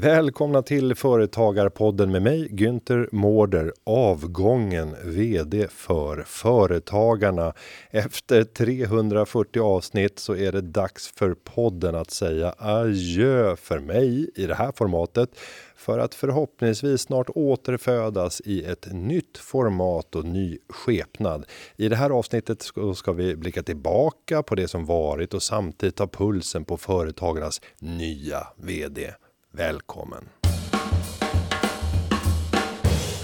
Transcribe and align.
Välkomna 0.00 0.62
till 0.62 0.94
Företagarpodden 0.94 2.12
med 2.12 2.22
mig 2.22 2.48
Günther 2.48 3.08
Mårder, 3.12 3.72
avgången 3.84 4.96
VD 5.04 5.68
för 5.70 6.22
Företagarna. 6.26 7.52
Efter 7.90 8.44
340 8.44 9.62
avsnitt 9.62 10.18
så 10.18 10.36
är 10.36 10.52
det 10.52 10.60
dags 10.60 11.08
för 11.08 11.34
podden 11.34 11.94
att 11.94 12.10
säga 12.10 12.54
adjö 12.58 13.56
för 13.56 13.78
mig 13.78 14.30
i 14.34 14.46
det 14.46 14.54
här 14.54 14.72
formatet 14.76 15.30
för 15.76 15.98
att 15.98 16.14
förhoppningsvis 16.14 17.00
snart 17.00 17.30
återfödas 17.34 18.42
i 18.44 18.64
ett 18.64 18.92
nytt 18.92 19.38
format 19.38 20.14
och 20.14 20.24
ny 20.24 20.58
skepnad. 20.68 21.44
I 21.76 21.88
det 21.88 21.96
här 21.96 22.10
avsnittet 22.10 22.70
ska 22.96 23.12
vi 23.12 23.36
blicka 23.36 23.62
tillbaka 23.62 24.42
på 24.42 24.54
det 24.54 24.68
som 24.68 24.86
varit 24.86 25.34
och 25.34 25.42
samtidigt 25.42 25.96
ta 25.96 26.06
pulsen 26.06 26.64
på 26.64 26.76
företagarnas 26.76 27.60
nya 27.78 28.46
VD. 28.56 29.12
Välkommen! 29.56 30.28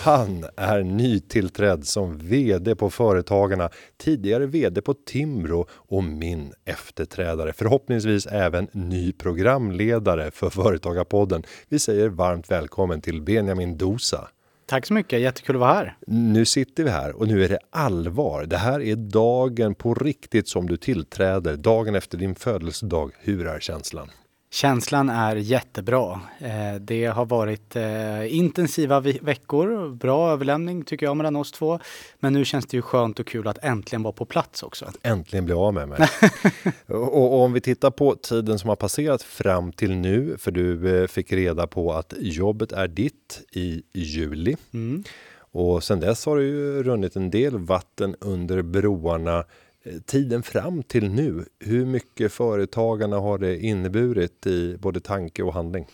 Han 0.01 0.45
är 0.57 0.83
nytillträdd 0.83 1.87
som 1.87 2.19
VD 2.19 2.75
på 2.75 2.91
Företagarna, 2.91 3.71
tidigare 3.97 4.47
VD 4.47 4.83
på 4.83 4.95
Timbro 4.95 5.67
och 5.71 6.05
min 6.05 6.53
efterträdare. 6.65 7.53
Förhoppningsvis 7.53 8.27
även 8.27 8.69
ny 8.73 9.13
programledare 9.13 10.31
för 10.31 10.51
Företagarpodden. 10.51 11.43
Vi 11.69 11.79
säger 11.79 12.09
varmt 12.09 12.51
välkommen 12.51 13.01
till 13.01 13.23
Benjamin 13.23 13.77
Dosa. 13.77 14.29
Tack 14.67 14.87
så 14.87 14.95
mycket, 14.95 15.21
jättekul 15.21 15.57
att 15.57 15.61
vara 15.61 15.73
här. 15.73 15.97
Nu 16.07 16.45
sitter 16.45 16.85
vi 16.85 16.91
här 16.91 17.13
och 17.17 17.29
nu 17.29 17.45
är 17.45 17.49
det 17.49 17.59
allvar. 17.71 18.45
Det 18.45 18.57
här 18.57 18.81
är 18.81 18.97
dagen 18.97 19.75
på 19.75 19.95
riktigt 19.95 20.49
som 20.49 20.67
du 20.67 20.77
tillträder, 20.77 21.57
dagen 21.57 21.95
efter 21.95 22.19
din 22.19 22.35
födelsedag. 22.35 23.13
Hur 23.19 23.47
är 23.47 23.61
känslan? 23.61 24.09
Känslan 24.53 25.09
är 25.09 25.37
jättebra. 25.37 26.21
Eh, 26.39 26.75
det 26.81 27.07
har 27.07 27.27
varit 27.27 27.77
eh, 27.77 28.37
intensiva 28.37 29.01
veckor, 29.01 29.95
bra 29.95 30.31
överlämning 30.31 30.85
tycker 30.85 31.07
jag 31.07 31.17
mellan 31.17 31.37
oss 31.37 31.53
två. 31.53 31.79
Men 32.21 32.33
nu 32.33 32.45
känns 32.45 32.67
det 32.67 32.77
ju 32.77 32.83
skönt 32.83 33.21
och 33.21 33.27
kul 33.27 33.49
att 33.49 33.65
äntligen 33.65 34.03
vara 34.03 34.13
på 34.13 34.25
plats 34.25 34.63
också. 34.63 34.85
Att 34.85 34.97
äntligen 35.03 35.45
bli 35.45 35.55
av 35.55 35.75
med 35.75 35.89
mig. 35.89 36.09
och, 36.87 37.23
och, 37.23 37.41
om 37.41 37.53
vi 37.53 37.61
tittar 37.61 37.91
på 37.91 38.15
tiden 38.15 38.59
som 38.59 38.69
har 38.69 38.77
passerat 38.77 39.23
fram 39.23 39.73
till 39.73 39.95
nu, 39.95 40.37
för 40.39 40.51
du 40.51 41.01
eh, 41.03 41.07
fick 41.07 41.33
reda 41.33 41.67
på 41.67 41.93
att 41.93 42.15
jobbet 42.19 42.73
är 42.73 42.89
ditt 42.89 43.43
i 43.53 43.83
juli. 43.93 44.57
Mm. 44.75 45.05
Och 45.53 45.85
sen 45.85 46.01
dess 46.01 46.27
har 46.27 46.37
det 46.37 46.45
ju 46.45 46.83
runnit 46.83 47.17
en 47.17 47.31
del 47.31 47.59
vatten 47.59 48.17
under 48.21 48.63
broarna 48.63 49.45
Eh, 49.85 49.99
tiden 50.07 50.43
fram 50.43 50.83
till 50.83 51.11
nu, 51.11 51.45
hur 51.61 51.87
mycket 51.87 52.33
företagarna 52.33 53.17
har 53.17 53.39
det 53.39 53.59
inneburit 53.59 54.47
i 54.47 54.77
både 54.81 55.01
tanke 55.01 55.43
och 55.43 55.55
handling? 55.55 55.87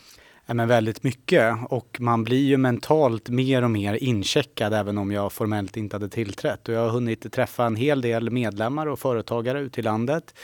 Ja, 0.46 0.54
men 0.54 0.68
väldigt 0.68 1.02
mycket 1.02 1.56
och 1.68 1.96
man 2.00 2.24
blir 2.24 2.44
ju 2.44 2.56
mentalt 2.56 3.28
mer 3.28 3.64
och 3.64 3.70
mer 3.70 3.94
incheckad 3.94 4.74
även 4.74 4.98
om 4.98 5.12
jag 5.12 5.32
formellt 5.32 5.76
inte 5.76 5.96
hade 5.96 6.08
tillträtt. 6.08 6.68
Och 6.68 6.74
jag 6.74 6.80
har 6.80 6.90
hunnit 6.90 7.32
träffa 7.32 7.66
en 7.66 7.76
hel 7.76 8.00
del 8.00 8.30
medlemmar 8.30 8.86
och 8.86 8.98
företagare 8.98 9.60
ute 9.60 9.80
i 9.80 9.82
landet. 9.82 10.34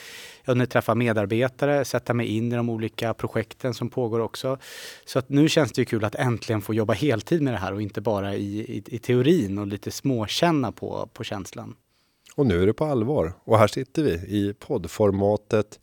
Jag 0.44 0.50
har 0.50 0.54
hunnit 0.54 0.70
träffa 0.70 0.94
medarbetare, 0.94 1.84
sätta 1.84 2.14
mig 2.14 2.26
in 2.26 2.52
i 2.52 2.56
de 2.56 2.70
olika 2.70 3.14
projekten 3.14 3.74
som 3.74 3.90
pågår 3.90 4.20
också. 4.20 4.58
Så 5.04 5.18
att 5.18 5.28
nu 5.28 5.48
känns 5.48 5.72
det 5.72 5.80
ju 5.80 5.84
kul 5.84 6.04
att 6.04 6.14
äntligen 6.14 6.62
få 6.62 6.74
jobba 6.74 6.92
heltid 6.92 7.42
med 7.42 7.52
det 7.54 7.58
här 7.58 7.72
och 7.72 7.82
inte 7.82 8.00
bara 8.00 8.34
i, 8.34 8.58
i, 8.58 8.82
i 8.86 8.98
teorin 8.98 9.58
och 9.58 9.66
lite 9.66 9.90
småkänna 9.90 10.72
på, 10.72 11.08
på 11.12 11.24
känslan. 11.24 11.74
Och 12.34 12.46
nu 12.46 12.62
är 12.62 12.66
det 12.66 12.72
på 12.72 12.84
allvar. 12.84 13.32
Och 13.44 13.58
här 13.58 13.66
sitter 13.66 14.02
vi 14.02 14.12
i 14.12 14.54
poddformatet. 14.58 15.80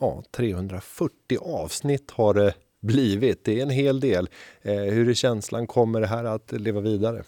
Ja, 0.00 0.22
340 0.30 1.38
avsnitt 1.40 2.10
har 2.10 2.34
det 2.34 2.54
blivit. 2.80 3.44
Det 3.44 3.58
är 3.58 3.62
en 3.62 3.70
hel 3.70 4.00
del. 4.00 4.28
Eh, 4.62 4.74
hur 4.74 5.08
är 5.08 5.14
känslan? 5.14 5.66
Kommer 5.66 6.00
det 6.00 6.06
här 6.06 6.24
att 6.24 6.52
leva 6.52 6.80
vidare? 6.80 7.22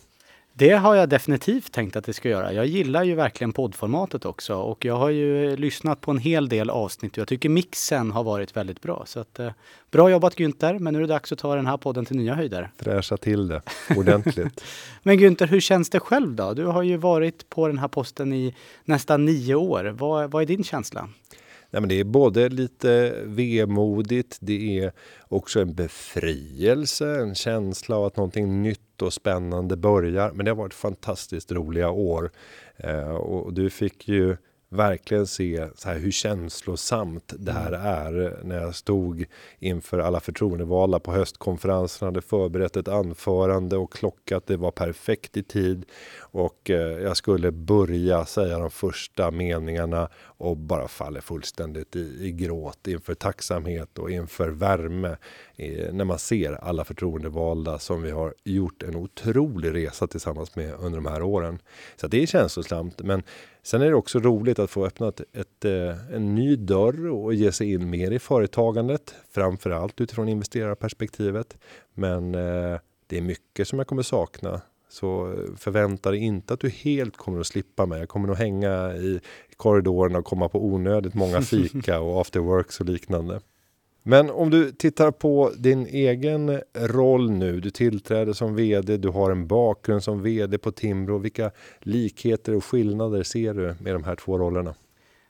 Det 0.57 0.71
har 0.71 0.95
jag 0.95 1.09
definitivt 1.09 1.73
tänkt 1.73 1.97
att 1.97 2.05
det 2.05 2.13
ska 2.13 2.29
göra. 2.29 2.53
Jag 2.53 2.67
gillar 2.67 3.05
ju 3.05 3.15
verkligen 3.15 3.53
poddformatet 3.53 4.25
också 4.25 4.55
och 4.55 4.85
jag 4.85 4.97
har 4.97 5.11
ju 5.11 5.57
lyssnat 5.57 6.01
på 6.01 6.11
en 6.11 6.19
hel 6.19 6.49
del 6.49 6.71
avsnitt 6.71 7.13
och 7.13 7.19
jag 7.19 7.29
tycker 7.29 7.49
mixen 7.49 8.11
har 8.11 8.25
varit 8.25 8.57
väldigt 8.57 8.83
bra. 8.83 9.03
Så 9.07 9.21
att, 9.21 9.39
eh, 9.39 9.51
bra 9.91 10.11
jobbat 10.11 10.37
Günther, 10.37 10.79
men 10.79 10.93
nu 10.93 10.99
är 10.99 11.03
det 11.03 11.09
dags 11.09 11.33
att 11.33 11.39
ta 11.39 11.55
den 11.55 11.67
här 11.67 11.77
podden 11.77 12.05
till 12.05 12.17
nya 12.17 12.35
höjder. 12.35 12.71
Fräscha 12.79 13.17
till 13.17 13.49
det 13.49 13.63
ordentligt. 13.97 14.65
men 15.03 15.19
Günther, 15.19 15.47
hur 15.47 15.61
känns 15.61 15.91
det 15.91 16.01
själv 16.01 16.35
då? 16.35 16.55
Du 16.55 16.65
har 16.65 16.83
ju 16.83 16.97
varit 16.97 17.49
på 17.49 17.69
den 17.69 17.79
här 17.79 17.89
posten 17.89 18.33
i 18.33 18.55
nästan 18.85 19.25
nio 19.25 19.55
år. 19.55 19.85
Vad, 19.85 20.31
vad 20.31 20.43
är 20.43 20.47
din 20.47 20.65
känsla? 20.65 21.09
Nej, 21.75 21.81
men 21.81 21.89
det 21.89 22.01
är 22.01 22.05
både 22.05 22.49
lite 22.49 23.15
vemodigt, 23.25 24.39
det 24.41 24.79
är 24.79 24.93
också 25.29 25.61
en 25.61 25.75
befrielse, 25.75 27.21
en 27.21 27.35
känsla 27.35 27.97
av 27.97 28.05
att 28.05 28.17
någonting 28.17 28.63
nytt 28.63 29.03
och 29.03 29.13
spännande 29.13 29.77
börjar. 29.77 30.33
Men 30.33 30.45
det 30.45 30.51
har 30.51 30.57
varit 30.57 30.75
fantastiskt 30.75 31.53
roliga 31.53 31.91
år. 31.91 32.31
Eh, 32.77 33.11
och 33.11 33.53
du 33.53 33.71
fick 33.71 34.09
ju 34.09 34.37
verkligen 34.75 35.27
se 35.27 35.69
så 35.77 35.89
här 35.89 35.99
hur 35.99 36.11
känslosamt 36.11 37.33
det 37.39 37.53
här 37.53 37.73
mm. 37.73 37.87
är. 37.87 38.39
När 38.45 38.61
jag 38.61 38.75
stod 38.75 39.25
inför 39.59 39.99
alla 39.99 40.21
förtroendevalda 40.21 40.99
på 40.99 41.13
höstkonferensen, 41.13 42.07
hade 42.07 42.23
förberett 42.23 42.77
ett 42.77 42.89
anförande 42.89 43.77
och 43.77 43.93
klockat 43.93 44.47
det 44.47 44.57
var 44.57 44.71
perfekt 44.71 45.37
i 45.37 45.43
tid. 45.43 45.85
Och 46.21 46.71
eh, 46.71 47.03
jag 47.03 47.17
skulle 47.17 47.51
börja 47.51 48.25
säga 48.25 48.59
de 48.59 48.71
första 48.71 49.31
meningarna 49.31 50.09
och 50.37 50.57
bara 50.57 50.89
faller 50.89 51.21
fullständigt 51.21 51.97
i, 51.97 52.19
i 52.21 52.33
gråt 52.33 52.87
inför 52.87 53.15
tacksamhet 53.15 53.99
och 53.99 54.11
inför 54.11 54.49
värme. 54.49 55.17
Eh, 55.57 55.93
när 55.93 56.05
man 56.05 56.19
ser 56.19 56.53
alla 56.53 56.85
förtroendevalda 56.85 57.79
som 57.79 58.03
vi 58.03 58.11
har 58.11 58.35
gjort 58.45 58.83
en 58.83 58.97
otrolig 58.97 59.75
resa 59.75 60.07
tillsammans 60.07 60.57
med 60.57 60.75
under 60.75 60.99
de 60.99 61.07
här 61.07 61.23
åren. 61.23 61.59
Så 61.97 62.07
det 62.07 62.23
är 62.23 62.27
känslosamt. 62.27 63.03
Men 63.03 63.23
Sen 63.67 63.83
är 63.83 63.87
det 63.87 63.95
också 63.95 64.19
roligt 64.19 64.59
att 64.59 64.71
få 64.71 64.87
öppna 64.87 65.09
ett, 65.09 65.21
ett, 65.33 65.65
eh, 65.65 66.15
en 66.15 66.35
ny 66.35 66.57
dörr 66.57 67.07
och 67.07 67.35
ge 67.35 67.53
sig 67.53 67.73
in 67.73 67.91
mer 67.91 68.11
i 68.11 68.19
företagandet, 68.19 69.15
framförallt 69.31 70.01
utifrån 70.01 70.29
investerarperspektivet. 70.29 71.57
Men 71.95 72.35
eh, 72.35 72.79
det 73.07 73.19
är 73.19 73.21
mycket 73.21 73.69
som 73.69 73.79
jag 73.79 73.89
kommer 73.89 74.03
sakna. 74.03 74.61
Så 74.95 75.35
förvänta 75.57 76.11
dig 76.11 76.21
inte 76.21 76.55
att 76.55 76.61
du 76.61 76.69
helt 76.69 77.17
kommer 77.17 77.41
att 77.41 77.47
slippa 77.47 77.87
mig. 77.87 77.99
Jag 77.99 78.09
kommer 78.09 78.29
nog 78.29 78.37
hänga 78.37 78.97
i 78.97 79.21
korridorerna 79.57 80.19
och 80.19 80.25
komma 80.25 80.49
på 80.49 80.65
onödigt 80.65 81.15
många 81.15 81.43
fika 81.43 82.01
och 82.01 82.21
after 82.21 82.41
works 82.41 82.81
och 82.81 82.87
liknande. 82.87 83.41
Men 84.03 84.31
om 84.31 84.51
du 84.51 84.73
tittar 84.73 85.11
på 85.11 85.53
din 85.57 85.87
egen 85.87 86.61
roll 86.75 87.31
nu. 87.31 87.61
Du 87.61 87.71
tillträder 87.71 88.33
som 88.33 88.55
vd, 88.55 88.97
du 88.97 89.09
har 89.09 89.31
en 89.31 89.47
bakgrund 89.47 90.03
som 90.03 90.23
vd 90.23 90.59
på 90.59 90.73
Timbro. 90.73 91.19
Vilka 91.19 91.51
likheter 91.81 92.55
och 92.55 92.65
skillnader 92.65 93.23
ser 93.23 93.55
du 93.55 93.75
med 93.81 93.95
de 93.95 94.05
här 94.05 94.17
två 94.17 94.39
rollerna? 94.39 94.75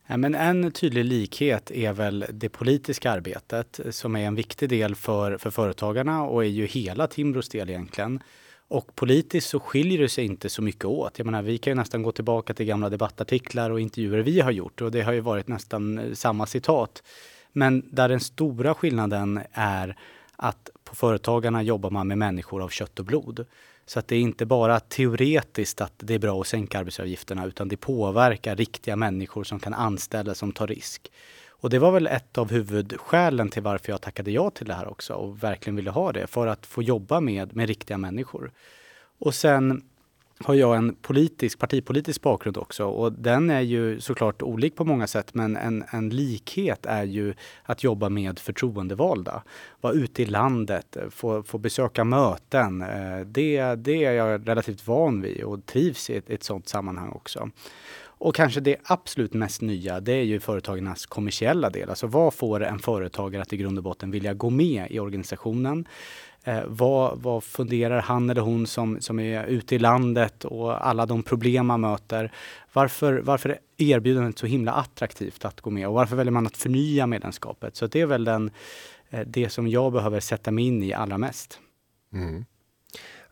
Ja, 0.07 0.17
men 0.17 0.35
en 0.35 0.71
tydlig 0.71 1.05
likhet 1.05 1.71
är 1.71 1.93
väl 1.93 2.25
det 2.33 2.49
politiska 2.49 3.11
arbetet 3.11 3.81
som 3.91 4.17
är 4.17 4.27
en 4.27 4.35
viktig 4.35 4.69
del 4.69 4.95
för, 4.95 5.39
för 5.39 5.51
företagarna 5.51 6.23
och 6.23 6.45
är 6.45 6.49
ju 6.49 6.67
hela 6.67 7.07
Timbros 7.07 7.49
del 7.49 7.71
egentligen. 7.71 8.21
Och 8.69 8.95
politiskt 8.95 9.49
så 9.49 9.61
skiljer 9.61 9.99
det 9.99 10.09
sig 10.09 10.25
inte 10.25 10.49
så 10.49 10.63
mycket 10.63 10.85
åt. 10.85 11.19
Jag 11.19 11.27
menar, 11.27 11.43
vi 11.43 11.59
kan 11.59 11.71
ju 11.71 11.75
nästan 11.75 12.03
gå 12.03 12.13
tillbaka 12.13 12.55
till 12.55 12.67
gamla 12.67 12.89
debattartiklar 12.89 13.71
och 13.71 13.81
intervjuer 13.81 14.19
vi 14.19 14.41
har 14.41 14.51
gjort 14.51 14.81
och 14.81 14.91
det 14.91 15.03
har 15.03 15.13
ju 15.13 15.21
varit 15.21 15.49
nästan 15.49 15.99
eh, 15.99 16.13
samma 16.13 16.47
citat. 16.47 17.03
Men 17.53 17.83
där 17.91 18.09
den 18.09 18.21
stora 18.21 18.75
skillnaden 18.75 19.41
är 19.53 19.97
att 20.37 20.71
på 20.85 20.95
Företagarna 20.95 21.63
jobbar 21.63 21.91
man 21.91 22.09
med 22.09 22.19
människor 22.19 22.63
av 22.63 22.69
kött 22.69 22.99
och 22.99 23.05
blod. 23.05 23.47
Så 23.87 23.99
att 23.99 24.09
det 24.09 24.17
är 24.17 24.21
inte 24.21 24.47
bara 24.47 24.81
teoretiskt 24.81 25.81
att 25.81 25.93
det 25.97 26.15
är 26.15 26.19
bra 26.19 26.41
att 26.41 26.47
sänka 26.47 26.79
arbetsavgifterna 26.79 27.47
utan 27.47 27.69
det 27.69 27.77
påverkar 27.77 28.57
riktiga 28.57 28.97
människor 28.97 29.45
som 29.45 29.61
kan 29.61 29.75
anställa, 29.75 30.35
som 30.35 30.53
tar 30.53 30.67
risk. 30.67 31.11
Och 31.65 31.71
det 31.71 31.79
var 31.79 31.91
väl 31.91 32.07
ett 32.07 32.39
av 32.39 32.51
huvudskälen 32.51 33.49
till 33.49 33.63
varför 33.63 33.93
jag 33.93 34.01
tackade 34.01 34.31
ja 34.31 34.51
till 34.51 34.67
det 34.67 34.75
här 34.75 34.89
också 34.89 35.15
och 35.15 35.43
verkligen 35.43 35.77
ville 35.77 35.91
ha 35.91 36.13
det, 36.13 36.27
för 36.27 36.47
att 36.47 36.67
få 36.67 36.83
jobba 36.83 37.21
med, 37.21 37.57
med 37.57 37.69
riktiga 37.69 37.99
människor. 37.99 38.53
Och 39.19 39.35
sen 39.35 39.83
har 40.39 40.55
jag 40.55 40.77
en 40.77 40.95
politisk, 40.95 41.59
partipolitisk 41.59 42.23
bakgrund 42.23 42.57
också 42.57 42.85
och 42.85 43.13
den 43.13 43.51
är 43.51 43.61
ju 43.61 44.01
såklart 44.01 44.43
olik 44.43 44.77
på 44.77 44.85
många 44.85 45.07
sätt 45.07 45.35
men 45.35 45.57
en, 45.57 45.85
en 45.91 46.09
likhet 46.09 46.87
är 46.87 47.05
ju 47.05 47.35
att 47.63 47.85
jobba 47.85 48.09
med 48.09 48.39
förtroendevalda. 48.39 49.43
Vara 49.81 49.93
ute 49.93 50.23
i 50.23 50.27
landet, 50.27 50.97
få, 51.11 51.43
få 51.43 51.59
besöka 51.59 52.05
möten. 52.05 52.83
Eh, 52.83 53.21
det, 53.27 53.75
det 53.75 54.05
är 54.05 54.13
jag 54.13 54.49
relativt 54.49 54.87
van 54.87 55.21
vid 55.21 55.43
och 55.43 55.67
trivs 55.67 56.11
i 56.11 56.17
ett, 56.17 56.31
ett 56.31 56.43
sådant 56.43 56.69
sammanhang 56.69 57.11
också. 57.11 57.51
Och 58.19 58.35
kanske 58.35 58.61
det 58.61 58.77
absolut 58.85 59.33
mest 59.33 59.61
nya, 59.61 60.01
det 60.01 60.13
är 60.13 60.23
ju 60.23 60.41
företagarnas 60.41 61.07
kommersiella 61.07 61.71
del. 61.71 61.91
Alltså 61.91 62.07
vad 62.07 62.35
får 62.35 62.65
en 62.65 62.79
företagare 62.79 63.43
att 63.43 63.53
i 63.53 63.57
grund 63.57 63.79
och 63.79 63.85
botten 63.85 64.11
vilja 64.11 64.35
gå 64.35 64.51
med 64.51 64.91
i 64.91 64.99
organisationen? 65.01 65.89
Eh, 66.45 66.63
vad, 66.67 67.19
vad 67.19 67.45
funderar 67.45 68.01
han 68.01 68.31
eller 68.31 68.41
hon 68.41 68.67
som, 68.67 69.01
som 69.01 69.19
är 69.19 69.47
ute 69.47 69.75
i 69.75 69.79
landet 69.79 70.45
och 70.45 70.87
alla 70.87 71.07
de 71.07 71.23
problem 71.23 71.67
man 71.67 71.81
möter. 71.81 72.33
Varför, 72.73 73.21
varför 73.25 73.49
är 73.51 73.59
erbjudandet 73.77 74.39
så 74.39 74.47
himla 74.47 74.73
attraktivt 74.73 75.45
att 75.45 75.61
gå 75.61 75.71
med 75.71 75.89
och 75.89 75.95
varför 75.95 76.17
väljer 76.17 76.33
man 76.33 76.47
att 76.47 76.57
förnya 76.57 77.07
medlemskapet? 77.07 77.77
Så 77.77 77.87
det 77.87 78.01
är 78.01 78.07
väl 78.07 78.25
den, 78.25 78.51
eh, 79.11 79.21
det 79.27 79.49
som 79.49 79.69
jag 79.69 79.93
behöver 79.93 80.21
sätta 80.21 80.51
mig 80.51 80.65
in 80.67 80.83
i 80.83 80.93
allra 80.93 81.19
mest. 81.19 81.61
Mm. 82.13 82.45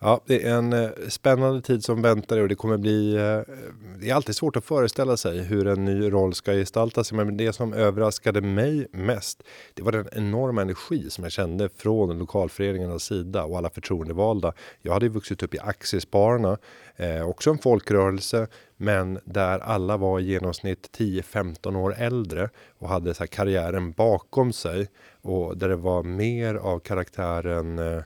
Ja, 0.05 0.21
det 0.27 0.47
är 0.47 0.55
en 0.55 0.73
eh, 0.73 0.91
spännande 1.09 1.63
tid 1.63 1.85
som 1.85 2.03
väntar 2.03 2.39
och 2.39 2.49
det 2.49 2.55
kommer 2.55 2.77
bli. 2.77 3.15
Eh, 3.15 3.55
det 4.01 4.11
är 4.11 4.15
alltid 4.15 4.37
svårt 4.37 4.57
att 4.57 4.65
föreställa 4.65 5.17
sig 5.17 5.39
hur 5.39 5.67
en 5.67 5.85
ny 5.85 6.13
roll 6.13 6.35
ska 6.35 6.53
gestalta 6.53 7.05
sig, 7.05 7.17
men 7.17 7.37
det 7.37 7.53
som 7.53 7.73
överraskade 7.73 8.41
mig 8.41 8.87
mest. 8.93 9.43
Det 9.75 9.83
var 9.83 9.93
den 9.93 10.09
enorma 10.13 10.63
energi 10.63 11.11
som 11.11 11.25
jag 11.25 11.33
kände 11.33 11.69
från 11.77 12.19
lokalföreningarnas 12.19 13.03
sida 13.03 13.45
och 13.45 13.59
alla 13.59 13.71
förtroendevalda. 13.71 14.53
Jag 14.81 14.93
hade 14.93 15.09
vuxit 15.09 15.43
upp 15.43 15.55
i 15.55 15.59
Aktiespararna, 15.59 16.59
eh, 16.97 17.29
också 17.29 17.51
en 17.51 17.59
folkrörelse, 17.59 18.47
men 18.77 19.19
där 19.25 19.59
alla 19.59 19.97
var 19.97 20.21
i 20.21 20.25
genomsnitt 20.25 20.91
10-15 20.99 21.77
år 21.77 21.95
äldre 21.99 22.51
och 22.79 22.89
hade 22.89 23.15
så 23.15 23.27
karriären 23.27 23.93
bakom 23.93 24.53
sig 24.53 24.89
och 25.21 25.57
där 25.57 25.69
det 25.69 25.77
var 25.77 26.03
mer 26.03 26.55
av 26.55 26.79
karaktären 26.79 27.79
eh, 27.79 28.03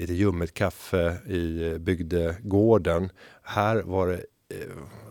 lite 0.00 0.12
ljummet 0.12 0.54
kaffe 0.54 1.16
i 1.26 1.76
bygdegården. 1.78 3.10
Här 3.42 3.82
var 3.82 4.06
det 4.06 4.14
eh, 4.48 4.66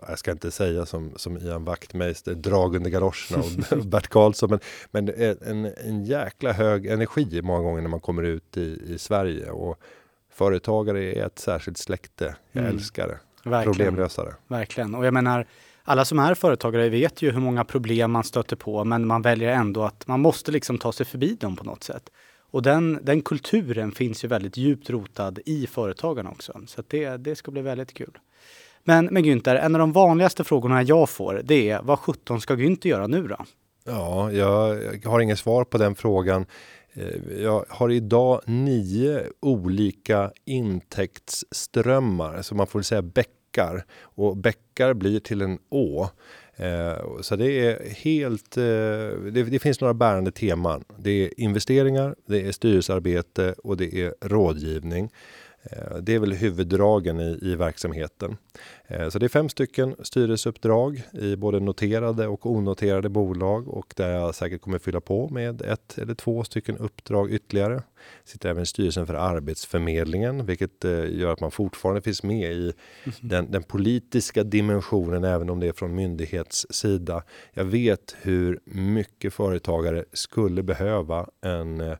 jag 0.08 0.20
ska 0.20 0.32
inte 0.32 0.52
säga 0.52 0.86
som, 0.86 1.14
som 1.16 1.38
Ian 1.38 1.66
Wachtmeister, 1.66 2.34
drag 2.34 2.76
under 2.76 2.90
galoscherna 2.90 3.44
och 3.72 3.86
Bert 3.86 4.08
Karlsson, 4.08 4.50
men, 4.50 4.60
men 4.92 5.10
en, 5.42 5.66
en 5.66 6.06
jäkla 6.06 6.52
hög 6.52 6.86
energi 6.86 7.42
många 7.42 7.62
gånger 7.62 7.82
när 7.82 7.90
man 7.90 8.00
kommer 8.00 8.24
ut 8.24 8.58
i, 8.58 8.82
i 8.88 8.98
Sverige. 8.98 9.52
Och 9.52 9.80
företagare 10.32 11.04
är 11.04 11.26
ett 11.26 11.40
särskilt 11.40 11.78
släkte. 11.78 12.36
Jag 12.52 12.64
mm. 12.64 12.76
älskar 12.76 13.08
det. 13.08 13.20
Verkligen. 13.50 13.76
Problemlösare. 13.76 14.36
Verkligen. 14.48 14.96
Och 14.96 15.06
jag 15.06 15.14
menar, 15.14 15.48
alla 15.84 16.06
som 16.06 16.20
är 16.20 16.34
företagare 16.34 16.90
vet 16.90 17.22
ju 17.22 17.32
hur 17.32 17.42
många 17.42 17.66
problem 17.66 18.12
man 18.12 18.24
stöter 18.24 18.56
på, 18.56 18.84
men 18.84 19.08
man 19.08 19.22
väljer 19.22 19.50
ändå 19.50 19.84
att 19.84 20.08
man 20.08 20.20
måste 20.20 20.52
liksom 20.52 20.78
ta 20.78 20.92
sig 20.92 21.06
förbi 21.06 21.36
dem 21.36 21.56
på 21.56 21.64
något 21.64 21.84
sätt. 21.84 22.10
Och 22.52 22.62
den, 22.62 23.00
den 23.02 23.22
kulturen 23.22 23.92
finns 23.92 24.24
ju 24.24 24.28
väldigt 24.28 24.58
djupt 24.58 24.90
rotad 24.90 25.40
i 25.46 25.68
företagen 25.68 26.28
också. 26.28 26.62
Så 26.68 26.84
det, 26.88 27.18
det 27.18 27.36
ska 27.36 27.52
bli 27.52 27.62
väldigt 27.62 27.94
kul. 27.94 28.18
Men, 28.84 29.06
men 29.06 29.26
Günther, 29.26 29.56
en 29.56 29.76
av 29.76 29.80
de 29.80 29.92
vanligaste 29.92 30.44
frågorna 30.44 30.84
jag 30.84 31.10
får 31.10 31.42
det 31.44 31.70
är 31.70 31.82
vad 31.82 32.00
17 32.00 32.42
ska 32.42 32.54
Günther 32.54 32.88
göra 32.88 33.08
nu 33.08 33.28
då? 33.28 33.46
Ja, 33.86 34.32
jag, 34.32 34.78
jag 35.04 35.10
har 35.10 35.20
inget 35.20 35.40
svar 35.40 35.64
på 35.64 35.78
den 35.78 35.96
frågan. 35.96 36.46
Eh, 36.94 37.42
jag 37.42 37.66
har 37.70 37.90
idag 37.90 38.42
nio 38.46 39.24
olika 39.40 40.32
intäktsströmmar, 40.46 42.42
så 42.42 42.56
man 42.56 42.68
får 42.68 42.82
säga 42.82 43.02
bäckar. 43.02 43.86
Och 44.02 44.38
bäckar 44.38 44.94
blir 44.94 45.20
till 45.20 45.42
en 45.42 45.60
å. 45.70 46.10
Eh, 46.60 47.22
så 47.22 47.36
det 47.36 47.52
är 47.52 47.90
helt, 47.90 48.58
eh, 48.58 48.64
det, 49.32 49.44
det, 49.44 49.60
finns 49.60 49.82
några 49.82 49.94
bärande 49.94 50.32
teman. 50.32 50.84
Det 50.98 51.12
är 51.12 51.40
investeringar, 51.40 52.16
det 52.26 52.48
är 52.48 52.52
styrelsearbete 52.52 53.56
och 53.64 53.78
det 53.78 54.02
är 54.02 54.14
rådgivning. 54.22 55.10
Eh, 55.64 55.98
det 55.98 56.16
är 56.16 56.20
väl 56.20 56.34
huvuddragen 56.34 57.20
i, 57.20 57.40
i 57.42 57.56
verksamheten. 57.56 58.38
Eh, 58.88 59.10
så 59.10 59.20
det 59.20 59.26
är 59.26 59.30
fem 59.30 59.50
stycken 59.50 59.96
styrelseuppdrag 60.02 61.04
i 61.12 61.36
både 61.36 61.60
noterade 61.60 62.28
och 62.28 62.46
onoterade 62.46 63.10
bolag 63.10 63.68
och 63.68 63.94
där 63.96 64.10
jag 64.10 64.36
säkert 64.36 64.62
kommer 64.62 64.80
fylla 64.80 65.02
på 65.02 65.30
med 65.30 65.62
ett 65.62 65.98
eller 65.98 66.14
två 66.14 66.44
stycken 66.44 66.78
uppdrag 66.78 67.32
ytterligare. 67.32 67.84
Sitter 68.24 68.50
även 68.50 68.64
i 68.64 68.66
styrelsen 68.66 69.08
för 69.08 69.14
Arbetsförmedlingen, 69.14 70.46
vilket 70.46 70.86
eh, 70.86 71.18
gör 71.20 71.34
att 71.34 71.40
man 71.40 71.52
fortfarande 71.52 72.02
finns 72.02 72.24
med 72.24 72.52
i 72.52 72.74
den, 73.22 73.52
den 73.52 73.64
politiska 73.64 74.44
dimensionen, 74.44 75.24
även 75.24 75.50
om 75.50 75.60
det 75.60 75.68
är 75.68 75.74
från 75.74 75.96
myndighetssida. 75.96 77.24
Jag 77.54 77.66
vet 77.66 78.16
hur 78.22 78.60
mycket 78.66 79.34
företagare 79.34 80.06
skulle 80.14 80.64
behöva 80.64 81.28
en 81.42 81.98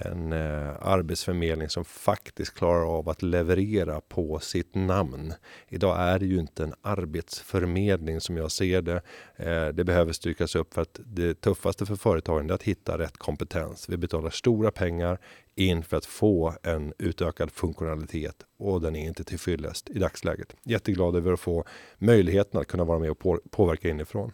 en 0.00 0.32
eh, 0.32 0.72
arbetsförmedling 0.80 1.68
som 1.68 1.84
faktiskt 1.84 2.54
klarar 2.54 2.98
av 2.98 3.08
att 3.08 3.22
leverera 3.22 4.00
på 4.00 4.38
sitt 4.38 4.74
namn. 4.74 5.32
Idag 5.68 6.00
är 6.00 6.18
det 6.18 6.26
ju 6.26 6.38
inte 6.38 6.64
en 6.64 6.74
arbetsförmedling 6.82 8.20
som 8.20 8.36
jag 8.36 8.50
ser 8.50 8.82
det. 8.82 9.02
Eh, 9.36 9.68
det 9.68 9.84
behöver 9.84 10.12
strykas 10.12 10.54
upp 10.54 10.74
för 10.74 10.82
att 10.82 11.00
det 11.04 11.40
tuffaste 11.40 11.86
för 11.86 11.96
företagen 11.96 12.50
är 12.50 12.54
att 12.54 12.62
hitta 12.62 12.98
rätt 12.98 13.16
kompetens. 13.16 13.88
Vi 13.88 13.96
betalar 13.96 14.30
stora 14.30 14.70
pengar 14.70 15.18
in 15.54 15.82
för 15.82 15.96
att 15.96 16.06
få 16.06 16.54
en 16.62 16.92
utökad 16.98 17.50
funktionalitet 17.50 18.36
och 18.58 18.80
den 18.80 18.96
är 18.96 19.06
inte 19.06 19.24
till 19.24 19.38
fyllest 19.38 19.90
i 19.90 19.98
dagsläget. 19.98 20.56
Jätteglad 20.62 21.16
över 21.16 21.32
att 21.32 21.40
få 21.40 21.64
möjligheten 21.98 22.60
att 22.60 22.66
kunna 22.66 22.84
vara 22.84 22.98
med 22.98 23.10
och 23.10 23.38
påverka 23.50 23.88
inifrån. 23.88 24.32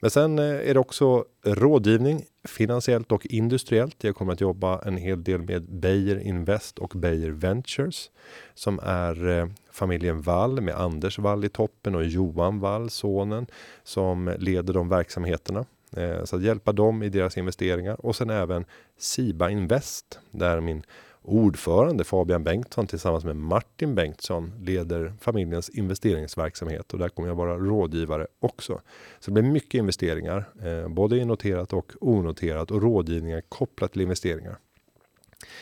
Men 0.00 0.10
sen 0.10 0.38
eh, 0.38 0.70
är 0.70 0.74
det 0.74 0.80
också 0.80 1.24
rådgivning 1.44 2.24
finansiellt 2.44 3.12
och 3.12 3.26
industriellt. 3.26 4.04
Jag 4.04 4.16
kommer 4.16 4.32
att 4.32 4.40
jobba 4.40 4.82
en 4.82 4.96
hel 4.96 5.24
del 5.24 5.42
med 5.42 5.62
Beijer 5.62 6.18
Invest 6.18 6.78
och 6.78 6.92
Beijer 6.96 7.30
Ventures 7.30 8.10
som 8.54 8.80
är 8.82 9.28
eh, 9.28 9.46
familjen 9.72 10.22
Wall 10.22 10.60
med 10.60 10.74
Anders 10.74 11.18
Wall 11.18 11.44
i 11.44 11.48
toppen 11.48 11.94
och 11.94 12.04
Johan 12.04 12.60
Wall, 12.60 12.90
sonen, 12.90 13.46
som 13.82 14.34
leder 14.38 14.74
de 14.74 14.88
verksamheterna. 14.88 15.64
Eh, 15.96 16.24
så 16.24 16.36
att 16.36 16.42
hjälpa 16.42 16.72
dem 16.72 17.02
i 17.02 17.08
deras 17.08 17.38
investeringar 17.38 18.06
och 18.06 18.16
sen 18.16 18.30
även 18.30 18.64
Siba 18.98 19.50
Invest 19.50 20.18
där 20.30 20.60
min 20.60 20.82
Ordförande 21.28 22.04
Fabian 22.04 22.44
Bengtsson 22.44 22.86
tillsammans 22.86 23.24
med 23.24 23.36
Martin 23.36 23.94
Bengtsson 23.94 24.52
leder 24.60 25.12
familjens 25.20 25.68
investeringsverksamhet 25.68 26.92
och 26.92 26.98
där 26.98 27.08
kommer 27.08 27.28
jag 27.28 27.34
vara 27.34 27.58
rådgivare 27.58 28.26
också. 28.40 28.80
Så 29.20 29.30
det 29.30 29.42
blir 29.42 29.52
mycket 29.52 29.78
investeringar, 29.78 30.44
eh, 30.62 30.88
både 30.88 31.16
i 31.16 31.24
noterat 31.24 31.72
och 31.72 31.92
onoterat 32.00 32.70
och 32.70 32.82
rådgivningar 32.82 33.40
kopplat 33.48 33.92
till 33.92 34.02
investeringar. 34.02 34.58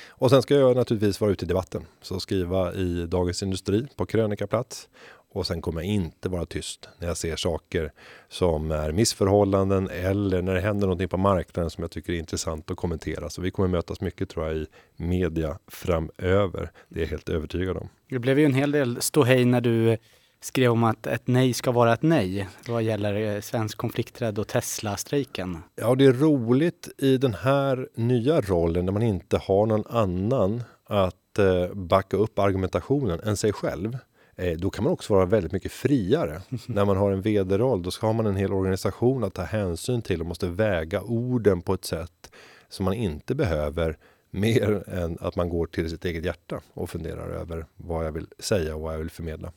Och 0.09 0.31
sen 0.31 0.43
ska 0.43 0.55
jag 0.55 0.77
naturligtvis 0.77 1.21
vara 1.21 1.31
ute 1.31 1.45
i 1.45 1.49
debatten, 1.49 1.83
så 2.03 2.21
skriva 2.21 2.75
i 2.75 3.07
Dagens 3.07 3.43
Industri 3.43 3.87
på 3.97 4.07
krönikaplats 4.07 4.89
och 5.33 5.47
sen 5.47 5.63
kommer 5.63 5.81
jag 5.81 5.91
inte 5.91 6.29
vara 6.29 6.47
tyst 6.47 6.89
när 6.99 7.09
jag 7.09 7.17
ser 7.17 7.37
saker 7.37 7.93
som 8.29 8.71
är 8.71 8.93
missförhållanden 8.93 9.89
eller 9.91 10.43
när 10.43 10.55
det 10.55 10.61
händer 10.61 10.87
någonting 10.87 11.09
på 11.09 11.17
marknaden 11.17 11.71
som 11.71 11.83
jag 11.83 11.91
tycker 11.91 12.13
är 12.13 12.19
intressant 12.19 12.71
att 12.71 12.77
kommentera. 12.77 13.31
Så 13.31 13.43
vi 13.43 13.51
kommer 13.51 13.69
mötas 13.69 14.01
mycket 14.01 14.29
tror 14.29 14.47
jag 14.47 14.57
i 14.57 14.67
media 14.97 15.59
framöver. 15.67 16.71
Det 16.89 17.01
är 17.01 17.05
jag 17.05 17.11
helt 17.11 17.29
övertygad 17.29 17.77
om. 17.77 17.89
Det 18.09 18.19
blev 18.19 18.39
ju 18.39 18.45
en 18.45 18.55
hel 18.55 18.71
del 18.71 19.03
ståhej 19.03 19.45
när 19.45 19.61
du 19.61 19.97
skrev 20.41 20.73
om 20.73 20.85
att 20.85 21.07
ett 21.07 21.27
nej 21.27 21.53
ska 21.53 21.73
vara 21.73 21.93
ett 21.93 22.03
nej 22.03 22.49
vad 22.69 22.83
gäller 22.83 23.35
eh, 23.35 23.41
svensk 23.41 23.79
konflikträdd 23.79 24.39
och 24.39 24.49
Tesla-strejken. 24.49 25.59
Ja, 25.75 25.95
det 25.95 26.05
är 26.05 26.13
roligt 26.13 26.89
i 26.99 27.17
den 27.17 27.35
här 27.35 27.89
nya 27.95 28.41
rollen 28.41 28.85
när 28.85 28.93
man 28.93 29.03
inte 29.03 29.39
har 29.39 29.67
någon 29.67 29.87
annan 29.87 30.63
att 30.85 31.39
eh, 31.39 31.75
backa 31.75 32.17
upp 32.17 32.39
argumentationen 32.39 33.21
än 33.21 33.37
sig 33.37 33.53
själv. 33.53 33.99
Eh, 34.37 34.53
då 34.59 34.71
kan 34.71 34.85
man 34.85 34.93
också 34.93 35.15
vara 35.15 35.27
väldigt 35.27 35.53
mycket 35.53 35.73
friare. 35.73 36.43
När 36.67 36.85
man 36.85 36.97
har 36.97 37.13
en 37.13 37.23
vd-roll, 37.23 37.83
då 37.83 37.91
ska 37.91 38.13
man 38.13 38.27
en 38.27 38.37
hel 38.37 38.53
organisation 38.53 39.25
att 39.25 39.35
ta 39.35 39.43
hänsyn 39.43 40.03
till 40.03 40.21
och 40.21 40.27
måste 40.27 40.47
väga 40.47 41.03
orden 41.03 41.63
på 41.63 41.75
ett 41.75 41.85
sätt 41.85 42.33
som 42.69 42.85
man 42.85 42.95
inte 42.95 43.35
behöver 43.35 43.99
mer 44.31 44.89
än 44.89 45.19
att 45.21 45.37
man 45.37 45.49
går 45.49 45.67
till 45.67 45.91
sitt 45.91 46.05
eget 46.05 46.25
hjärta 46.25 46.61
och 46.75 46.91
funderar 46.91 47.29
över 47.29 47.67
vad 47.77 48.07
jag 48.07 48.13
vill 48.13 48.27
säga 48.39 48.75
och 48.75 48.81
vad 48.81 48.95
jag 48.95 48.99
vill 48.99 49.11
förmedla. 49.11 49.53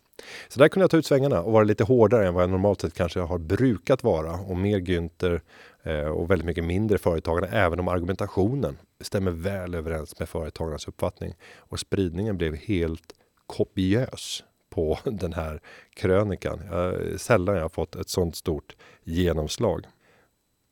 Så 0.47 0.59
där 0.59 0.67
kunde 0.67 0.83
jag 0.83 0.91
ta 0.91 0.97
ut 0.97 1.05
svängarna 1.05 1.41
och 1.41 1.51
vara 1.51 1.63
lite 1.63 1.83
hårdare 1.83 2.27
än 2.27 2.33
vad 2.33 2.43
jag 2.43 2.49
normalt 2.49 2.81
sett 2.81 2.93
kanske 2.93 3.19
har 3.19 3.37
brukat 3.37 4.03
vara 4.03 4.31
och 4.31 4.57
mer 4.57 4.79
Günther 4.79 5.41
eh, 5.83 6.07
och 6.07 6.31
väldigt 6.31 6.45
mycket 6.45 6.63
mindre 6.63 6.97
företagarna, 6.97 7.47
även 7.47 7.79
om 7.79 7.87
argumentationen 7.87 8.77
stämmer 9.01 9.31
väl 9.31 9.75
överens 9.75 10.19
med 10.19 10.29
företagarnas 10.29 10.87
uppfattning 10.87 11.33
och 11.57 11.79
spridningen 11.79 12.37
blev 12.37 12.55
helt 12.55 13.13
kopiös 13.47 14.43
på 14.69 14.99
den 15.03 15.33
här 15.33 15.59
krönikan. 15.93 16.59
Jag, 16.71 17.19
sällan 17.19 17.55
jag 17.55 17.61
har 17.61 17.69
fått 17.69 17.95
ett 17.95 18.09
sånt 18.09 18.35
stort 18.35 18.75
genomslag. 19.03 19.85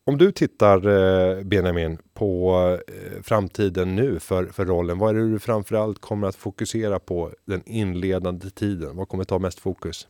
Om 0.07 0.17
du 0.17 0.31
tittar 0.31 0.87
eh, 0.87 1.43
Benjamin 1.43 1.97
på 2.13 2.57
eh, 2.87 3.21
framtiden 3.23 3.95
nu 3.95 4.19
för, 4.19 4.45
för 4.45 4.65
rollen, 4.65 4.97
vad 4.97 5.15
är 5.15 5.19
det 5.19 5.31
du 5.31 5.39
framförallt 5.39 6.01
kommer 6.01 6.27
att 6.27 6.35
fokusera 6.35 6.99
på 6.99 7.31
den 7.45 7.63
inledande 7.65 8.49
tiden? 8.49 8.95
Vad 8.95 9.07
kommer 9.07 9.23
ta 9.23 9.39
mest 9.39 9.59
fokus? 9.59 10.07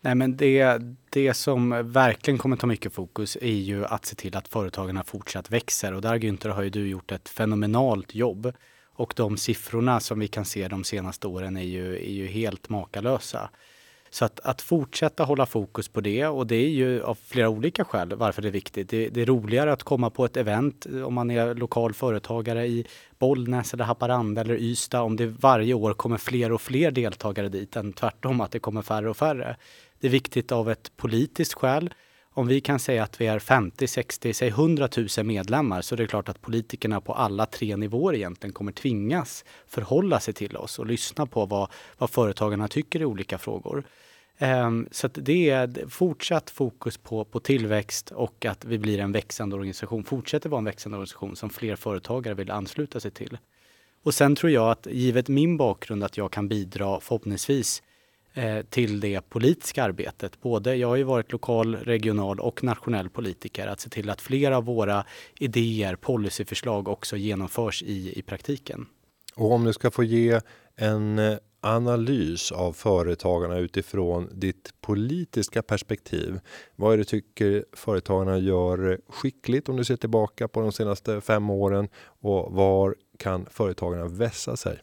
Nej, 0.00 0.14
men 0.14 0.36
det, 0.36 0.80
det 1.10 1.34
som 1.34 1.92
verkligen 1.92 2.38
kommer 2.38 2.56
ta 2.56 2.66
mycket 2.66 2.92
fokus 2.92 3.36
är 3.40 3.52
ju 3.52 3.84
att 3.84 4.06
se 4.06 4.16
till 4.16 4.36
att 4.36 4.48
företagen 4.48 5.04
fortsatt 5.04 5.50
växer 5.50 5.94
och 5.94 6.02
där 6.02 6.18
Günther 6.18 6.48
har 6.48 6.62
ju 6.62 6.70
du 6.70 6.88
gjort 6.88 7.12
ett 7.12 7.28
fenomenalt 7.28 8.14
jobb. 8.14 8.52
Och 8.94 9.12
de 9.16 9.36
siffrorna 9.36 10.00
som 10.00 10.20
vi 10.20 10.28
kan 10.28 10.44
se 10.44 10.68
de 10.68 10.84
senaste 10.84 11.26
åren 11.26 11.56
är 11.56 11.62
ju, 11.62 11.96
är 11.96 12.12
ju 12.12 12.26
helt 12.26 12.68
makalösa. 12.68 13.50
Så 14.10 14.24
att, 14.24 14.40
att 14.40 14.62
fortsätta 14.62 15.24
hålla 15.24 15.46
fokus 15.46 15.88
på 15.88 16.00
det 16.00 16.26
och 16.26 16.46
det 16.46 16.56
är 16.56 16.68
ju 16.68 17.02
av 17.02 17.18
flera 17.24 17.48
olika 17.48 17.84
skäl 17.84 18.14
varför 18.14 18.42
det 18.42 18.48
är 18.48 18.52
viktigt. 18.52 18.88
Det, 18.88 19.08
det, 19.08 19.22
är 19.22 19.26
roligare 19.26 19.72
att 19.72 19.82
komma 19.82 20.10
på 20.10 20.24
ett 20.24 20.36
event 20.36 20.86
eh, 20.86 21.02
om 21.02 21.14
man 21.14 21.30
är 21.30 21.54
lokal 21.54 21.92
företagare 21.92 22.66
i 22.66 22.86
Bollnäs 23.18 23.74
eller 23.74 23.84
Haparanda 23.84 24.40
eller 24.40 24.60
Ystad 24.60 25.02
om 25.02 25.16
det 25.16 25.26
varje 25.26 25.74
år 25.74 25.94
kommer 25.94 26.16
fler 26.16 26.52
och 26.52 26.60
fler 26.60 26.90
deltagare 26.90 27.48
dit 27.48 27.76
än 27.76 27.92
tvärtom 27.92 28.40
att 28.40 28.50
det 28.50 28.58
kommer 28.58 28.82
färre 28.82 29.10
och 29.10 29.16
färre. 29.16 29.56
Det 30.00 30.06
är 30.06 30.10
viktigt 30.10 30.52
av 30.52 30.70
ett 30.70 30.96
politiskt 30.96 31.54
skäl 31.54 31.94
om 32.34 32.46
vi 32.46 32.60
kan 32.60 32.78
säga 32.78 33.02
att 33.02 33.20
vi 33.20 33.26
är 33.26 33.38
50, 33.38 33.86
60, 33.86 34.34
säg 34.34 34.48
100 34.48 34.88
000 35.16 35.26
medlemmar 35.26 35.82
så 35.82 35.94
är 35.94 35.96
det 35.96 36.06
klart 36.06 36.28
att 36.28 36.40
politikerna 36.40 37.00
på 37.00 37.14
alla 37.14 37.46
tre 37.46 37.76
nivåer 37.76 38.14
egentligen 38.14 38.52
kommer 38.52 38.72
tvingas 38.72 39.44
förhålla 39.66 40.20
sig 40.20 40.34
till 40.34 40.56
oss 40.56 40.78
och 40.78 40.86
lyssna 40.86 41.26
på 41.26 41.46
vad, 41.46 41.70
vad 41.98 42.10
företagarna 42.10 42.68
tycker 42.68 43.02
i 43.02 43.04
olika 43.04 43.38
frågor. 43.38 43.84
Ehm, 44.38 44.88
så 44.90 45.08
det 45.08 45.50
är 45.50 45.88
fortsatt 45.88 46.50
fokus 46.50 46.98
på, 46.98 47.24
på 47.24 47.40
tillväxt 47.40 48.10
och 48.10 48.44
att 48.44 48.64
vi 48.64 48.78
blir 48.78 49.00
en 49.00 49.12
växande 49.12 49.56
organisation, 49.56 50.04
fortsätter 50.04 50.48
vara 50.48 50.58
en 50.58 50.64
växande 50.64 50.98
organisation 50.98 51.36
som 51.36 51.50
fler 51.50 51.76
företagare 51.76 52.34
vill 52.34 52.50
ansluta 52.50 53.00
sig 53.00 53.10
till. 53.10 53.38
Och 54.02 54.14
sen 54.14 54.36
tror 54.36 54.52
jag 54.52 54.70
att 54.70 54.86
givet 54.90 55.28
min 55.28 55.56
bakgrund 55.56 56.04
att 56.04 56.16
jag 56.16 56.32
kan 56.32 56.48
bidra 56.48 57.00
förhoppningsvis 57.00 57.82
Eh, 58.34 58.62
till 58.62 59.00
det 59.00 59.20
politiska 59.28 59.84
arbetet. 59.84 60.40
Både, 60.40 60.76
jag 60.76 60.88
har 60.88 60.96
ju 60.96 61.02
varit 61.02 61.32
lokal, 61.32 61.76
regional 61.76 62.40
och 62.40 62.64
nationell 62.64 63.10
politiker. 63.10 63.66
Att 63.66 63.80
se 63.80 63.90
till 63.90 64.10
att 64.10 64.20
flera 64.20 64.56
av 64.56 64.64
våra 64.64 65.04
idéer, 65.38 65.96
policyförslag 65.96 66.88
också 66.88 67.16
genomförs 67.16 67.82
i, 67.82 68.18
i 68.18 68.22
praktiken. 68.22 68.86
Och 69.34 69.52
om 69.52 69.64
du 69.64 69.72
ska 69.72 69.90
få 69.90 70.04
ge 70.04 70.40
en 70.76 71.18
eh, 71.18 71.38
analys 71.60 72.52
av 72.52 72.72
företagarna 72.72 73.58
utifrån 73.58 74.28
ditt 74.32 74.74
politiska 74.80 75.62
perspektiv. 75.62 76.40
Vad 76.76 76.92
är 76.92 76.96
det 76.96 77.00
du 77.00 77.04
tycker 77.04 77.64
företagarna 77.72 78.38
gör 78.38 79.00
skickligt 79.08 79.68
om 79.68 79.76
du 79.76 79.84
ser 79.84 79.96
tillbaka 79.96 80.48
på 80.48 80.60
de 80.60 80.72
senaste 80.72 81.20
fem 81.20 81.50
åren 81.50 81.88
och 82.04 82.52
var 82.52 82.96
kan 83.18 83.46
företagarna 83.50 84.06
vässa 84.06 84.56
sig? 84.56 84.78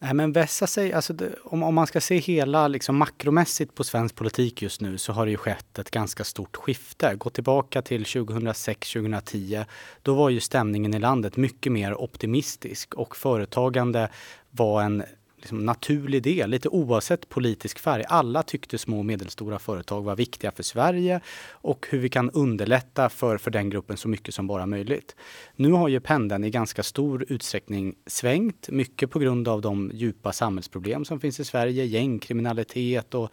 Nej, 0.00 0.14
men 0.14 0.32
vässa 0.32 0.66
sig, 0.66 0.92
alltså 0.92 1.12
det, 1.12 1.34
om, 1.44 1.62
om 1.62 1.74
man 1.74 1.86
ska 1.86 2.00
se 2.00 2.18
hela 2.18 2.68
liksom 2.68 2.96
makromässigt 2.96 3.74
på 3.74 3.84
svensk 3.84 4.14
politik 4.14 4.62
just 4.62 4.80
nu 4.80 4.98
så 4.98 5.12
har 5.12 5.24
det 5.26 5.30
ju 5.30 5.36
skett 5.36 5.78
ett 5.78 5.90
ganska 5.90 6.24
stort 6.24 6.56
skifte. 6.56 7.14
Gå 7.14 7.30
tillbaka 7.30 7.82
till 7.82 8.04
2006-2010, 8.04 9.64
då 10.02 10.14
var 10.14 10.30
ju 10.30 10.40
stämningen 10.40 10.94
i 10.94 10.98
landet 10.98 11.36
mycket 11.36 11.72
mer 11.72 12.00
optimistisk 12.00 12.94
och 12.94 13.16
företagande 13.16 14.08
var 14.50 14.82
en 14.82 15.02
liksom 15.46 15.58
naturlig 15.58 16.22
del, 16.22 16.50
lite 16.50 16.68
oavsett 16.68 17.28
politisk 17.28 17.78
färg. 17.78 18.04
Alla 18.08 18.42
tyckte 18.42 18.78
små 18.78 18.98
och 18.98 19.04
medelstora 19.04 19.58
företag 19.58 20.02
var 20.02 20.16
viktiga 20.16 20.50
för 20.50 20.62
Sverige 20.62 21.20
och 21.50 21.86
hur 21.90 21.98
vi 21.98 22.08
kan 22.08 22.30
underlätta 22.30 23.08
för, 23.08 23.38
för 23.38 23.50
den 23.50 23.70
gruppen 23.70 23.96
så 23.96 24.08
mycket 24.08 24.34
som 24.34 24.46
bara 24.46 24.66
möjligt. 24.66 25.16
Nu 25.56 25.72
har 25.72 25.88
ju 25.88 26.00
pendeln 26.00 26.44
i 26.44 26.50
ganska 26.50 26.82
stor 26.82 27.24
utsträckning 27.28 27.94
svängt, 28.06 28.68
mycket 28.70 29.10
på 29.10 29.18
grund 29.18 29.48
av 29.48 29.60
de 29.60 29.90
djupa 29.94 30.32
samhällsproblem 30.32 31.04
som 31.04 31.20
finns 31.20 31.40
i 31.40 31.44
Sverige, 31.44 31.84
gängkriminalitet 31.84 33.14
och 33.14 33.30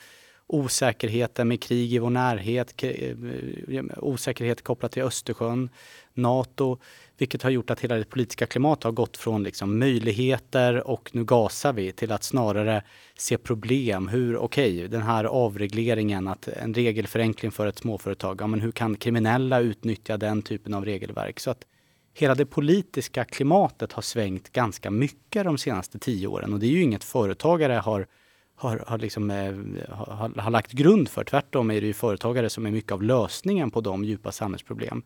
osäkerheten 0.47 1.47
med 1.47 1.63
krig 1.63 1.93
i 1.93 1.99
vår 1.99 2.09
närhet, 2.09 2.83
eh, 2.83 3.83
osäkerhet 3.97 4.63
kopplat 4.63 4.91
till 4.91 5.03
Östersjön, 5.03 5.69
Nato, 6.13 6.79
vilket 7.17 7.43
har 7.43 7.49
gjort 7.49 7.69
att 7.69 7.79
hela 7.79 7.95
det 7.95 8.09
politiska 8.09 8.45
klimatet 8.45 8.83
har 8.83 8.91
gått 8.91 9.17
från 9.17 9.43
liksom 9.43 9.79
möjligheter 9.79 10.87
och 10.87 11.09
nu 11.13 11.23
gasar 11.23 11.73
vi 11.73 11.91
till 11.91 12.11
att 12.11 12.23
snarare 12.23 12.83
se 13.17 13.37
problem. 13.37 14.07
Hur, 14.07 14.37
okej, 14.37 14.75
okay, 14.75 14.87
den 14.87 15.01
här 15.01 15.23
avregleringen, 15.23 16.27
att 16.27 16.47
en 16.47 16.73
regelförenkling 16.73 17.51
för 17.51 17.67
ett 17.67 17.79
småföretag, 17.79 18.41
ja, 18.41 18.47
men 18.47 18.61
hur 18.61 18.71
kan 18.71 18.95
kriminella 18.95 19.59
utnyttja 19.59 20.17
den 20.17 20.41
typen 20.41 20.73
av 20.73 20.85
regelverk? 20.85 21.39
Så 21.39 21.51
att 21.51 21.65
hela 22.13 22.35
det 22.35 22.45
politiska 22.45 23.25
klimatet 23.25 23.91
har 23.91 24.01
svängt 24.01 24.51
ganska 24.51 24.91
mycket 24.91 25.43
de 25.43 25.57
senaste 25.57 25.99
tio 25.99 26.27
åren 26.27 26.53
och 26.53 26.59
det 26.59 26.65
är 26.65 26.71
ju 26.71 26.81
inget 26.81 27.03
företagare 27.03 27.73
har 27.73 28.07
har, 28.55 28.83
har, 28.87 28.97
liksom, 28.97 29.31
eh, 29.31 29.53
har, 29.89 30.41
har, 30.41 30.51
lagt 30.51 30.71
grund 30.71 31.09
för. 31.09 31.23
Tvärtom 31.23 31.71
är 31.71 31.81
det 31.81 31.87
ju 31.87 31.93
företagare 31.93 32.49
som 32.49 32.65
är 32.65 32.71
mycket 32.71 32.91
av 32.91 33.03
lösningen 33.03 33.71
på 33.71 33.81
de 33.81 34.03
djupa 34.03 34.31
samhällsproblem. 34.31 35.03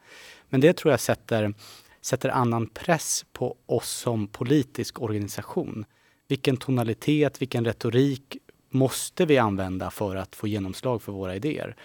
Men 0.49 0.61
det 0.61 0.73
tror 0.73 0.91
jag 0.91 0.99
sätter, 0.99 1.53
sätter 2.07 2.29
annan 2.29 2.67
press 2.67 3.25
på 3.33 3.57
oss 3.65 3.89
som 3.89 4.27
politisk 4.27 5.01
organisation. 5.01 5.85
Vilken 6.27 6.57
tonalitet, 6.57 7.41
vilken 7.41 7.65
retorik 7.65 8.37
måste 8.69 9.25
vi 9.25 9.37
använda 9.37 9.91
för 9.91 10.15
att 10.15 10.35
få 10.35 10.47
genomslag 10.47 11.01
för 11.01 11.11
våra 11.11 11.35
idéer? 11.35 11.75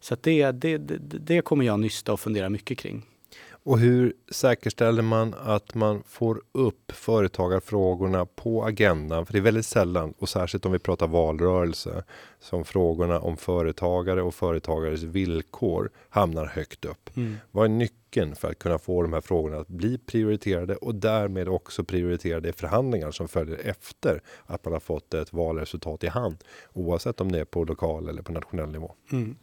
Så 0.00 0.16
det, 0.20 0.50
det, 0.50 0.78
det, 0.78 0.98
det 0.98 1.42
kommer 1.42 1.64
jag 1.64 1.80
nysta 1.80 2.12
och 2.12 2.20
fundera 2.20 2.48
mycket 2.48 2.78
kring. 2.78 3.06
Och 3.50 3.78
hur 3.78 4.12
säkerställer 4.30 5.02
man 5.02 5.34
att 5.34 5.74
man 5.74 6.02
får 6.08 6.42
upp 6.52 6.92
företagarfrågorna 6.92 8.26
på 8.26 8.64
agendan? 8.64 9.26
För 9.26 9.32
det 9.32 9.38
är 9.38 9.42
väldigt 9.42 9.66
sällan, 9.66 10.14
och 10.18 10.28
särskilt 10.28 10.66
om 10.66 10.72
vi 10.72 10.78
pratar 10.78 11.06
valrörelse, 11.06 12.04
som 12.40 12.64
frågorna 12.64 13.20
om 13.20 13.36
företagare 13.36 14.22
och 14.22 14.34
företagares 14.34 15.02
villkor 15.02 15.90
hamnar 16.08 16.46
högt 16.46 16.84
upp. 16.84 17.16
Mm. 17.16 17.36
Vad 17.50 17.64
är 17.64 17.68
nyckeln 17.68 17.97
för 18.36 18.50
att 18.50 18.58
kunna 18.58 18.78
få 18.78 19.02
de 19.02 19.12
här 19.12 19.20
frågorna 19.20 19.58
att 19.58 19.68
bli 19.68 19.98
prioriterade 19.98 20.76
och 20.76 20.94
därmed 20.94 21.48
också 21.48 21.84
prioriterade 21.84 22.48
i 22.48 22.52
förhandlingar 22.52 23.10
som 23.10 23.28
följer 23.28 23.58
efter 23.64 24.22
att 24.46 24.64
man 24.64 24.72
har 24.72 24.80
fått 24.80 25.14
ett 25.14 25.32
valresultat 25.32 26.04
i 26.04 26.08
hand, 26.08 26.44
oavsett 26.72 27.20
om 27.20 27.32
det 27.32 27.38
är 27.40 27.44
på 27.44 27.64
lokal 27.64 28.08
eller 28.08 28.22
på 28.22 28.32
nationell 28.32 28.72
nivå? 28.72 28.94
Mm. 29.12 29.36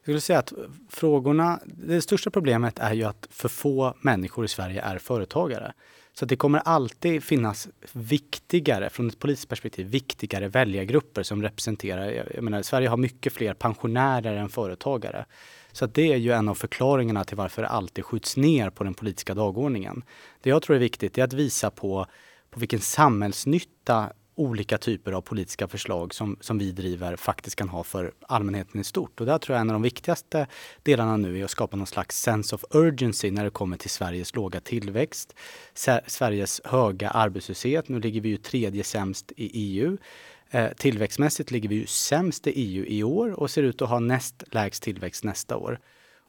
Jag 0.00 0.02
skulle 0.02 0.20
säga 0.20 0.38
att 0.38 0.52
frågorna, 0.88 1.60
det 1.64 2.02
största 2.02 2.30
problemet 2.30 2.78
är 2.78 2.92
ju 2.92 3.04
att 3.04 3.28
för 3.30 3.48
få 3.48 3.94
människor 4.02 4.44
i 4.44 4.48
Sverige 4.48 4.82
är 4.82 4.98
företagare. 4.98 5.72
Så 6.12 6.26
det 6.26 6.36
kommer 6.36 6.58
alltid 6.58 7.22
finnas 7.22 7.68
viktigare, 7.92 8.90
från 8.90 9.08
ett 9.08 9.18
politiskt 9.18 9.48
perspektiv, 9.48 9.86
viktigare 9.86 10.48
väljargrupper 10.48 11.22
som 11.22 11.42
representerar, 11.42 12.26
jag 12.34 12.44
menar 12.44 12.62
Sverige 12.62 12.88
har 12.88 12.96
mycket 12.96 13.32
fler 13.32 13.54
pensionärer 13.54 14.36
än 14.36 14.48
företagare. 14.48 15.26
Så 15.72 15.86
det 15.86 16.12
är 16.12 16.16
ju 16.16 16.32
en 16.32 16.48
av 16.48 16.54
förklaringarna 16.54 17.24
till 17.24 17.36
varför 17.36 17.62
det 17.62 17.68
alltid 17.68 18.04
skjuts 18.04 18.36
ner 18.36 18.70
på 18.70 18.84
den 18.84 18.94
politiska 18.94 19.34
dagordningen. 19.34 20.02
Det 20.40 20.50
jag 20.50 20.62
tror 20.62 20.76
är 20.76 20.80
viktigt 20.80 21.18
är 21.18 21.24
att 21.24 21.32
visa 21.32 21.70
på, 21.70 22.06
på 22.50 22.60
vilken 22.60 22.80
samhällsnytta 22.80 24.12
olika 24.40 24.78
typer 24.78 25.12
av 25.12 25.20
politiska 25.20 25.68
förslag 25.68 26.14
som, 26.14 26.36
som 26.40 26.58
vi 26.58 26.72
driver 26.72 27.16
faktiskt 27.16 27.56
kan 27.56 27.68
ha 27.68 27.84
för 27.84 28.12
allmänheten 28.20 28.80
i 28.80 28.84
stort. 28.84 29.20
Och 29.20 29.26
där 29.26 29.38
tror 29.38 29.54
jag 29.54 29.60
en 29.60 29.70
av 29.70 29.74
de 29.74 29.82
viktigaste 29.82 30.46
delarna 30.82 31.16
nu 31.16 31.40
är 31.40 31.44
att 31.44 31.50
skapa 31.50 31.76
någon 31.76 31.86
slags 31.86 32.22
sense 32.22 32.54
of 32.54 32.64
urgency 32.70 33.30
när 33.30 33.44
det 33.44 33.50
kommer 33.50 33.76
till 33.76 33.90
Sveriges 33.90 34.34
låga 34.34 34.60
tillväxt, 34.60 35.34
Sveriges 36.06 36.60
höga 36.64 37.10
arbetslöshet. 37.10 37.88
Nu 37.88 38.00
ligger 38.00 38.20
vi 38.20 38.28
ju 38.28 38.36
tredje 38.36 38.84
sämst 38.84 39.32
i 39.36 39.50
EU. 39.54 39.96
Eh, 40.52 40.70
tillväxtmässigt 40.76 41.50
ligger 41.50 41.68
vi 41.68 41.74
ju 41.74 41.86
sämst 41.86 42.46
i 42.46 42.50
EU 42.50 42.84
i 42.84 43.02
år 43.02 43.40
och 43.40 43.50
ser 43.50 43.62
ut 43.62 43.82
att 43.82 43.88
ha 43.88 43.98
näst 43.98 44.44
lägst 44.50 44.82
tillväxt 44.82 45.24
nästa 45.24 45.56
år. 45.56 45.80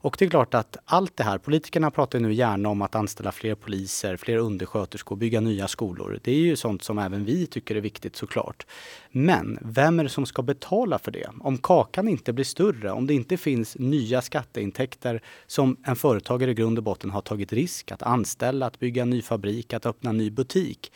Och 0.03 0.15
det 0.19 0.25
är 0.25 0.29
klart 0.29 0.53
att 0.53 0.77
allt 0.85 1.17
det 1.17 1.23
här, 1.23 1.37
politikerna 1.37 1.91
pratar 1.91 2.19
nu 2.19 2.33
gärna 2.33 2.69
om 2.69 2.81
att 2.81 2.95
anställa 2.95 3.31
fler 3.31 3.55
poliser, 3.55 4.17
fler 4.17 4.37
undersköterskor, 4.37 5.15
bygga 5.15 5.39
nya 5.39 5.67
skolor. 5.67 6.19
Det 6.23 6.31
är 6.31 6.35
ju 6.35 6.55
sånt 6.55 6.83
som 6.83 6.97
även 6.97 7.25
vi 7.25 7.45
tycker 7.45 7.75
är 7.75 7.81
viktigt 7.81 8.15
såklart. 8.15 8.65
Men 9.11 9.59
vem 9.61 9.99
är 9.99 10.03
det 10.03 10.09
som 10.09 10.25
ska 10.25 10.41
betala 10.41 10.99
för 10.99 11.11
det? 11.11 11.29
Om 11.39 11.57
kakan 11.57 12.07
inte 12.07 12.33
blir 12.33 12.45
större, 12.45 12.91
om 12.91 13.07
det 13.07 13.13
inte 13.13 13.37
finns 13.37 13.77
nya 13.79 14.21
skatteintäkter 14.21 15.21
som 15.47 15.77
en 15.85 15.95
företagare 15.95 16.51
i 16.51 16.53
grund 16.53 16.77
och 16.77 16.83
botten 16.83 17.09
har 17.09 17.21
tagit 17.21 17.53
risk 17.53 17.91
att 17.91 18.03
anställa, 18.03 18.65
att 18.65 18.79
bygga 18.79 19.01
en 19.01 19.09
ny 19.09 19.21
fabrik, 19.21 19.73
att 19.73 19.85
öppna 19.85 20.09
en 20.09 20.17
ny 20.17 20.29
butik 20.29 20.91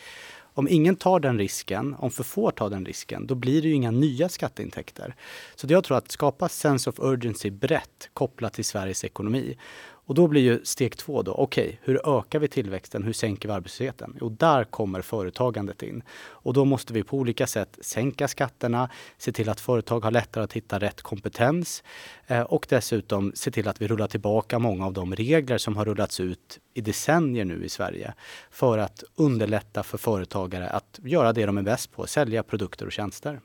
om 0.55 0.67
ingen 0.67 0.95
tar 0.95 1.19
den 1.19 1.37
risken, 1.37 1.95
om 1.99 2.11
för 2.11 2.23
få 2.23 2.51
tar 2.51 2.69
den 2.69 2.85
risken, 2.85 3.27
då 3.27 3.35
blir 3.35 3.61
det 3.61 3.67
ju 3.67 3.73
inga 3.73 3.91
nya 3.91 4.29
skatteintäkter. 4.29 5.15
Så 5.55 5.67
jag 5.69 5.83
tror 5.83 5.97
att 5.97 6.11
skapa 6.11 6.49
sense 6.49 6.89
of 6.89 6.99
urgency 6.99 7.51
brett 7.51 8.09
kopplat 8.13 8.53
till 8.53 8.65
Sveriges 8.65 9.03
ekonomi. 9.03 9.57
Och 10.05 10.15
då 10.15 10.27
blir 10.27 10.41
ju 10.41 10.65
steg 10.65 10.97
två 10.97 11.21
då, 11.21 11.31
okej, 11.31 11.63
okay, 11.65 11.77
hur 11.81 12.17
ökar 12.19 12.39
vi 12.39 12.47
tillväxten? 12.47 13.03
Hur 13.03 13.13
sänker 13.13 13.47
vi 13.47 13.53
arbetslösheten? 13.53 14.17
Jo, 14.21 14.29
där 14.29 14.63
kommer 14.63 15.01
företagandet 15.01 15.83
in. 15.83 16.03
Och 16.17 16.53
då 16.53 16.65
måste 16.65 16.93
vi 16.93 17.03
på 17.03 17.17
olika 17.17 17.47
sätt 17.47 17.77
sänka 17.81 18.27
skatterna, 18.27 18.89
se 19.17 19.31
till 19.31 19.49
att 19.49 19.59
företag 19.59 19.99
har 20.03 20.11
lättare 20.11 20.43
att 20.43 20.53
hitta 20.53 20.79
rätt 20.79 21.01
kompetens 21.01 21.83
eh, 22.27 22.41
och 22.41 22.65
dessutom 22.69 23.31
se 23.35 23.51
till 23.51 23.67
att 23.67 23.81
vi 23.81 23.87
rullar 23.87 24.07
tillbaka 24.07 24.59
många 24.59 24.85
av 24.85 24.93
de 24.93 25.15
regler 25.15 25.57
som 25.57 25.77
har 25.77 25.85
rullats 25.85 26.19
ut 26.19 26.59
i 26.73 26.81
decennier 26.81 27.45
nu 27.45 27.65
i 27.65 27.69
Sverige 27.69 28.13
för 28.51 28.77
att 28.77 29.03
underlätta 29.15 29.83
för 29.83 29.97
företagare 29.97 30.69
att 30.69 30.99
göra 31.03 31.33
det 31.33 31.45
de 31.45 31.57
är 31.57 31.61
bäst 31.61 31.91
på, 31.91 32.07
sälja 32.07 32.43
produkter 32.43 32.85
och 32.85 32.91
tjänster. 32.91 33.39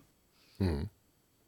Mm. 0.61 0.89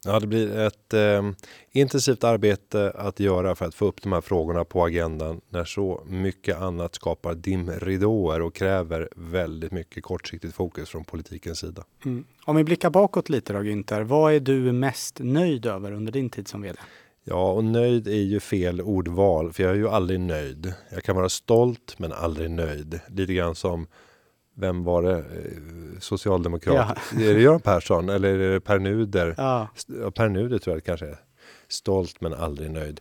Ja, 0.04 0.20
det 0.20 0.26
blir 0.26 0.58
ett 0.58 0.94
eh, 0.94 1.30
intensivt 1.70 2.24
arbete 2.24 2.92
att 2.94 3.20
göra 3.20 3.54
för 3.54 3.66
att 3.66 3.74
få 3.74 3.86
upp 3.86 4.02
de 4.02 4.12
här 4.12 4.20
frågorna 4.20 4.64
på 4.64 4.84
agendan 4.84 5.40
när 5.48 5.64
så 5.64 6.02
mycket 6.06 6.56
annat 6.56 6.94
skapar 6.94 7.34
dimridåer 7.34 8.42
och 8.42 8.54
kräver 8.54 9.08
väldigt 9.16 9.72
mycket 9.72 10.02
kortsiktigt 10.02 10.54
fokus 10.54 10.88
från 10.90 11.04
politikens 11.04 11.58
sida. 11.58 11.84
Mm. 12.04 12.24
Om 12.44 12.56
vi 12.56 12.64
blickar 12.64 12.90
bakåt 12.90 13.28
lite 13.28 13.52
då 13.52 13.58
Günther, 13.58 14.02
vad 14.02 14.32
är 14.32 14.40
du 14.40 14.72
mest 14.72 15.18
nöjd 15.18 15.66
över 15.66 15.92
under 15.92 16.12
din 16.12 16.30
tid 16.30 16.48
som 16.48 16.62
vd? 16.62 16.78
Ja, 17.24 17.52
och 17.52 17.64
nöjd 17.64 18.08
är 18.08 18.22
ju 18.22 18.40
fel 18.40 18.80
ordval, 18.80 19.52
för 19.52 19.62
jag 19.62 19.72
är 19.72 19.76
ju 19.76 19.88
aldrig 19.88 20.20
nöjd. 20.20 20.72
Jag 20.90 21.02
kan 21.02 21.16
vara 21.16 21.28
stolt, 21.28 21.94
men 21.98 22.12
aldrig 22.12 22.50
nöjd. 22.50 23.00
Lite 23.08 23.34
grann 23.34 23.54
som 23.54 23.86
vem 24.54 24.84
var 24.84 25.02
det? 25.02 25.18
Eh, 25.18 25.98
socialdemokrat? 26.00 26.98
Ja. 27.14 27.20
Är 27.24 27.34
det 27.34 27.40
Göran 27.40 27.60
Persson 27.60 28.08
eller 28.08 28.28
är 28.28 28.52
det 28.52 28.60
Per 28.60 28.78
Nuder? 28.78 29.34
Ja. 29.36 29.68
Per 30.14 30.28
Nuder 30.28 30.58
tror 30.58 30.74
jag 30.74 30.82
det 30.82 30.86
kanske 30.86 31.06
är. 31.06 31.18
Stolt 31.68 32.20
men 32.20 32.34
aldrig 32.34 32.70
nöjd. 32.70 33.00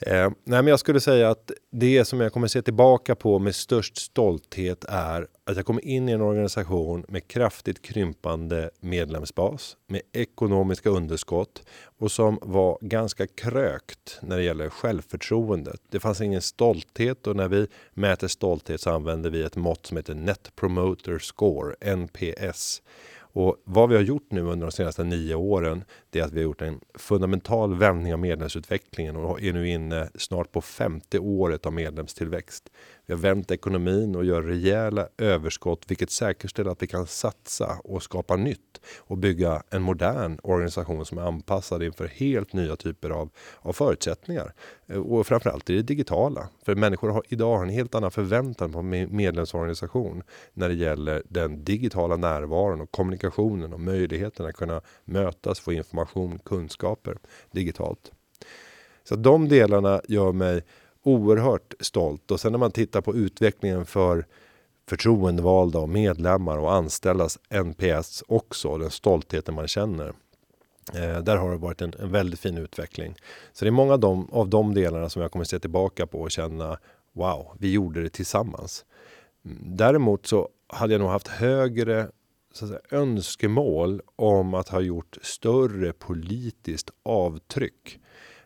Eh, 0.00 0.30
nej, 0.44 0.62
men 0.62 0.66
jag 0.66 0.80
skulle 0.80 1.00
säga 1.00 1.30
att 1.30 1.50
det 1.70 2.04
som 2.04 2.20
jag 2.20 2.32
kommer 2.32 2.48
se 2.48 2.62
tillbaka 2.62 3.14
på 3.14 3.38
med 3.38 3.54
störst 3.54 3.96
stolthet 3.96 4.84
är 4.88 5.26
att 5.44 5.56
jag 5.56 5.66
kom 5.66 5.80
in 5.82 6.08
i 6.08 6.12
en 6.12 6.20
organisation 6.20 7.04
med 7.08 7.28
kraftigt 7.28 7.82
krympande 7.82 8.70
medlemsbas 8.80 9.76
med 9.86 10.00
ekonomiska 10.12 10.90
underskott 10.90 11.62
och 11.98 12.12
som 12.12 12.38
var 12.42 12.78
ganska 12.80 13.26
krökt 13.26 14.18
när 14.22 14.36
det 14.36 14.42
gäller 14.42 14.68
självförtroendet. 14.68 15.80
Det 15.90 16.00
fanns 16.00 16.20
ingen 16.20 16.42
stolthet 16.42 17.26
och 17.26 17.36
när 17.36 17.48
vi 17.48 17.66
mäter 17.94 18.28
stolthet 18.28 18.80
så 18.80 18.90
använder 18.90 19.30
vi 19.30 19.42
ett 19.42 19.56
mått 19.56 19.86
som 19.86 19.96
heter 19.96 20.14
Net 20.14 20.52
Promoter 20.56 21.18
Score, 21.18 21.96
NPS. 21.96 22.82
Och 23.36 23.62
vad 23.64 23.88
vi 23.88 23.94
har 23.94 24.02
gjort 24.02 24.30
nu 24.30 24.40
under 24.40 24.66
de 24.66 24.72
senaste 24.72 25.04
nio 25.04 25.34
åren, 25.34 25.84
det 26.10 26.20
är 26.20 26.24
att 26.24 26.32
vi 26.32 26.38
har 26.38 26.44
gjort 26.44 26.62
en 26.62 26.80
fundamental 26.94 27.74
vändning 27.74 28.12
av 28.12 28.18
medlemsutvecklingen 28.18 29.16
och 29.16 29.42
är 29.42 29.52
nu 29.52 29.68
inne 29.68 30.08
snart 30.14 30.52
på 30.52 30.60
femte 30.60 31.18
året 31.18 31.66
av 31.66 31.72
medlemstillväxt. 31.72 32.70
Vi 33.06 33.14
har 33.14 33.20
vänt 33.20 33.50
ekonomin 33.50 34.16
och 34.16 34.24
gör 34.24 34.42
rejäla 34.42 35.08
överskott, 35.18 35.82
vilket 35.88 36.10
säkerställer 36.10 36.70
att 36.70 36.82
vi 36.82 36.86
kan 36.86 37.06
satsa 37.06 37.80
och 37.84 38.02
skapa 38.02 38.36
nytt 38.36 38.80
och 38.98 39.18
bygga 39.18 39.62
en 39.70 39.82
modern 39.82 40.38
organisation 40.42 41.06
som 41.06 41.18
är 41.18 41.22
anpassad 41.22 41.82
inför 41.82 42.06
helt 42.06 42.52
nya 42.52 42.76
typer 42.76 43.10
av, 43.10 43.30
av 43.58 43.72
förutsättningar. 43.72 44.52
Eh, 44.86 44.98
och 44.98 45.26
framförallt 45.26 45.70
i 45.70 45.76
det 45.76 45.82
digitala. 45.82 46.48
För 46.64 46.74
människor 46.74 47.08
har 47.08 47.22
idag 47.28 47.56
har 47.56 47.62
en 47.62 47.70
helt 47.70 47.94
annan 47.94 48.10
förväntan 48.10 48.72
på 48.72 48.82
medlemsorganisation 48.82 50.22
när 50.52 50.68
det 50.68 50.74
gäller 50.74 51.22
den 51.28 51.64
digitala 51.64 52.16
närvaron 52.16 52.80
och 52.80 52.90
kommunikationen 52.90 53.72
och 53.72 53.80
möjligheten 53.80 54.46
att 54.46 54.56
kunna 54.56 54.80
mötas, 55.04 55.60
få 55.60 55.72
information, 55.72 56.38
kunskaper 56.38 57.18
digitalt. 57.50 58.12
Så 59.04 59.16
de 59.16 59.48
delarna 59.48 60.00
gör 60.08 60.32
mig 60.32 60.62
oerhört 61.06 61.74
stolt 61.80 62.30
och 62.30 62.40
sen 62.40 62.52
när 62.52 62.58
man 62.58 62.70
tittar 62.70 63.00
på 63.00 63.16
utvecklingen 63.16 63.86
för 63.86 64.26
förtroendevalda 64.88 65.78
och 65.78 65.88
medlemmar 65.88 66.58
och 66.58 66.72
anställdas 66.72 67.38
NPS 67.50 68.24
också, 68.28 68.78
den 68.78 68.90
stoltheten 68.90 69.54
man 69.54 69.68
känner. 69.68 70.12
Eh, 70.94 71.18
där 71.18 71.36
har 71.36 71.50
det 71.50 71.56
varit 71.56 71.82
en, 71.82 71.92
en, 71.98 72.12
väldigt 72.12 72.40
fin 72.40 72.58
utveckling. 72.58 73.14
Så 73.52 73.64
det 73.64 73.68
är 73.68 73.72
många 73.72 73.92
av 73.92 74.00
de, 74.00 74.28
av 74.32 74.48
de 74.48 74.74
delarna 74.74 75.08
som 75.08 75.22
jag 75.22 75.32
kommer 75.32 75.44
se 75.44 75.58
tillbaka 75.58 76.06
på 76.06 76.20
och 76.20 76.30
känna 76.30 76.78
wow, 77.12 77.56
vi 77.58 77.72
gjorde 77.72 78.02
det 78.02 78.10
tillsammans. 78.10 78.84
Mm, 79.44 79.58
däremot 79.62 80.26
så 80.26 80.48
hade 80.68 80.94
jag 80.94 81.00
nog 81.00 81.10
haft 81.10 81.28
högre 81.28 82.08
så 82.52 82.66
säga, 82.66 82.80
önskemål 82.90 84.00
om 84.16 84.54
att 84.54 84.68
ha 84.68 84.80
gjort 84.80 85.18
större 85.22 85.92
politiskt 85.92 86.90
avtryck. 87.02 87.98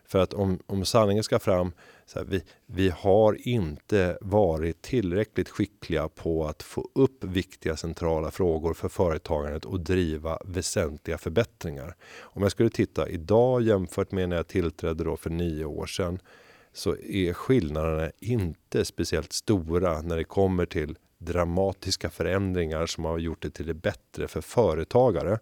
För 0.05 0.19
att 0.19 0.33
om, 0.33 0.59
om 0.65 0.85
sanningen 0.85 1.23
ska 1.23 1.39
fram 1.39 1.71
här, 2.15 2.23
vi, 2.23 2.43
vi 2.65 2.89
har 2.89 3.47
inte 3.47 4.17
varit 4.21 4.81
tillräckligt 4.81 5.49
skickliga 5.49 6.09
på 6.09 6.47
att 6.47 6.63
få 6.63 6.89
upp 6.95 7.23
viktiga 7.23 7.77
centrala 7.77 8.31
frågor 8.31 8.73
för 8.73 8.89
företagandet 8.89 9.65
och 9.65 9.79
driva 9.79 10.39
väsentliga 10.45 11.17
förbättringar. 11.17 11.95
Om 12.19 12.41
jag 12.41 12.51
skulle 12.51 12.69
titta 12.69 13.09
idag 13.09 13.61
jämfört 13.61 14.11
med 14.11 14.29
när 14.29 14.35
jag 14.35 14.47
tillträdde 14.47 15.03
då 15.03 15.17
för 15.17 15.29
nio 15.29 15.65
år 15.65 15.85
sedan 15.85 16.19
så 16.73 16.95
är 16.97 17.33
skillnaderna 17.33 18.11
inte 18.19 18.85
speciellt 18.85 19.33
stora 19.33 20.01
när 20.01 20.17
det 20.17 20.23
kommer 20.23 20.65
till 20.65 20.97
dramatiska 21.17 22.09
förändringar 22.09 22.85
som 22.85 23.05
har 23.05 23.17
gjort 23.17 23.41
det 23.41 23.49
till 23.49 23.65
det 23.65 23.73
bättre 23.73 24.27
för 24.27 24.41
företagare. 24.41 25.39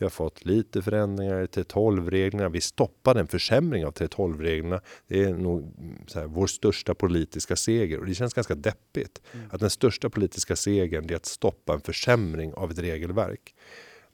Vi 0.00 0.04
har 0.04 0.10
fått 0.10 0.44
lite 0.44 0.82
förändringar 0.82 1.42
i 1.42 1.46
3.12-reglerna. 1.46 2.48
Vi 2.48 2.60
stoppade 2.60 3.20
en 3.20 3.26
försämring 3.26 3.86
av 3.86 3.92
3.12-reglerna. 3.92 4.80
Det 5.06 5.24
är 5.24 5.34
nog 5.34 5.72
här, 6.14 6.26
vår 6.26 6.46
största 6.46 6.94
politiska 6.94 7.56
seger 7.56 7.98
och 7.98 8.06
det 8.06 8.14
känns 8.14 8.34
ganska 8.34 8.54
deppigt 8.54 9.22
mm. 9.32 9.46
att 9.52 9.60
den 9.60 9.70
största 9.70 10.10
politiska 10.10 10.56
segern 10.56 11.10
är 11.10 11.16
att 11.16 11.26
stoppa 11.26 11.74
en 11.74 11.80
försämring 11.80 12.54
av 12.54 12.70
ett 12.70 12.78
regelverk. 12.78 13.54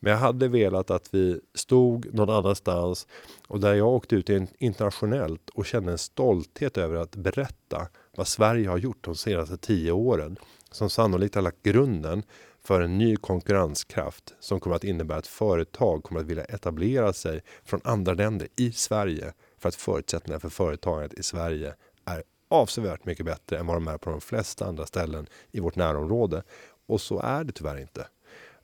Men 0.01 0.13
jag 0.13 0.19
hade 0.19 0.49
velat 0.49 0.91
att 0.91 1.15
vi 1.15 1.41
stod 1.55 2.15
någon 2.15 2.31
annanstans 2.31 3.07
och 3.49 3.61
där 3.61 3.75
jag 3.75 3.89
åkte 3.89 4.17
ut 4.17 4.31
internationellt 4.59 5.51
och 5.51 5.67
kände 5.67 5.93
en 5.93 5.99
stolthet 5.99 6.79
över 6.79 6.97
att 6.97 7.17
berätta 7.17 7.89
vad 8.17 8.29
Sverige 8.29 8.69
har 8.69 8.79
gjort 8.79 9.05
de 9.05 9.15
senaste 9.15 9.57
tio 9.57 9.93
åren 9.93 10.37
som 10.71 10.91
sannolikt 10.91 11.35
har 11.35 11.43
lagt 11.43 11.63
grunden 11.63 12.23
för 12.67 12.81
en 12.81 12.99
ny 12.99 13.17
konkurrenskraft 13.17 14.35
som 14.41 14.61
kommer 14.61 14.77
att 14.77 14.85
innebära 14.85 15.19
att 15.19 15.27
företag 15.27 16.03
kommer 16.03 16.21
att 16.21 16.27
vilja 16.27 16.45
etablera 16.45 17.13
sig 17.13 17.43
från 17.65 17.81
andra 17.85 18.15
länder 18.15 18.49
i 18.57 18.73
Sverige 18.73 19.33
för 19.59 19.69
att 19.69 19.75
förutsättningarna 19.75 20.41
för 20.41 20.49
företagandet 20.49 21.19
i 21.19 21.23
Sverige 21.23 21.75
är 22.05 22.23
avsevärt 22.49 23.05
mycket 23.05 23.27
bättre 23.27 23.59
än 23.59 23.67
vad 23.67 23.77
de 23.77 23.89
är 23.89 23.99
på 23.99 24.11
de 24.11 24.21
flesta 24.21 24.67
andra 24.67 24.87
ställen 24.87 25.27
i 25.51 25.61
vårt 25.61 25.77
närområde. 25.77 26.43
Och 26.87 27.01
så 27.01 27.21
är 27.21 27.45
det 27.45 27.53
tyvärr 27.53 27.81
inte. 27.81 28.07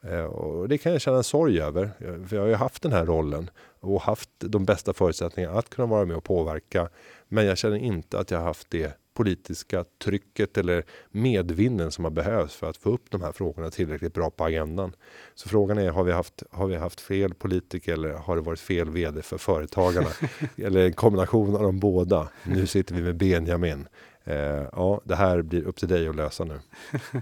Eh, 0.01 0.25
och 0.25 0.69
det 0.69 0.79
kan 0.79 0.93
jag 0.93 1.01
känna 1.01 1.17
en 1.17 1.25
sorg 1.25 1.61
över, 1.61 1.85
eh, 1.99 2.27
för 2.27 2.37
jag 2.37 2.43
har 2.43 2.49
ju 2.49 2.55
haft 2.55 2.83
den 2.83 2.93
här 2.93 3.07
rollen 3.07 3.51
och 3.81 4.03
haft 4.03 4.31
de 4.39 4.65
bästa 4.65 4.93
förutsättningarna 4.93 5.59
att 5.59 5.71
kunna 5.71 5.87
vara 5.87 6.05
med 6.05 6.17
och 6.17 6.25
påverka. 6.25 6.89
Men 7.29 7.47
jag 7.47 7.59
känner 7.59 7.77
inte 7.77 8.19
att 8.19 8.31
jag 8.31 8.39
har 8.39 8.45
haft 8.45 8.71
det 8.71 9.02
politiska 9.15 9.85
trycket 10.05 10.59
eller 10.59 10.85
medvinden 11.11 11.91
som 11.91 12.05
har 12.05 12.11
behövts 12.11 12.55
för 12.55 12.71
att 12.71 12.77
få 12.77 12.91
upp 12.91 13.11
de 13.11 13.23
här 13.23 13.33
frågorna 13.33 13.71
tillräckligt 13.71 14.15
bra 14.15 14.31
på 14.31 14.45
agendan. 14.45 14.93
Så 15.35 15.49
frågan 15.49 15.79
är, 15.79 15.91
har 15.91 16.05
vi 16.05 16.13
haft, 16.13 16.43
har 16.51 16.67
vi 16.67 16.77
haft 16.77 17.01
fel 17.01 17.35
politiker 17.35 17.93
eller 17.93 18.13
har 18.13 18.37
det 18.37 18.43
varit 18.43 18.61
fel 18.61 18.91
vd 18.91 19.23
för 19.23 19.39
företagarna? 19.39 20.09
eller 20.57 20.87
en 20.87 20.93
kombination 20.93 21.57
av 21.57 21.63
de 21.63 21.79
båda. 21.79 22.29
Nu 22.45 22.67
sitter 22.67 22.95
vi 22.95 23.03
med 23.03 23.17
Benjamin. 23.17 23.89
Eh, 24.25 24.37
ja, 24.73 25.01
det 25.05 25.17
här 25.17 25.43
blir 25.43 25.63
upp 25.63 25.77
till 25.77 25.89
dig 25.89 26.09
att 26.09 26.17
lösa 26.17 26.45
nu. 26.45 26.61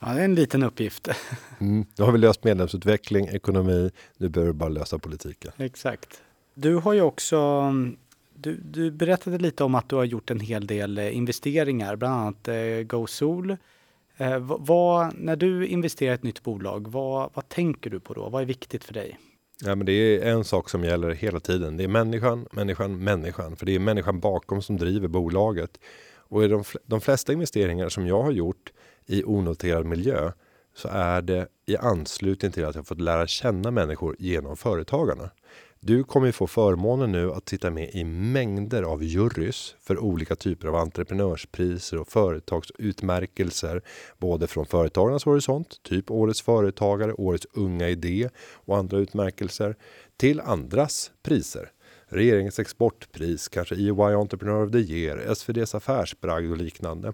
Ja, 0.00 0.14
det 0.14 0.20
är 0.20 0.24
en 0.24 0.34
liten 0.34 0.62
uppgift. 0.62 1.08
mm, 1.58 1.86
nu 1.98 2.04
har 2.04 2.12
vi 2.12 2.18
löst 2.18 2.44
medlemsutveckling, 2.44 3.26
ekonomi. 3.26 3.90
Nu 4.16 4.28
behöver 4.28 4.52
vi 4.52 4.58
bara 4.58 4.68
lösa 4.68 4.98
politiken. 4.98 5.52
Exakt. 5.56 6.22
Du 6.54 6.74
har 6.74 6.92
ju 6.92 7.00
också 7.00 7.72
du, 8.40 8.56
du, 8.56 8.90
berättade 8.90 9.38
lite 9.38 9.64
om 9.64 9.74
att 9.74 9.88
du 9.88 9.96
har 9.96 10.04
gjort 10.04 10.30
en 10.30 10.40
hel 10.40 10.66
del 10.66 10.98
eh, 10.98 11.16
investeringar, 11.16 11.96
bland 11.96 12.14
annat 12.14 12.48
eh, 12.48 12.82
GoSol. 12.86 13.56
Eh, 14.16 14.38
vad, 14.38 15.14
när 15.18 15.36
du 15.36 15.66
investerar 15.66 16.10
i 16.10 16.14
ett 16.14 16.22
nytt 16.22 16.42
bolag, 16.42 16.88
vad, 16.88 17.30
vad 17.34 17.48
tänker 17.48 17.90
du 17.90 18.00
på 18.00 18.14
då? 18.14 18.28
Vad 18.28 18.42
är 18.42 18.46
viktigt 18.46 18.84
för 18.84 18.94
dig? 18.94 19.18
Ja, 19.64 19.74
men 19.74 19.86
det 19.86 19.92
är 19.92 20.32
en 20.32 20.44
sak 20.44 20.70
som 20.70 20.84
gäller 20.84 21.10
hela 21.10 21.40
tiden. 21.40 21.76
Det 21.76 21.84
är 21.84 21.88
människan, 21.88 22.46
människan, 22.52 23.04
människan. 23.04 23.56
För 23.56 23.66
det 23.66 23.74
är 23.74 23.78
människan 23.78 24.20
bakom 24.20 24.62
som 24.62 24.76
driver 24.76 25.08
bolaget. 25.08 25.80
Och 26.16 26.44
i 26.44 26.48
de, 26.48 26.64
de 26.86 27.00
flesta 27.00 27.32
investeringar 27.32 27.88
som 27.88 28.06
jag 28.06 28.22
har 28.22 28.32
gjort 28.32 28.72
i 29.06 29.24
onoterad 29.24 29.86
miljö 29.86 30.32
så 30.74 30.88
är 30.88 31.22
det 31.22 31.48
i 31.66 31.76
anslutning 31.76 32.52
till 32.52 32.64
att 32.64 32.74
jag 32.74 32.86
fått 32.86 33.00
lära 33.00 33.26
känna 33.26 33.70
människor 33.70 34.16
genom 34.18 34.56
företagarna. 34.56 35.30
Du 35.80 36.04
kommer 36.04 36.32
få 36.32 36.46
förmånen 36.46 37.12
nu 37.12 37.32
att 37.32 37.48
sitta 37.48 37.70
med 37.70 37.90
i 37.94 38.04
mängder 38.04 38.82
av 38.82 39.04
jurys 39.04 39.74
för 39.80 39.98
olika 39.98 40.36
typer 40.36 40.68
av 40.68 40.74
entreprenörspriser 40.74 41.98
och 41.98 42.08
företagsutmärkelser, 42.08 43.82
både 44.18 44.46
från 44.46 44.66
företagarnas 44.66 45.24
horisont, 45.24 45.82
typ 45.82 46.10
årets 46.10 46.42
företagare, 46.42 47.12
årets 47.12 47.46
unga 47.52 47.88
idé 47.88 48.28
och 48.52 48.76
andra 48.76 48.98
utmärkelser, 48.98 49.76
till 50.16 50.40
andras 50.40 51.10
priser. 51.22 51.70
Regeringens 52.08 52.58
exportpris, 52.58 53.48
kanske 53.48 53.74
EY 53.74 54.14
Entrepreneur 54.14 54.66
of 54.66 54.72
the 54.72 54.78
Year, 54.78 55.18
SVDs 55.34 55.74
affärsbragd 55.74 56.50
och 56.50 56.56
liknande. 56.56 57.12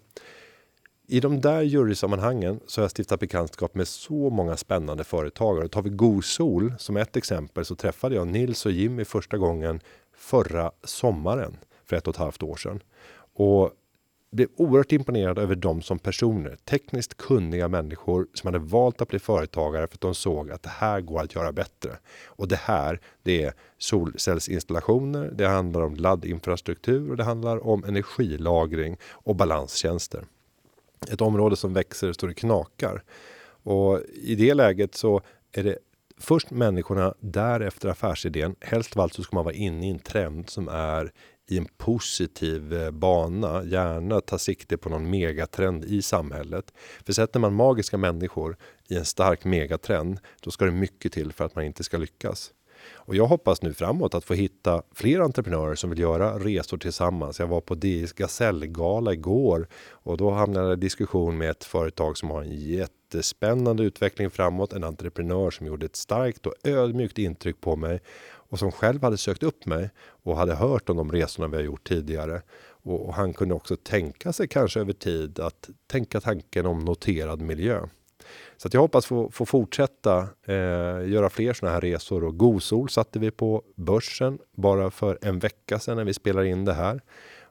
I 1.06 1.20
de 1.20 1.40
där 1.40 1.62
jurysammanhangen 1.62 2.60
så 2.66 2.80
har 2.80 2.84
jag 2.84 2.90
stiftat 2.90 3.20
bekantskap 3.20 3.74
med 3.74 3.88
så 3.88 4.30
många 4.30 4.56
spännande 4.56 5.04
företagare. 5.04 5.68
Tar 5.68 5.82
vi 5.82 5.90
Gosol 5.90 6.74
som 6.78 6.96
ett 6.96 7.16
exempel 7.16 7.64
så 7.64 7.74
träffade 7.74 8.14
jag 8.14 8.26
Nils 8.26 8.66
och 8.66 8.72
Jimmy 8.72 9.04
första 9.04 9.38
gången 9.38 9.80
förra 10.16 10.72
sommaren 10.84 11.56
för 11.84 11.96
ett 11.96 12.08
och 12.08 12.14
ett 12.14 12.20
halvt 12.20 12.42
år 12.42 12.56
sedan. 12.56 12.82
Och 13.34 13.70
blev 14.30 14.48
oerhört 14.56 14.92
imponerad 14.92 15.38
över 15.38 15.54
dem 15.54 15.82
som 15.82 15.98
personer. 15.98 16.56
Tekniskt 16.64 17.16
kunniga 17.16 17.68
människor 17.68 18.26
som 18.34 18.48
hade 18.48 18.58
valt 18.58 19.00
att 19.00 19.08
bli 19.08 19.18
företagare 19.18 19.86
för 19.86 19.94
att 19.94 20.00
de 20.00 20.14
såg 20.14 20.50
att 20.50 20.62
det 20.62 20.68
här 20.68 21.00
går 21.00 21.20
att 21.20 21.34
göra 21.34 21.52
bättre. 21.52 21.98
Och 22.26 22.48
det 22.48 22.60
här, 22.60 23.00
det 23.22 23.42
är 23.42 23.52
solcellsinstallationer, 23.78 25.30
det 25.34 25.46
handlar 25.46 25.80
om 25.82 25.94
laddinfrastruktur 25.94 27.10
och 27.10 27.16
det 27.16 27.24
handlar 27.24 27.66
om 27.66 27.84
energilagring 27.84 28.96
och 29.10 29.36
balanstjänster 29.36 30.24
ett 31.08 31.20
område 31.20 31.56
som 31.56 31.72
växer 31.72 32.12
så 32.12 32.26
det 32.26 32.34
knakar. 32.34 33.02
Och 33.62 34.00
i 34.22 34.34
det 34.34 34.54
läget 34.54 34.94
så 34.94 35.22
är 35.52 35.64
det 35.64 35.78
först 36.18 36.50
människorna, 36.50 37.14
därefter 37.20 37.88
affärsidén. 37.88 38.56
Helst 38.60 38.96
av 38.96 39.02
allt 39.02 39.14
så 39.14 39.22
ska 39.22 39.36
man 39.36 39.44
vara 39.44 39.54
inne 39.54 39.86
i 39.86 39.90
en 39.90 39.98
trend 39.98 40.50
som 40.50 40.68
är 40.68 41.12
i 41.48 41.58
en 41.58 41.66
positiv 41.76 42.74
eh, 42.74 42.90
bana, 42.90 43.64
gärna 43.64 44.20
ta 44.20 44.38
sikte 44.38 44.76
på 44.76 44.88
någon 44.88 45.10
megatrend 45.10 45.84
i 45.84 46.02
samhället. 46.02 46.72
För 47.06 47.12
sätter 47.12 47.40
man 47.40 47.54
magiska 47.54 47.98
människor 47.98 48.56
i 48.88 48.96
en 48.96 49.04
stark 49.04 49.44
megatrend, 49.44 50.18
då 50.40 50.50
ska 50.50 50.64
det 50.64 50.70
mycket 50.70 51.12
till 51.12 51.32
för 51.32 51.44
att 51.44 51.54
man 51.54 51.64
inte 51.64 51.84
ska 51.84 51.96
lyckas. 51.96 52.52
Och 52.92 53.16
jag 53.16 53.26
hoppas 53.26 53.62
nu 53.62 53.72
framåt 53.72 54.14
att 54.14 54.24
få 54.24 54.34
hitta 54.34 54.82
fler 54.92 55.20
entreprenörer 55.20 55.74
som 55.74 55.90
vill 55.90 55.98
göra 55.98 56.38
resor 56.38 56.78
tillsammans. 56.78 57.38
Jag 57.38 57.46
var 57.46 57.60
på 57.60 57.74
DIs 57.74 58.12
gasellgala 58.12 59.12
igår 59.12 59.68
och 59.90 60.16
då 60.16 60.30
hamnade 60.30 60.68
jag 60.68 60.78
i 60.78 60.80
diskussion 60.80 61.38
med 61.38 61.50
ett 61.50 61.64
företag 61.64 62.18
som 62.18 62.30
har 62.30 62.42
en 62.42 62.52
jättespännande 62.52 63.82
utveckling 63.82 64.30
framåt. 64.30 64.72
En 64.72 64.84
entreprenör 64.84 65.50
som 65.50 65.66
gjorde 65.66 65.86
ett 65.86 65.96
starkt 65.96 66.46
och 66.46 66.54
ödmjukt 66.64 67.18
intryck 67.18 67.60
på 67.60 67.76
mig 67.76 68.00
och 68.54 68.58
som 68.58 68.72
själv 68.72 69.02
hade 69.02 69.16
sökt 69.16 69.42
upp 69.42 69.66
mig 69.66 69.90
och 70.06 70.36
hade 70.36 70.54
hört 70.54 70.88
om 70.88 70.96
de 70.96 71.12
resorna 71.12 71.48
vi 71.48 71.56
har 71.56 71.64
gjort 71.64 71.88
tidigare. 71.88 72.42
Och, 72.66 73.06
och 73.06 73.14
han 73.14 73.32
kunde 73.32 73.54
också 73.54 73.76
tänka 73.76 74.32
sig 74.32 74.48
kanske 74.48 74.80
över 74.80 74.92
tid 74.92 75.38
att 75.40 75.70
tänka 75.86 76.20
tanken 76.20 76.66
om 76.66 76.84
noterad 76.84 77.40
miljö. 77.40 77.86
Så 78.64 78.68
att 78.68 78.74
jag 78.74 78.80
hoppas 78.80 79.06
få, 79.06 79.30
få 79.30 79.46
fortsätta 79.46 80.28
eh, 80.46 80.54
göra 81.08 81.30
fler 81.30 81.52
sådana 81.52 81.74
här 81.74 81.80
resor 81.80 82.24
och 82.24 82.38
Gosol 82.38 82.88
satte 82.88 83.18
vi 83.18 83.30
på 83.30 83.62
börsen 83.76 84.38
bara 84.54 84.90
för 84.90 85.18
en 85.22 85.38
vecka 85.38 85.78
sedan 85.78 85.96
när 85.96 86.04
vi 86.04 86.14
spelar 86.14 86.44
in 86.44 86.64
det 86.64 86.72
här. 86.72 87.00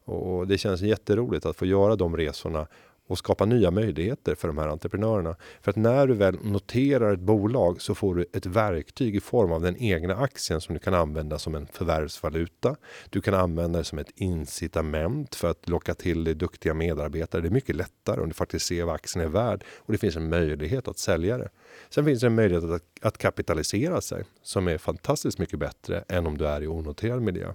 Och 0.06 0.48
det 0.48 0.58
känns 0.58 0.82
jätteroligt 0.82 1.46
att 1.46 1.56
få 1.56 1.66
göra 1.66 1.96
de 1.96 2.18
resorna 2.18 2.68
och 3.08 3.18
skapa 3.18 3.46
nya 3.46 3.72
möjligheter 3.72 4.36
för 4.36 4.48
de 4.48 4.58
här 4.58 4.68
entreprenörerna. 4.68 5.36
För 5.62 5.72
att 5.72 5.76
när 5.76 6.08
du 6.08 6.14
väl 6.14 6.38
noterar 6.44 7.14
ett 7.14 7.20
bolag 7.20 7.82
så 7.82 7.96
får 7.96 8.16
du 8.16 8.26
ett 8.34 8.46
verktyg 8.46 9.16
i 9.16 9.20
form 9.20 9.52
av 9.52 9.62
den 9.62 9.78
egna 9.78 10.16
aktien 10.16 10.62
som 10.62 10.74
du 10.74 10.80
kan 10.80 10.94
använda 10.94 11.40
som 11.40 11.56
en 11.56 11.68
förvärvsvaluta. 11.68 12.76
Du 13.10 13.22
kan 13.22 13.34
använda 13.34 13.80
det 13.80 13.86
som 13.86 14.00
ett 14.00 14.12
incitament 14.16 15.36
för 15.36 15.52
att 15.52 15.70
locka 15.70 15.94
till 15.94 16.24
dig 16.24 16.36
duktiga 16.36 16.74
medarbetare. 16.74 17.42
Det 17.42 17.48
är 17.48 17.52
mycket 17.52 17.76
lättare 17.76 18.22
om 18.22 18.28
du 18.28 18.34
faktiskt 18.34 18.66
ser 18.66 18.84
vad 18.84 18.96
aktien 18.96 19.26
är 19.26 19.30
värd 19.30 19.64
och 19.78 19.92
det 19.92 19.98
finns 19.98 20.16
en 20.16 20.30
möjlighet 20.30 20.88
att 20.88 20.98
sälja 20.98 21.38
det. 21.38 21.50
Sen 21.90 22.06
finns 22.06 22.22
det 22.22 22.28
en 22.28 22.36
möjlighet 22.36 22.64
att, 22.64 22.84
att 23.02 23.18
kapitalisera 23.18 24.02
sig 24.02 24.24
som 24.42 24.68
är 24.68 24.78
fantastiskt 24.78 25.40
mycket 25.40 25.60
bättre 25.60 26.04
än 26.08 26.28
om 26.28 26.38
du 26.38 26.48
är 26.48 26.62
i 26.64 26.68
onoterad 26.68 27.22
miljö. 27.22 27.54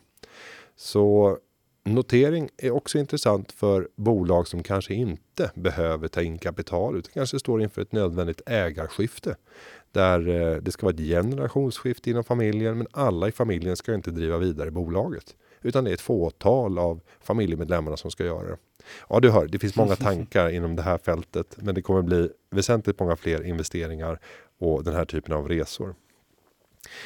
Så 0.76 1.38
Notering 1.94 2.48
är 2.56 2.70
också 2.70 2.98
intressant 2.98 3.52
för 3.52 3.88
bolag 3.96 4.48
som 4.48 4.62
kanske 4.62 4.94
inte 4.94 5.50
behöver 5.54 6.08
ta 6.08 6.22
in 6.22 6.38
kapital 6.38 6.96
utan 6.96 7.10
kanske 7.14 7.38
står 7.38 7.62
inför 7.62 7.82
ett 7.82 7.92
nödvändigt 7.92 8.40
ägarskifte 8.46 9.36
där 9.92 10.28
eh, 10.28 10.56
det 10.56 10.70
ska 10.70 10.86
vara 10.86 10.94
ett 10.94 11.00
generationsskifte 11.00 12.10
inom 12.10 12.24
familjen, 12.24 12.78
men 12.78 12.86
alla 12.90 13.28
i 13.28 13.32
familjen 13.32 13.76
ska 13.76 13.94
inte 13.94 14.10
driva 14.10 14.38
vidare 14.38 14.70
bolaget 14.70 15.36
utan 15.62 15.84
det 15.84 15.90
är 15.90 15.94
ett 15.94 16.00
fåtal 16.00 16.78
av 16.78 17.00
familjemedlemmarna 17.20 17.96
som 17.96 18.10
ska 18.10 18.24
göra 18.24 18.48
det. 18.48 18.56
Ja, 19.08 19.20
du 19.20 19.30
hör, 19.30 19.46
det 19.46 19.58
finns 19.58 19.76
många 19.76 19.96
tankar 19.96 20.50
inom 20.50 20.76
det 20.76 20.82
här 20.82 20.98
fältet, 20.98 21.56
men 21.56 21.74
det 21.74 21.82
kommer 21.82 22.02
bli 22.02 22.30
väsentligt 22.50 23.00
många 23.00 23.16
fler 23.16 23.42
investeringar 23.42 24.20
och 24.58 24.84
den 24.84 24.94
här 24.94 25.04
typen 25.04 25.34
av 25.34 25.48
resor. 25.48 25.94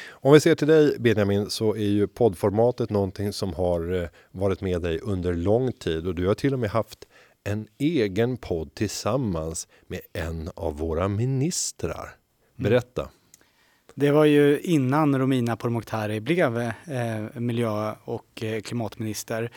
Om 0.09 0.33
vi 0.33 0.39
ser 0.39 0.55
till 0.55 0.67
dig 0.67 0.99
Benjamin 0.99 1.49
så 1.49 1.75
är 1.75 1.89
ju 1.89 2.07
poddformatet 2.07 2.89
någonting 2.89 3.33
som 3.33 3.53
har 3.53 4.01
eh, 4.01 4.07
varit 4.31 4.61
med 4.61 4.81
dig 4.81 4.99
under 4.99 5.33
lång 5.33 5.71
tid 5.71 6.07
och 6.07 6.15
du 6.15 6.27
har 6.27 6.33
till 6.35 6.53
och 6.53 6.59
med 6.59 6.69
haft 6.69 7.07
en 7.43 7.67
egen 7.77 8.37
podd 8.37 8.75
tillsammans 8.75 9.67
med 9.87 10.01
en 10.13 10.49
av 10.55 10.77
våra 10.77 11.07
ministrar. 11.07 12.15
Berätta. 12.55 13.01
Mm. 13.01 13.13
Det 13.95 14.11
var 14.11 14.25
ju 14.25 14.59
innan 14.59 15.19
Romina 15.19 15.55
Pourmokhtari 15.55 16.19
blev 16.19 16.57
eh, 16.57 16.71
miljö 17.33 17.93
och 18.03 18.43
eh, 18.43 18.61
klimatminister. 18.61 19.51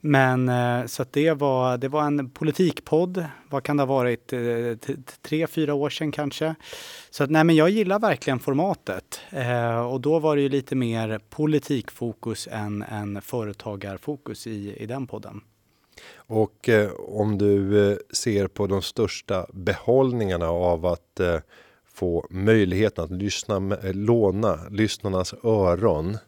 Men 0.00 0.48
eh, 0.48 0.86
så 0.86 1.02
att 1.02 1.12
det 1.12 1.32
var, 1.32 1.78
det 1.78 1.88
var 1.88 2.02
en 2.02 2.30
politikpodd. 2.30 3.24
Vad 3.50 3.62
kan 3.62 3.76
det 3.76 3.82
ha 3.82 3.86
varit? 3.86 4.32
Eh, 4.32 4.40
tre, 5.22 5.46
fyra 5.46 5.74
år 5.74 5.90
sedan 5.90 6.12
kanske. 6.12 6.54
Så 7.10 7.24
att 7.24 7.30
nej, 7.30 7.44
men 7.44 7.56
jag 7.56 7.70
gillar 7.70 7.98
verkligen 7.98 8.38
formatet. 8.38 9.20
Eh, 9.30 9.86
och 9.86 10.00
då 10.00 10.18
var 10.18 10.36
det 10.36 10.42
ju 10.42 10.48
lite 10.48 10.74
mer 10.74 11.20
politikfokus 11.30 12.48
än, 12.50 12.82
än 12.82 13.22
företagarfokus 13.22 14.46
i, 14.46 14.76
i 14.76 14.86
den 14.86 15.06
podden. 15.06 15.40
Och 16.16 16.68
eh, 16.68 16.90
om 16.92 17.38
du 17.38 17.90
eh, 17.90 17.96
ser 18.12 18.46
på 18.46 18.66
de 18.66 18.82
största 18.82 19.46
behållningarna 19.52 20.48
av 20.48 20.86
att 20.86 21.20
eh, 21.20 21.38
få 21.96 22.26
möjligheten 22.30 23.04
att 23.04 23.10
lyssna, 23.10 23.56
eh, 23.56 23.94
låna 23.94 24.58
lyssnarnas 24.70 25.34
öron 25.44 26.18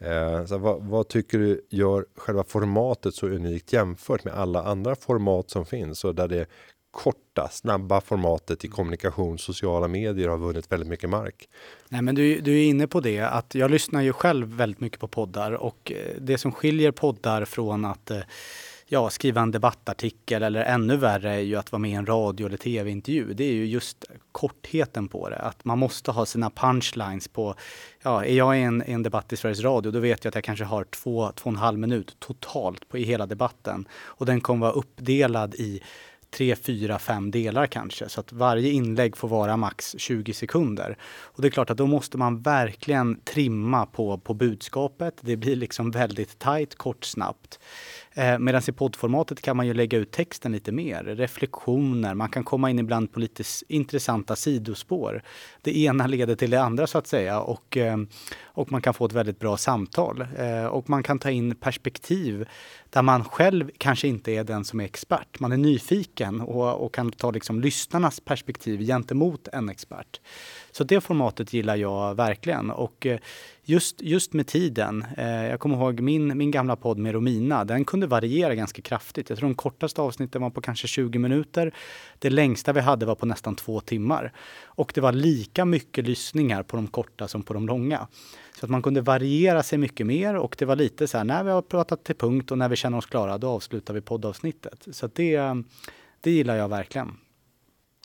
Eh, 0.00 0.44
så 0.44 0.58
vad, 0.58 0.82
vad, 0.82 1.08
tycker 1.08 1.38
du 1.38 1.66
gör 1.70 2.06
själva 2.16 2.44
formatet 2.44 3.14
så 3.14 3.26
unikt 3.26 3.72
jämfört 3.72 4.24
med 4.24 4.34
alla 4.34 4.62
andra 4.62 4.96
format 4.96 5.50
som 5.50 5.66
finns 5.66 6.04
och 6.04 6.14
där 6.14 6.28
det 6.28 6.46
korta, 6.90 7.48
snabba 7.48 8.00
formatet 8.00 8.64
i 8.64 8.68
kommunikation, 8.68 9.38
sociala 9.38 9.88
medier 9.88 10.28
har 10.28 10.38
vunnit 10.38 10.72
väldigt 10.72 10.88
mycket 10.88 11.10
mark. 11.10 11.48
Nej, 11.88 12.02
men 12.02 12.14
du, 12.14 12.40
du 12.40 12.58
är 12.58 12.64
inne 12.64 12.86
på 12.86 13.00
det 13.00 13.20
att 13.20 13.54
jag 13.54 13.70
lyssnar 13.70 14.02
ju 14.02 14.12
själv 14.12 14.46
väldigt 14.48 14.80
mycket 14.80 15.00
på 15.00 15.08
poddar 15.08 15.52
och 15.52 15.92
eh, 15.92 16.20
det 16.20 16.38
som 16.38 16.52
skiljer 16.52 16.90
poddar 16.90 17.44
från 17.44 17.84
att 17.84 18.10
eh, 18.10 18.20
ja, 18.90 19.10
skriva 19.10 19.40
en 19.40 19.50
debattartikel 19.50 20.42
eller 20.42 20.64
ännu 20.64 20.96
värre 20.96 21.32
är 21.32 21.38
ju 21.38 21.56
att 21.56 21.72
vara 21.72 21.80
med 21.80 21.90
i 21.90 21.94
en 21.94 22.06
radio 22.06 22.46
eller 22.46 22.56
tv-intervju. 22.56 23.34
Det 23.34 23.44
är 23.44 23.52
ju 23.52 23.66
just 23.66 24.04
kortheten 24.32 25.08
på 25.08 25.28
det. 25.28 25.38
Att 25.38 25.64
man 25.64 25.78
måste 25.78 26.10
ha 26.10 26.26
sina 26.26 26.50
punchlines 26.50 27.28
på, 27.28 27.54
ja, 28.02 28.24
är 28.24 28.34
jag 28.34 28.58
i 28.58 28.62
en, 28.62 28.82
en 28.82 29.02
debatt 29.02 29.32
i 29.32 29.36
Sveriges 29.36 29.60
Radio 29.60 29.92
då 29.92 30.00
vet 30.00 30.24
jag 30.24 30.30
att 30.30 30.34
jag 30.34 30.44
kanske 30.44 30.64
har 30.64 30.84
två, 30.84 31.32
två 31.34 31.50
och 31.50 31.52
en 31.52 31.56
halv 31.56 31.78
minut 31.78 32.16
totalt 32.18 32.88
på, 32.88 32.98
i 32.98 33.02
hela 33.02 33.26
debatten. 33.26 33.88
Och 33.92 34.26
den 34.26 34.40
kommer 34.40 34.66
vara 34.66 34.76
uppdelad 34.76 35.54
i 35.54 35.82
tre, 36.30 36.56
fyra, 36.56 36.98
fem 36.98 37.30
delar 37.30 37.66
kanske. 37.66 38.08
Så 38.08 38.20
att 38.20 38.32
varje 38.32 38.70
inlägg 38.70 39.16
får 39.16 39.28
vara 39.28 39.56
max 39.56 39.94
20 39.98 40.34
sekunder. 40.34 40.98
Och 41.02 41.42
det 41.42 41.48
är 41.48 41.50
klart 41.50 41.70
att 41.70 41.76
då 41.76 41.86
måste 41.86 42.18
man 42.18 42.42
verkligen 42.42 43.20
trimma 43.20 43.86
på, 43.86 44.18
på 44.18 44.34
budskapet. 44.34 45.14
Det 45.20 45.36
blir 45.36 45.56
liksom 45.56 45.90
väldigt 45.90 46.38
tajt, 46.38 46.74
kort, 46.74 47.04
snabbt. 47.04 47.58
Eh, 48.18 48.38
Medan 48.38 48.62
i 48.68 48.72
poddformatet 48.72 49.42
kan 49.42 49.56
man 49.56 49.66
ju 49.66 49.74
lägga 49.74 49.98
ut 49.98 50.10
texten 50.10 50.52
lite 50.52 50.72
mer, 50.72 51.04
reflektioner, 51.04 52.14
man 52.14 52.28
kan 52.28 52.44
komma 52.44 52.70
in 52.70 52.78
ibland 52.78 53.12
på 53.12 53.20
lite 53.20 53.44
intressanta 53.68 54.36
sidospår. 54.36 55.22
Det 55.62 55.78
ena 55.78 56.06
leder 56.06 56.34
till 56.34 56.50
det 56.50 56.62
andra 56.62 56.86
så 56.86 56.98
att 56.98 57.06
säga 57.06 57.40
och, 57.40 57.76
eh, 57.76 57.96
och 58.44 58.72
man 58.72 58.82
kan 58.82 58.94
få 58.94 59.04
ett 59.04 59.12
väldigt 59.12 59.38
bra 59.38 59.56
samtal. 59.56 60.26
Eh, 60.38 60.66
och 60.66 60.90
man 60.90 61.02
kan 61.02 61.18
ta 61.18 61.30
in 61.30 61.54
perspektiv 61.54 62.48
där 62.90 63.02
man 63.02 63.24
själv 63.24 63.70
kanske 63.78 64.08
inte 64.08 64.32
är 64.32 64.44
den 64.44 64.64
som 64.64 64.80
är 64.80 64.84
expert. 64.84 65.40
Man 65.40 65.52
är 65.52 65.56
nyfiken 65.56 66.40
och, 66.40 66.84
och 66.84 66.94
kan 66.94 67.10
ta 67.10 67.30
liksom 67.30 67.60
lyssnarnas 67.60 68.20
perspektiv 68.20 68.80
gentemot 68.80 69.48
en 69.48 69.68
expert. 69.68 70.20
Så 70.70 70.84
det 70.84 71.00
formatet 71.00 71.52
gillar 71.52 71.76
jag 71.76 72.14
verkligen. 72.14 72.70
Och 72.70 73.06
eh, 73.06 73.18
just, 73.64 74.02
just 74.02 74.32
med 74.32 74.46
tiden, 74.46 75.04
eh, 75.16 75.26
jag 75.26 75.60
kommer 75.60 75.76
ihåg 75.76 76.00
min, 76.00 76.38
min 76.38 76.50
gamla 76.50 76.76
podd 76.76 76.98
med 76.98 77.12
Romina, 77.12 77.64
den 77.64 77.84
kunde 77.84 78.06
variera 78.06 78.54
ganska 78.54 78.82
kraftigt. 78.82 79.28
Jag 79.28 79.38
tror 79.38 79.48
de 79.48 79.54
kortaste 79.54 80.00
avsnitten 80.00 80.42
var 80.42 80.50
på 80.50 80.60
kanske 80.60 80.88
20 80.88 81.18
minuter. 81.18 81.74
Det 82.18 82.30
längsta 82.30 82.72
vi 82.72 82.80
hade 82.80 83.06
var 83.06 83.14
på 83.14 83.26
nästan 83.26 83.56
två 83.56 83.80
timmar. 83.80 84.32
Och 84.64 84.92
det 84.94 85.00
var 85.00 85.12
lika 85.12 85.64
mycket 85.64 86.06
lyssningar 86.06 86.62
på 86.62 86.76
de 86.76 86.86
korta 86.86 87.28
som 87.28 87.42
på 87.42 87.54
de 87.54 87.66
långa. 87.66 88.06
Så 88.58 88.66
att 88.66 88.70
man 88.70 88.82
kunde 88.82 89.00
variera 89.00 89.62
sig 89.62 89.78
mycket 89.78 90.06
mer 90.06 90.34
och 90.34 90.56
det 90.58 90.64
var 90.64 90.76
lite 90.76 91.08
så 91.08 91.18
här 91.18 91.24
när 91.24 91.44
vi 91.44 91.50
har 91.50 91.62
pratat 91.62 92.04
till 92.04 92.14
punkt 92.14 92.50
och 92.50 92.58
när 92.58 92.68
vi 92.68 92.76
känner 92.76 92.98
oss 92.98 93.06
klara 93.06 93.38
då 93.38 93.48
avslutar 93.48 93.94
vi 93.94 94.00
poddavsnittet. 94.00 94.86
Så 94.92 95.06
det, 95.06 95.40
det 96.20 96.30
gillar 96.30 96.56
jag 96.56 96.68
verkligen. 96.68 97.16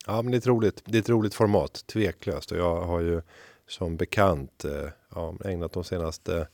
Ja, 0.08 0.22
men 0.22 0.32
det 0.32 0.36
är 0.36 0.40
ett 0.40 0.48
roligt, 0.48 0.84
det 0.86 0.98
är 0.98 1.02
ett 1.02 1.10
roligt 1.10 1.34
format, 1.34 1.84
tveklöst. 1.88 2.52
Och 2.52 2.58
jag 2.58 2.82
har 2.82 3.00
ju 3.00 3.22
som 3.68 3.98
bekant 3.98 4.66
eh, 4.66 4.90
ja, 5.16 5.36
ägnat 5.46 5.74
de 5.74 5.84
senaste, 5.84 6.48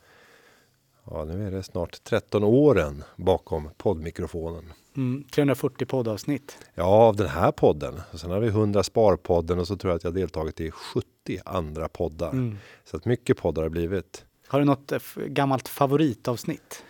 ja 1.12 1.26
nu 1.26 1.48
är 1.48 1.52
det 1.52 1.64
snart 1.64 2.04
13 2.04 2.44
åren 2.44 3.04
bakom 3.16 3.70
poddmikrofonen. 3.78 4.74
Mm, 4.98 5.24
340 5.24 5.86
poddavsnitt. 5.86 6.58
Ja, 6.76 6.84
av 6.84 7.16
den 7.16 7.28
här 7.28 7.52
podden. 7.52 8.02
Och 8.12 8.20
sen 8.20 8.32
har 8.32 8.40
vi 8.40 8.48
100 8.48 8.84
Sparpodden 8.84 9.60
och 9.60 9.68
så 9.68 9.78
tror 9.78 9.92
jag 9.92 9.96
att 9.96 10.04
jag 10.04 10.14
deltagit 10.14 10.62
i 10.62 10.72
70 10.72 11.06
andra 11.46 11.90
poddar. 11.90 12.32
Mm. 12.32 12.58
Så 12.86 12.98
att 12.98 13.06
mycket 13.06 13.38
poddar 13.38 13.62
har 13.62 13.70
blivit. 13.70 14.26
Har 14.48 14.60
du 14.60 14.66
något 14.66 14.92
eh, 14.92 15.00
gammalt 15.16 15.68
favoritavsnitt? 15.68 16.84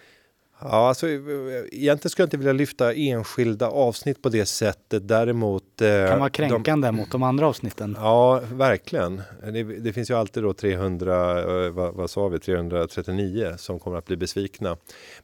Ja, 0.62 0.88
alltså, 0.88 1.08
egentligen 1.08 2.10
skulle 2.10 2.24
jag 2.24 2.28
inte 2.28 2.38
vilja 2.38 2.54
lyfta 2.54 2.94
enskilda 2.94 3.70
avsnitt 3.70 4.22
på 4.22 4.30
det 4.30 4.46
sättet. 4.46 5.08
Däremot. 5.08 5.82
Eh, 5.82 6.08
kan 6.08 6.20
vara 6.20 6.30
kränkande 6.30 6.88
de, 6.88 6.96
mot 6.96 7.12
de 7.12 7.24
andra 7.24 7.48
avsnitten. 7.48 7.96
Ja, 8.00 8.42
verkligen. 8.54 9.22
Det, 9.44 9.64
det 9.64 9.94
finns 9.94 10.10
ju 10.10 10.14
alltid 10.14 10.44
då 10.44 10.54
300, 10.54 11.40
eh, 11.66 11.72
vad, 11.72 11.94
vad, 11.94 12.10
sa 12.10 12.28
vi, 12.28 12.40
339 12.40 13.54
som 13.58 13.80
kommer 13.80 13.98
att 13.98 14.06
bli 14.06 14.18
besvikna. 14.18 14.78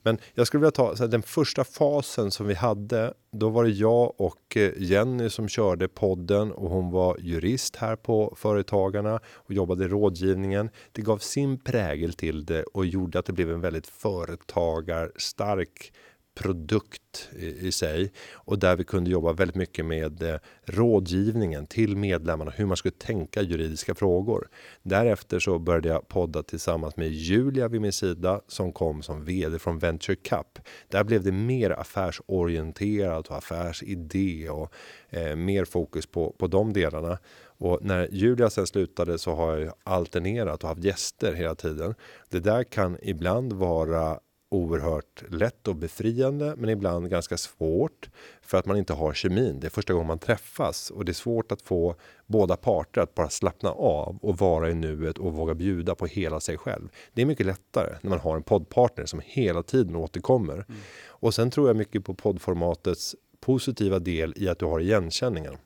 Men 0.04 0.18
jag 0.34 0.48
skulle 0.48 0.62
vilja 0.62 0.72
ta 0.72 0.96
så 0.96 1.04
här, 1.04 1.12
den 1.12 1.24
första 1.24 1.64
fasen 1.64 2.32
som 2.32 2.48
vi 2.48 2.54
hade. 2.54 3.14
Då 3.38 3.50
var 3.50 3.64
det 3.64 3.70
jag 3.70 4.22
och 4.22 4.58
eh, 4.58 4.72
Jenny 4.78 5.30
som 5.30 5.48
körde 5.48 5.88
podden 5.88 6.52
och 6.52 6.70
hon 6.70 6.92
var 6.92 7.18
jurist 7.20 7.76
här 7.76 7.96
på 7.96 8.34
Företagarna 8.38 9.20
och 9.34 9.54
jobbade 9.54 9.86
i 9.86 9.88
rådgivningen. 9.88 10.70
Det 10.92 11.02
gav 11.02 11.18
sin 11.18 11.60
prägel 11.60 12.14
till 12.14 12.46
det 12.46 12.64
och 12.64 12.86
gjorde 12.86 13.20
att 13.20 13.26
det 13.26 13.34
blev 13.34 13.52
en 13.52 13.62
väldigt 13.62 13.88
företagarstark 13.88 15.94
produkt 16.36 17.30
i, 17.36 17.68
i, 17.68 17.72
sig 17.72 18.12
och 18.34 18.60
där 18.60 18.76
vi 18.76 18.84
kunde 18.84 19.10
jobba 19.10 19.34
väldigt 19.34 19.56
mycket 19.56 19.86
med 19.86 20.24
eh, 20.24 20.40
rådgivningen 20.66 21.66
till 21.66 21.98
medlemmarna 21.98 22.52
hur 22.52 22.66
man 22.66 22.78
skulle 22.78 22.92
tänka 22.92 23.42
juridiska 23.42 23.96
frågor. 23.96 24.48
Därefter 24.84 25.40
så 25.40 25.60
började 25.60 25.90
jag 25.90 26.08
podda 26.08 26.44
tillsammans 26.44 26.98
med 26.98 27.12
Julia 27.12 27.68
vid 27.68 27.82
min 27.82 27.94
sida 27.94 28.42
som 28.48 28.72
kom 28.72 29.02
som 29.02 29.26
vd 29.26 29.60
från 29.60 29.80
Venture 29.80 30.16
Cup. 30.16 30.60
Där 30.88 31.04
blev 31.04 31.24
det 31.24 31.32
mer 31.32 31.72
affärsorienterat 31.72 33.28
och 33.28 33.38
affärsidé 33.38 34.50
och 34.50 34.74
eh, 35.10 35.36
mer 35.36 35.66
fokus 35.66 36.06
på 36.06 36.36
på 36.40 36.48
de 36.48 36.74
delarna. 36.74 37.18
Och 37.58 37.80
när 37.82 38.08
Julia 38.12 38.50
sen 38.50 38.68
slutade 38.68 39.18
så 39.18 39.36
har 39.36 39.58
jag 39.58 39.74
alternerat 39.84 40.64
och 40.64 40.70
haft 40.70 40.84
gäster 40.84 41.34
hela 41.34 41.56
tiden. 41.56 41.96
Det 42.30 42.40
där 42.40 42.64
kan 42.64 42.98
ibland 43.02 43.54
vara 43.54 44.20
oerhört 44.56 45.24
lätt 45.30 45.68
och 45.68 45.76
befriande, 45.76 46.54
men 46.58 46.70
ibland 46.70 47.10
ganska 47.10 47.38
svårt 47.38 48.10
för 48.42 48.58
att 48.58 48.66
man 48.66 48.78
inte 48.78 48.94
har 48.94 49.14
kemin. 49.14 49.60
Det 49.60 49.68
är 49.68 49.70
första 49.70 49.94
gången 49.94 50.08
man 50.08 50.20
träffas 50.20 50.92
och 50.92 51.06
det 51.06 51.12
är 51.12 51.14
svårt 51.14 51.52
att 51.52 51.62
få 51.62 51.96
båda 52.26 52.58
parter 52.58 53.02
att 53.02 53.16
bara 53.16 53.30
slappna 53.30 53.70
av 53.72 54.18
och 54.22 54.38
vara 54.38 54.70
i 54.70 54.74
nuet 54.74 55.18
och 55.18 55.34
våga 55.34 55.54
bjuda 55.54 55.96
på 55.96 56.06
hela 56.06 56.40
sig 56.40 56.58
själv. 56.58 56.90
Det 57.14 57.22
är 57.22 57.26
mycket 57.26 57.46
lättare 57.46 57.96
när 58.02 58.10
man 58.10 58.20
har 58.20 58.36
en 58.36 58.44
poddpartner 58.44 59.06
som 59.06 59.22
hela 59.26 59.64
tiden 59.64 59.96
återkommer. 59.96 60.54
Mm. 60.54 60.82
Och 61.08 61.34
sen 61.34 61.52
tror 61.52 61.68
jag 61.68 61.76
mycket 61.76 62.06
på 62.06 62.14
poddformatets 62.14 63.16
positiva 63.40 64.00
del 64.00 64.34
i 64.38 64.50
att 64.50 64.60
du 64.60 64.66
har 64.66 64.80
igenkänningen. 64.80 65.58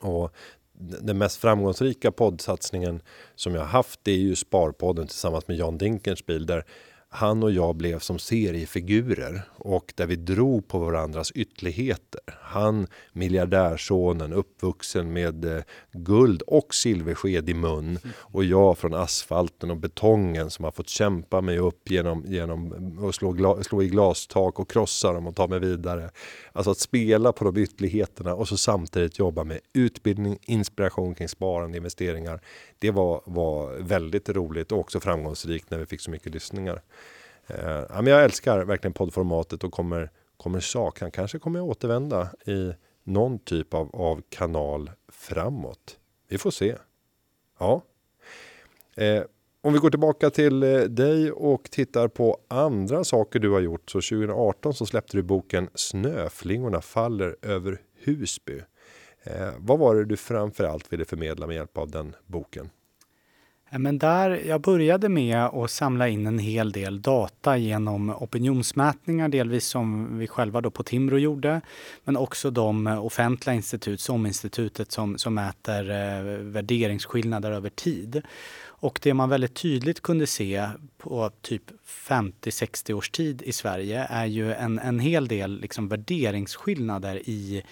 Och 0.00 0.34
den 0.78 1.18
mest 1.18 1.36
framgångsrika 1.36 2.12
poddsatsningen 2.12 3.00
som 3.34 3.54
jag 3.54 3.64
haft, 3.64 4.00
det 4.02 4.12
är 4.12 4.16
ju 4.16 4.36
Sparpodden 4.36 5.06
tillsammans 5.06 5.48
med 5.48 5.56
Jan 5.56 5.78
Dinkelspiel 5.78 6.46
där 6.46 6.64
han 7.14 7.42
och 7.42 7.50
jag 7.50 7.76
blev 7.76 7.98
som 7.98 8.18
seriefigurer 8.18 9.42
och 9.56 9.92
där 9.96 10.06
vi 10.06 10.16
drog 10.16 10.68
på 10.68 10.78
varandras 10.78 11.30
ytterligheter. 11.30 12.20
Han 12.40 12.86
miljardärsonen 13.12 14.32
uppvuxen 14.32 15.12
med 15.12 15.44
eh, 15.44 15.62
guld 15.92 16.42
och 16.42 16.74
silversked 16.74 17.48
i 17.48 17.54
mun 17.54 17.98
och 18.08 18.44
jag 18.44 18.78
från 18.78 18.94
asfalten 18.94 19.70
och 19.70 19.76
betongen 19.76 20.50
som 20.50 20.64
har 20.64 20.72
fått 20.72 20.88
kämpa 20.88 21.40
mig 21.40 21.58
upp 21.58 21.90
genom 21.90 22.24
genom 22.26 22.72
mm, 22.72 23.08
att 23.08 23.14
slå, 23.14 23.62
slå 23.62 23.82
i 23.82 23.88
glastak 23.88 24.58
och 24.58 24.70
krossa 24.70 25.12
dem 25.12 25.26
och 25.26 25.36
ta 25.36 25.46
mig 25.46 25.60
vidare. 25.60 26.10
Alltså 26.52 26.70
att 26.70 26.78
spela 26.78 27.32
på 27.32 27.44
de 27.44 27.56
ytterligheterna 27.56 28.34
och 28.34 28.48
så 28.48 28.56
samtidigt 28.56 29.18
jobba 29.18 29.44
med 29.44 29.60
utbildning, 29.72 30.38
inspiration 30.42 31.14
kring 31.14 31.28
sparande, 31.28 31.76
investeringar. 31.76 32.40
Det 32.78 32.90
var 32.90 33.22
var 33.24 33.78
väldigt 33.78 34.28
roligt 34.28 34.72
och 34.72 34.78
också 34.78 35.00
framgångsrikt 35.00 35.70
när 35.70 35.78
vi 35.78 35.86
fick 35.86 36.00
så 36.00 36.10
mycket 36.10 36.34
lyssningar. 36.34 36.82
Eh, 37.46 37.82
men 37.88 38.06
jag 38.06 38.24
älskar 38.24 38.64
verkligen 38.64 38.92
poddformatet 38.92 39.64
och 39.64 39.72
kommer 39.72 40.10
kommer 40.36 40.60
sakna. 40.60 41.10
Kanske 41.10 41.38
kommer 41.38 41.58
jag 41.58 41.68
återvända 41.68 42.28
i 42.46 42.72
någon 43.04 43.38
typ 43.38 43.74
av, 43.74 43.96
av 43.96 44.22
kanal 44.28 44.90
framåt. 45.08 45.98
Vi 46.28 46.38
får 46.38 46.50
se. 46.50 46.76
Ja. 47.58 47.82
Eh, 48.96 49.22
om 49.60 49.72
vi 49.72 49.78
går 49.78 49.90
tillbaka 49.90 50.30
till 50.30 50.62
eh, 50.62 50.80
dig 50.80 51.32
och 51.32 51.70
tittar 51.70 52.08
på 52.08 52.38
andra 52.48 53.04
saker 53.04 53.38
du 53.38 53.50
har 53.50 53.60
gjort. 53.60 53.90
Så 53.90 54.00
2018 54.00 54.74
så 54.74 54.86
släppte 54.86 55.16
du 55.16 55.22
boken 55.22 55.68
Snöflingorna 55.74 56.80
faller 56.80 57.36
över 57.42 57.80
Husby. 58.04 58.60
Eh, 59.22 59.50
vad 59.58 59.78
var 59.78 59.94
det 59.94 60.04
du 60.04 60.16
framförallt 60.16 60.92
ville 60.92 61.04
förmedla 61.04 61.46
med 61.46 61.56
hjälp 61.56 61.78
av 61.78 61.90
den 61.90 62.16
boken? 62.26 62.70
Men 63.70 63.98
där, 63.98 64.30
jag 64.46 64.60
började 64.60 65.08
med 65.08 65.38
att 65.38 65.70
samla 65.70 66.08
in 66.08 66.26
en 66.26 66.38
hel 66.38 66.72
del 66.72 67.02
data 67.02 67.56
genom 67.56 68.10
opinionsmätningar, 68.10 69.28
delvis 69.28 69.66
som 69.66 70.18
vi 70.18 70.26
själva 70.26 70.60
då 70.60 70.70
på 70.70 70.82
Timbro 70.82 71.18
gjorde, 71.18 71.60
men 72.04 72.16
också 72.16 72.50
de 72.50 72.86
offentliga 72.86 73.54
institut, 73.54 74.00
som 74.00 74.26
institutet 74.26 74.92
som, 74.92 75.18
som 75.18 75.34
mäter 75.34 75.90
eh, 75.90 76.22
värderingsskillnader 76.38 77.52
över 77.52 77.70
tid. 77.70 78.22
Och 78.84 78.98
det 79.02 79.14
man 79.14 79.28
väldigt 79.28 79.54
tydligt 79.54 80.02
kunde 80.02 80.26
se 80.26 80.68
på 80.98 81.30
typ 81.40 81.62
50-60 82.08 82.92
års 82.92 83.10
tid 83.10 83.42
i 83.42 83.52
Sverige 83.52 84.06
är 84.10 84.26
ju 84.26 84.52
en, 84.52 84.78
en 84.78 85.00
hel 85.00 85.28
del 85.28 85.60
liksom 85.60 85.88
värderingsskillnader 85.88 87.28
i 87.28 87.62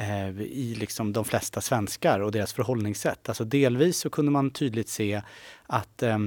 eh, 0.00 0.40
i 0.40 0.76
liksom 0.78 1.12
de 1.12 1.24
flesta 1.24 1.60
svenskar 1.60 2.20
och 2.20 2.32
deras 2.32 2.52
förhållningssätt. 2.52 3.28
Alltså 3.28 3.44
delvis 3.44 3.98
så 3.98 4.10
kunde 4.10 4.30
man 4.30 4.50
tydligt 4.50 4.88
se 4.88 5.22
att 5.66 6.02
eh, 6.02 6.18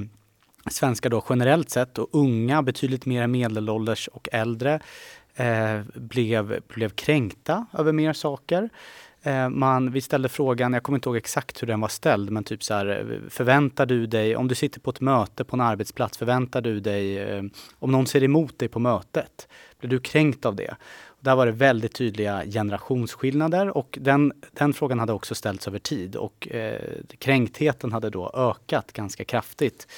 svenskar 0.70 1.10
då 1.10 1.24
generellt 1.28 1.70
sett 1.70 1.98
och 1.98 2.08
unga, 2.12 2.62
betydligt 2.62 3.06
mer 3.06 3.26
medelålders 3.26 4.08
och 4.08 4.28
äldre 4.32 4.80
eh, 5.34 5.80
blev, 5.94 6.60
blev 6.68 6.88
kränkta 6.88 7.66
över 7.72 7.92
mer 7.92 8.12
saker. 8.12 8.70
Eh, 9.26 9.48
man, 9.48 9.92
vi 9.92 10.00
ställde 10.00 10.28
frågan, 10.28 10.72
jag 10.72 10.82
kommer 10.82 10.98
inte 10.98 11.08
ihåg 11.08 11.16
exakt 11.16 11.62
hur 11.62 11.66
den 11.66 11.80
var 11.80 11.88
ställd, 11.88 12.30
men 12.30 12.44
typ 12.44 12.62
så 12.62 12.74
här, 12.74 12.86
eh, 12.86 13.30
förväntar 13.30 13.86
du 13.86 14.06
dig, 14.06 14.36
om 14.36 14.48
du 14.48 14.54
sitter 14.54 14.80
på 14.80 14.90
ett 14.90 15.00
möte 15.00 15.44
på 15.44 15.56
en 15.56 15.60
arbetsplats, 15.60 16.18
förväntar 16.18 16.60
du 16.60 16.80
dig, 16.80 17.18
eh, 17.18 17.42
om 17.78 17.92
någon 17.92 18.06
ser 18.06 18.22
emot 18.22 18.58
dig 18.58 18.68
på 18.68 18.78
mötet, 18.78 19.48
blir 19.80 19.90
du 19.90 19.98
kränkt 20.00 20.46
av 20.46 20.56
det? 20.56 20.74
Där 21.24 21.36
var 21.36 21.46
det 21.46 21.52
väldigt 21.52 21.94
tydliga 21.94 22.42
generationsskillnader 22.44 23.76
och 23.76 23.98
den, 24.00 24.32
den 24.52 24.72
frågan 24.72 24.98
hade 24.98 25.12
också 25.12 25.34
ställts 25.34 25.68
över 25.68 25.78
tid 25.78 26.16
och 26.16 26.48
eh, 26.48 26.80
kränktheten 27.18 27.92
hade 27.92 28.10
då 28.10 28.30
ökat 28.34 28.92
ganska 28.92 29.24
kraftigt 29.24 29.88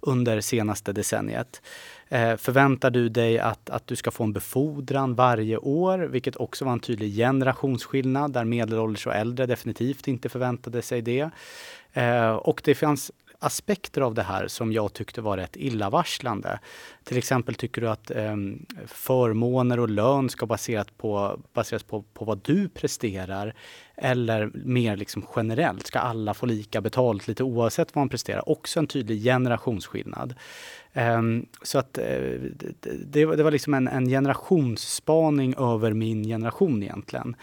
under 0.00 0.40
senaste 0.40 0.92
decenniet. 0.92 1.62
Eh, 2.08 2.36
förväntar 2.36 2.90
du 2.90 3.08
dig 3.08 3.38
att, 3.38 3.70
att 3.70 3.86
du 3.86 3.96
ska 3.96 4.10
få 4.10 4.24
en 4.24 4.32
befordran 4.32 5.14
varje 5.14 5.56
år, 5.56 5.98
vilket 5.98 6.36
också 6.36 6.64
var 6.64 6.72
en 6.72 6.80
tydlig 6.80 7.16
generationsskillnad 7.16 8.32
där 8.32 8.44
medelålders 8.44 9.06
och 9.06 9.14
äldre 9.14 9.46
definitivt 9.46 10.08
inte 10.08 10.28
förväntade 10.28 10.82
sig 10.82 11.02
det. 11.02 11.30
Eh, 11.92 12.30
och 12.30 12.60
det 12.64 12.74
fanns 12.74 13.12
aspekter 13.44 14.00
av 14.00 14.14
det 14.14 14.22
här 14.22 14.48
som 14.48 14.72
jag 14.72 14.92
tyckte 14.92 15.20
var 15.20 15.36
rätt 15.36 15.56
illavarslande. 15.56 16.58
Till 17.04 17.18
exempel 17.18 17.54
tycker 17.54 17.80
du 17.80 17.88
att 17.88 18.10
eh, 18.10 18.36
förmåner 18.86 19.80
och 19.80 19.88
lön 19.88 20.30
ska 20.30 20.46
baseras 20.46 20.86
på, 20.96 21.40
baseras 21.52 21.82
på, 21.82 22.02
på 22.02 22.24
vad 22.24 22.40
du 22.44 22.68
presterar 22.68 23.54
eller 23.96 24.50
mer 24.54 24.96
liksom 24.96 25.26
generellt, 25.36 25.86
ska 25.86 25.98
alla 25.98 26.34
få 26.34 26.46
lika 26.46 26.80
betalt 26.80 27.28
lite 27.28 27.42
oavsett 27.42 27.94
vad 27.94 28.00
man 28.00 28.08
presterar? 28.08 28.48
Också 28.48 28.78
en 28.80 28.86
tydlig 28.86 29.22
generationsskillnad. 29.22 30.34
Um, 30.94 31.46
så 31.62 31.78
att 31.78 31.98
uh, 31.98 32.04
det, 33.06 33.24
det, 33.24 33.42
var 33.42 33.50
liksom 33.50 33.74
en, 33.74 33.88
en 33.88 34.06
generationsspaning 34.06 35.54
över 35.58 35.92
min 35.92 36.24
generation 36.24 36.82
egentligen. 36.82 37.36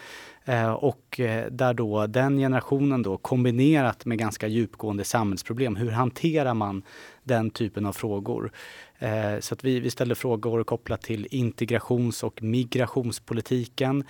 Eh, 0.44 0.72
och 0.72 1.20
eh, 1.20 1.46
där 1.50 1.74
då 1.74 2.06
den 2.06 2.38
generationen 2.38 3.02
då 3.02 3.16
kombinerat 3.16 4.04
med 4.04 4.18
ganska 4.18 4.46
djupgående 4.46 5.04
samhällsproblem, 5.04 5.76
hur 5.76 5.90
hanterar 5.90 6.54
man 6.54 6.82
den 7.22 7.50
typen 7.50 7.86
av 7.86 7.92
frågor? 7.92 8.52
Eh, 8.98 9.38
så 9.40 9.54
att 9.54 9.64
vi, 9.64 9.80
vi 9.80 9.90
ställde 9.90 10.14
frågor 10.14 10.64
kopplat 10.64 11.02
till 11.02 11.26
integrations 11.30 12.22
och 12.22 12.42
migrationspolitiken 12.42 14.04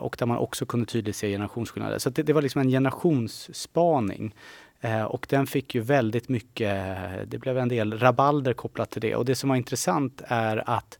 och 0.00 0.16
där 0.18 0.26
man 0.26 0.38
också 0.38 0.66
kunde 0.66 0.86
tydligt 0.86 1.16
se 1.16 1.30
generationsskillnader. 1.30 1.98
Så 1.98 2.10
det, 2.10 2.22
det, 2.22 2.32
var 2.32 2.42
liksom 2.42 2.60
en 2.60 2.68
generationsspaning. 2.68 4.34
Och 5.08 5.26
den 5.30 5.46
fick 5.46 5.74
ju 5.74 5.80
väldigt 5.80 6.28
mycket, 6.28 6.86
det 7.26 7.38
blev 7.38 7.58
en 7.58 7.68
del 7.68 7.98
rabalder 7.98 8.52
kopplat 8.52 8.90
till 8.90 9.00
det. 9.00 9.14
Och 9.14 9.24
det 9.24 9.34
som 9.34 9.48
var 9.48 9.56
intressant 9.56 10.22
är 10.26 10.70
att 10.70 10.98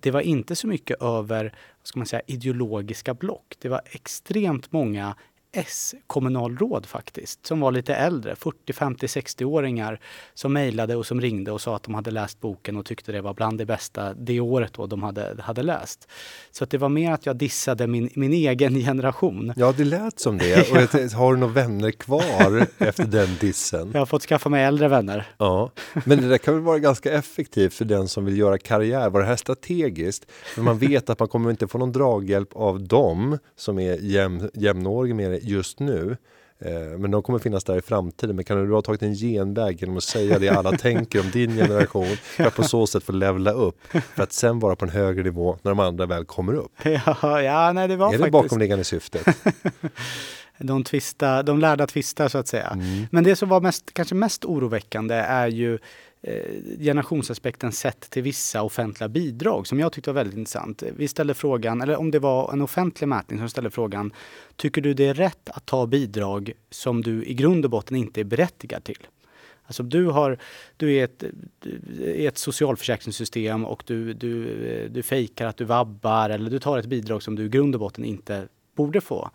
det 0.00 0.10
var 0.10 0.20
inte 0.20 0.56
så 0.56 0.66
mycket 0.66 1.02
över 1.02 1.52
ska 1.90 1.98
man 1.98 2.06
säga, 2.06 2.22
ideologiska 2.26 3.14
block. 3.14 3.56
Det 3.58 3.68
var 3.68 3.80
extremt 3.84 4.72
många 4.72 5.16
S-kommunalråd 5.52 6.86
faktiskt, 6.86 7.46
som 7.46 7.60
var 7.60 7.72
lite 7.72 7.94
äldre, 7.94 8.36
40, 8.36 8.72
50, 8.72 9.06
60-åringar 9.06 10.00
som 10.34 10.52
mejlade 10.52 10.96
och 10.96 11.06
som 11.06 11.20
ringde 11.20 11.52
och 11.52 11.60
sa 11.60 11.76
att 11.76 11.82
de 11.82 11.94
hade 11.94 12.10
läst 12.10 12.40
boken 12.40 12.76
och 12.76 12.86
tyckte 12.86 13.12
det 13.12 13.20
var 13.20 13.34
bland 13.34 13.58
det 13.58 13.66
bästa 13.66 14.14
det 14.14 14.40
året 14.40 14.72
då 14.72 14.86
de 14.86 15.02
hade, 15.02 15.36
hade 15.42 15.62
läst. 15.62 16.08
Så 16.50 16.64
att 16.64 16.70
det 16.70 16.78
var 16.78 16.88
mer 16.88 17.12
att 17.12 17.26
jag 17.26 17.36
dissade 17.36 17.86
min, 17.86 18.10
min 18.14 18.32
egen 18.32 18.74
generation. 18.74 19.52
Ja, 19.56 19.74
det 19.76 19.84
lät 19.84 20.20
som 20.20 20.38
det. 20.38 20.70
Och 20.70 20.76
har 21.14 21.34
du 21.34 21.40
några 21.40 21.52
vänner 21.52 21.90
kvar 21.90 22.66
efter 22.78 23.04
den 23.04 23.28
dissen? 23.40 23.90
Jag 23.92 24.00
har 24.00 24.06
fått 24.06 24.22
skaffa 24.22 24.48
mig 24.48 24.64
äldre 24.64 24.88
vänner. 24.88 25.26
Ja, 25.38 25.70
men 26.04 26.22
det 26.22 26.28
där 26.28 26.38
kan 26.38 26.54
väl 26.54 26.62
vara 26.62 26.78
ganska 26.78 27.12
effektivt 27.12 27.74
för 27.74 27.84
den 27.84 28.08
som 28.08 28.24
vill 28.24 28.38
göra 28.38 28.58
karriär. 28.58 29.10
Var 29.10 29.20
det 29.20 29.26
här 29.26 29.36
strategiskt? 29.36 30.30
För 30.30 30.62
man 30.62 30.78
vet 30.78 31.10
att 31.10 31.18
man 31.18 31.28
kommer 31.28 31.50
inte 31.50 31.68
få 31.68 31.78
någon 31.78 31.92
draghjälp 31.92 32.56
av 32.56 32.80
dem 32.80 33.38
som 33.56 33.78
är 33.78 33.98
jäm, 34.00 34.50
jämnåriga 34.54 35.14
med 35.14 35.39
just 35.42 35.80
nu. 35.80 36.16
Eh, 36.64 36.98
men 36.98 37.10
de 37.10 37.22
kommer 37.22 37.38
finnas 37.38 37.64
där 37.64 37.78
i 37.78 37.82
framtiden. 37.82 38.36
Men 38.36 38.44
kan 38.44 38.66
du 38.66 38.74
ha 38.74 38.82
tagit 38.82 39.02
en 39.02 39.14
genväg 39.14 39.80
genom 39.80 39.96
att 39.96 40.04
säga 40.04 40.38
det 40.38 40.48
alla 40.48 40.72
tänker 40.78 41.20
om 41.20 41.30
din 41.30 41.56
generation 41.56 42.16
för 42.16 42.44
att 42.44 42.56
på 42.56 42.62
så 42.62 42.86
sätt 42.86 43.04
få 43.04 43.12
levla 43.12 43.52
upp 43.52 43.80
för 44.14 44.22
att 44.22 44.32
sen 44.32 44.58
vara 44.58 44.76
på 44.76 44.84
en 44.84 44.90
högre 44.90 45.22
nivå 45.22 45.58
när 45.62 45.70
de 45.70 45.80
andra 45.80 46.06
väl 46.06 46.24
kommer 46.24 46.54
upp? 46.54 46.72
Ja, 46.82 47.42
ja 47.42 47.72
nej, 47.72 47.88
det 47.88 47.96
var 47.96 48.06
är 48.06 48.10
faktiskt... 48.10 48.24
det 48.24 48.30
bakomliggande 48.30 48.84
syftet? 48.84 49.26
de, 50.58 50.84
tvista, 50.84 51.42
de 51.42 51.58
lärda 51.58 51.86
tvistar 51.86 52.28
så 52.28 52.38
att 52.38 52.48
säga. 52.48 52.68
Mm. 52.68 53.06
Men 53.10 53.24
det 53.24 53.36
som 53.36 53.48
var 53.48 53.60
mest, 53.60 53.94
kanske 53.94 54.14
mest 54.14 54.44
oroväckande 54.44 55.14
är 55.14 55.48
ju 55.48 55.78
Eh, 56.22 56.78
generationsaspekten 56.78 57.72
sett 57.72 58.00
till 58.10 58.22
vissa 58.22 58.62
offentliga 58.62 59.08
bidrag 59.08 59.66
som 59.66 59.80
jag 59.80 59.92
tyckte 59.92 60.10
var 60.10 60.14
väldigt 60.14 60.38
intressant. 60.38 60.82
Vi 60.96 61.08
ställde 61.08 61.34
frågan, 61.34 61.82
eller 61.82 61.96
om 61.96 62.10
det 62.10 62.18
var 62.18 62.52
en 62.52 62.62
offentlig 62.62 63.08
mätning 63.08 63.38
som 63.38 63.48
ställde 63.48 63.70
frågan, 63.70 64.12
tycker 64.56 64.82
du 64.82 64.94
det 64.94 65.06
är 65.06 65.14
rätt 65.14 65.50
att 65.50 65.66
ta 65.66 65.86
bidrag 65.86 66.52
som 66.70 67.02
du 67.02 67.24
i 67.24 67.34
grund 67.34 67.64
och 67.64 67.70
botten 67.70 67.96
inte 67.96 68.20
är 68.20 68.24
berättigad 68.24 68.84
till? 68.84 69.06
Alltså 69.64 69.82
du, 69.82 70.06
har, 70.06 70.38
du 70.76 70.96
är 70.96 71.04
ett, 71.04 71.24
i 71.98 72.26
ett 72.26 72.38
socialförsäkringssystem 72.38 73.64
och 73.64 73.82
du, 73.86 74.12
du, 74.14 74.88
du 74.88 75.02
fejkar 75.02 75.46
att 75.46 75.56
du 75.56 75.64
vabbar 75.64 76.30
eller 76.30 76.50
du 76.50 76.58
tar 76.58 76.78
ett 76.78 76.86
bidrag 76.86 77.22
som 77.22 77.36
du 77.36 77.44
i 77.44 77.48
grund 77.48 77.74
och 77.74 77.80
botten 77.80 78.04
inte 78.04 78.48
borde 78.74 79.00
få. 79.00 79.30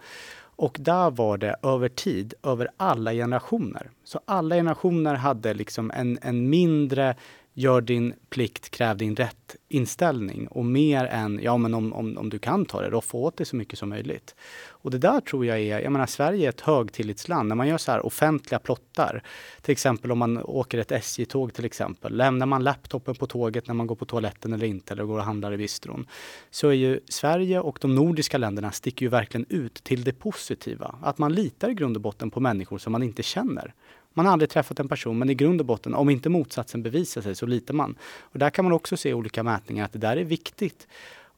Och 0.56 0.78
där 0.80 1.12
var 1.12 1.38
det 1.38 1.56
över 1.63 1.89
tid, 1.89 2.34
över 2.44 2.68
alla 2.78 3.13
generationer. 3.13 3.89
Så 4.04 4.20
alla 4.26 4.56
generationer 4.56 5.15
hade 5.15 5.54
liksom 5.54 5.91
en, 5.91 6.20
en 6.22 6.50
mindre 6.50 7.15
gör 7.54 7.82
din 7.82 8.13
plikt, 8.30 8.70
kräv 8.70 8.98
din 8.98 9.15
rätt 9.15 9.56
inställning 9.70 10.48
och 10.48 10.65
mer 10.65 11.06
än 11.06 11.39
ja 11.44 11.58
men 11.58 11.74
om, 11.74 11.94
om, 11.94 12.18
om 12.18 12.30
du 12.30 12.39
kan 12.39 12.65
ta 12.65 12.82
det, 12.82 12.89
då 12.89 13.02
få 13.02 13.24
åt 13.24 13.38
dig 13.38 13.46
så 13.46 13.56
mycket 13.56 13.80
som 13.80 13.89
möjligt. 13.89 14.36
Och 14.86 14.91
det 14.91 14.98
där 14.98 15.21
tror 15.21 15.45
jag 15.45 15.60
är, 15.60 15.80
jag 15.80 15.91
menar 15.91 16.06
Sverige 16.06 16.45
är 16.45 16.50
ett 16.50 16.62
högtillitsland. 16.62 17.50
När 17.50 17.56
man 17.56 17.67
gör 17.67 17.78
så 17.78 17.91
här 17.91 18.06
offentliga 18.06 18.60
plottar, 18.60 19.24
till 19.62 19.71
exempel 19.71 20.12
om 20.12 20.17
man 20.17 20.38
åker 20.38 20.78
ett 20.78 20.91
SJ-tåg 20.91 21.54
till 21.54 21.65
exempel, 21.65 22.17
lämnar 22.17 22.45
man 22.45 22.63
laptopen 22.63 23.15
på 23.15 23.28
tåget 23.28 23.67
när 23.67 23.74
man 23.74 23.88
går 23.88 23.95
på 23.95 24.06
toaletten 24.06 24.54
eller 24.54 24.65
inte, 24.65 24.93
eller 24.93 25.04
går 25.04 25.17
och 25.17 25.24
handlar 25.24 25.54
i 25.54 25.58
bistron, 25.58 26.08
så 26.50 26.67
är 26.67 26.74
ju 26.74 27.00
Sverige 27.10 27.60
och 27.60 27.78
de 27.82 27.95
nordiska 27.95 28.38
länderna 28.38 28.71
sticker 28.71 29.06
ju 29.06 29.10
verkligen 29.10 29.45
ut 29.50 29.74
till 29.74 30.04
det 30.04 30.13
positiva. 30.13 30.95
Att 31.02 31.17
man 31.17 31.34
litar 31.34 31.69
i 31.69 31.74
grund 31.74 31.98
och 31.98 32.02
botten 32.02 32.32
på 32.32 32.39
människor 32.39 32.78
som 32.78 32.91
man 32.91 33.04
inte 33.04 33.24
känner. 33.24 33.74
Man 34.13 34.26
har 34.26 34.34
aldrig 34.34 34.50
träffat 34.50 34.80
en 34.80 34.88
person, 34.88 35.17
men 35.17 35.30
i 35.30 35.36
grund 35.36 35.62
och 35.62 35.65
botten, 35.65 35.93
om 35.93 36.10
inte 36.10 36.30
motsatsen 36.30 36.84
bevisar 36.84 37.21
sig, 37.21 37.36
så 37.36 37.45
litar 37.45 37.74
man. 37.74 37.95
Och 38.19 38.39
där 38.39 38.50
kan 38.50 38.65
man 38.65 38.74
också 38.74 38.98
se 38.98 39.13
olika 39.13 39.43
mätningar 39.43 39.86
att 39.86 39.93
det 39.93 40.00
där 40.00 40.17
är 40.17 40.24
viktigt 40.24 40.88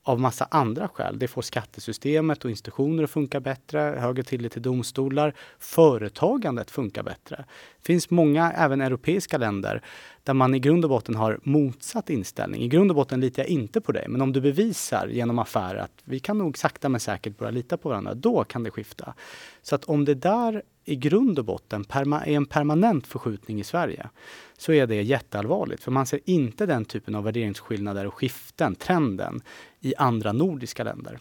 av 0.08 0.20
massa 0.20 0.48
andra 0.52 0.88
skäl. 0.88 1.20
Det 1.20 1.28
får 1.28 1.42
skattesystemet 1.42 2.46
och 2.46 2.52
institutioner 2.52 3.04
att 3.04 3.10
funka 3.10 3.40
bättre, 3.40 3.80
högre 3.80 4.24
tillit 4.24 4.52
till 4.52 4.62
domstolar. 4.62 5.34
Företagandet 5.60 6.72
funkar 6.72 7.04
bättre. 7.04 7.36
Det 7.82 7.86
finns 7.86 8.10
många, 8.10 8.52
även 8.52 8.82
europeiska 8.82 9.38
länder, 9.38 9.82
där 10.24 10.34
man 10.34 10.56
i 10.56 10.60
grund 10.60 10.86
och 10.86 10.90
botten 10.90 11.16
har 11.16 11.40
motsatt 11.44 12.10
inställning. 12.10 12.62
I 12.62 12.68
grund 12.68 12.92
och 12.92 12.96
botten 12.96 13.22
litar 13.22 13.44
jag 13.44 13.50
inte 13.50 13.82
på 13.82 13.92
dig, 13.92 14.06
men 14.08 14.22
om 14.22 14.34
du 14.34 14.42
bevisar 14.42 15.08
genom 15.08 15.40
affärer 15.40 15.80
att 15.80 16.02
vi 16.04 16.20
kan 16.20 16.38
nog 16.38 16.58
sakta 16.58 16.90
men 16.90 17.00
säkert 17.00 17.38
börja 17.38 17.52
lita 17.52 17.78
på 17.78 17.90
varandra, 17.90 18.14
då 18.14 18.44
kan 18.44 18.64
det 18.64 18.72
skifta. 18.72 19.14
Så 19.62 19.76
att 19.76 19.86
om 19.86 20.06
det 20.06 20.16
där 20.16 20.62
i 20.90 20.96
grund 20.96 21.40
och 21.40 21.46
botten 21.46 21.86
är 21.90 22.28
en 22.28 22.46
permanent 22.46 23.08
förskjutning 23.08 23.60
i 23.60 23.64
Sverige 23.64 24.10
så 24.58 24.74
är 24.74 24.88
det 24.88 25.02
jätteallvarligt. 25.02 25.84
För 25.84 25.92
man 25.92 26.06
ser 26.06 26.20
inte 26.26 26.66
den 26.66 26.86
typen 26.86 27.16
av 27.16 27.24
värderingsskillnader 27.24 28.08
och 28.08 28.14
skiften, 28.14 28.76
trenden, 28.76 29.42
i 29.88 29.96
andra 29.98 30.32
nordiska 30.32 30.84
länder. 30.84 31.20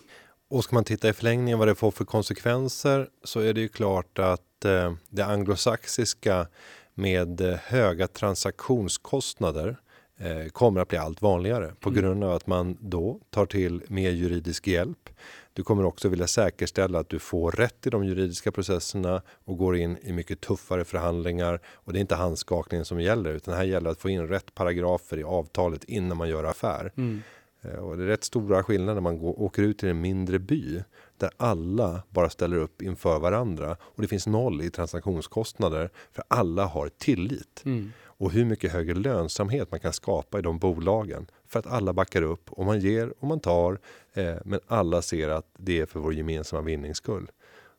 Och 0.48 0.64
ska 0.64 0.76
man 0.76 0.85
titta 0.85 1.09
i 1.09 1.12
förlängningen 1.12 1.59
vad 1.59 1.68
det 1.68 1.74
får 1.74 1.90
för 1.90 2.05
konsekvenser 2.05 3.09
så 3.24 3.40
är 3.40 3.55
det 3.55 3.61
ju 3.61 3.68
klart 3.68 4.18
att 4.18 4.64
eh, 4.64 4.94
det 5.09 5.24
anglosaxiska 5.24 6.46
med 6.94 7.40
eh, 7.40 7.55
höga 7.55 8.09
transaktionskostnader 8.09 9.76
eh, 10.18 10.48
kommer 10.48 10.81
att 10.81 10.88
bli 10.88 10.98
allt 10.98 11.22
vanligare 11.22 11.72
på 11.81 11.88
mm. 11.88 12.02
grund 12.02 12.24
av 12.24 12.33
att 12.33 12.46
man 12.46 12.76
då 12.81 13.20
tar 13.31 13.46
till 13.46 13.83
mer 13.88 14.11
juridisk 14.11 14.66
hjälp. 14.66 15.09
Du 15.52 15.62
kommer 15.62 15.85
också 15.85 16.09
vilja 16.09 16.26
säkerställa 16.26 16.98
att 16.98 17.09
du 17.09 17.18
får 17.18 17.52
rätt 17.52 17.87
i 17.87 17.90
de 17.90 18.05
juridiska 18.05 18.52
processerna 18.52 19.22
och 19.44 19.59
går 19.59 19.76
in 19.76 19.98
i 20.02 20.12
mycket 20.12 20.40
tuffare 20.40 20.85
förhandlingar 20.85 21.61
och 21.66 21.92
det 21.92 21.98
är 21.98 22.00
inte 22.00 22.14
handskakningen 22.14 22.85
som 22.85 23.00
gäller 23.00 23.31
utan 23.31 23.55
här 23.55 23.64
gäller 23.64 23.90
att 23.90 24.00
få 24.00 24.09
in 24.09 24.29
rätt 24.29 24.55
paragrafer 24.55 25.18
i 25.18 25.24
avtalet 25.24 25.85
innan 25.85 26.16
man 26.16 26.29
gör 26.29 26.44
affär. 26.44 26.92
Mm. 26.96 27.22
Eh, 27.66 27.79
och 27.79 27.96
det 27.96 28.02
är 28.02 28.07
rätt 28.07 28.24
stora 28.24 28.62
skillnader 28.62 28.94
när 28.94 29.00
man 29.00 29.18
går, 29.18 29.40
åker 29.40 29.62
ut 29.62 29.79
till 29.79 29.88
en 29.88 30.00
mindre 30.00 30.38
by 30.38 30.83
där 31.18 31.31
alla 31.37 32.02
bara 32.11 32.31
ställer 32.31 32.57
upp 32.57 32.83
inför 32.83 33.18
varandra 33.18 33.76
och 33.81 34.02
det 34.02 34.09
finns 34.09 34.26
noll 34.26 34.62
i 34.62 34.70
transaktionskostnader 34.70 35.90
för 36.12 36.24
alla 36.29 36.64
har 36.66 36.88
tillit. 36.88 37.62
Mm. 37.64 37.92
Och 38.18 38.33
hur 38.33 38.44
mycket 38.44 38.72
högre 38.72 38.94
lönsamhet 38.94 39.70
man 39.70 39.81
kan 39.81 39.92
skapa 39.92 40.38
i 40.38 40.42
de 40.42 40.59
bolagen 40.59 41.26
för 41.48 41.59
att 41.59 41.66
alla 41.66 41.92
backar 41.92 42.22
upp 42.22 42.52
och 42.52 42.66
man 42.66 42.81
ger 42.81 43.12
och 43.18 43.29
man 43.29 43.40
tar. 43.40 43.79
Eh, 44.12 44.35
men 44.44 44.61
alla 44.66 45.02
ser 45.02 45.29
att 45.29 45.46
det 45.59 45.81
är 45.81 45.87
för 45.87 46.00
vår 46.00 46.14
gemensamma 46.14 46.62
vinnings 46.62 46.96
skull. 46.96 47.31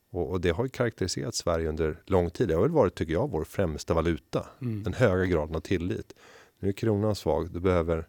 Och, 0.10 0.30
och, 0.32 0.42
det 0.42 0.50
har 0.50 0.64
ju 0.64 0.70
karaktäriserat 0.70 1.36
Sverige 1.36 1.70
under 1.70 2.02
lång 2.06 2.30
tid. 2.30 2.48
Det 2.48 2.54
har 2.54 2.62
väl 2.62 2.72
varit, 2.72 2.96
tycker 2.96 3.14
jag, 3.14 3.32
vår 3.32 3.44
främsta 3.44 3.94
valuta. 3.94 4.46
Mm. 4.62 4.84
Den 4.84 4.94
höga 4.94 5.26
graden 5.26 5.56
av 5.56 5.60
tillit. 5.60 6.14
Nu 6.60 6.70
är 6.70 6.74
kronan 6.74 7.16
svag. 7.16 7.52
Du 7.52 7.60
behöver 7.60 8.08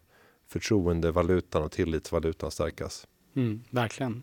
förtroendevalutan 0.49 1.63
och 1.63 1.73
tillitsvalutan 1.73 2.51
stärkas. 2.51 3.07
Mm, 3.37 3.63
verkligen. 3.71 4.23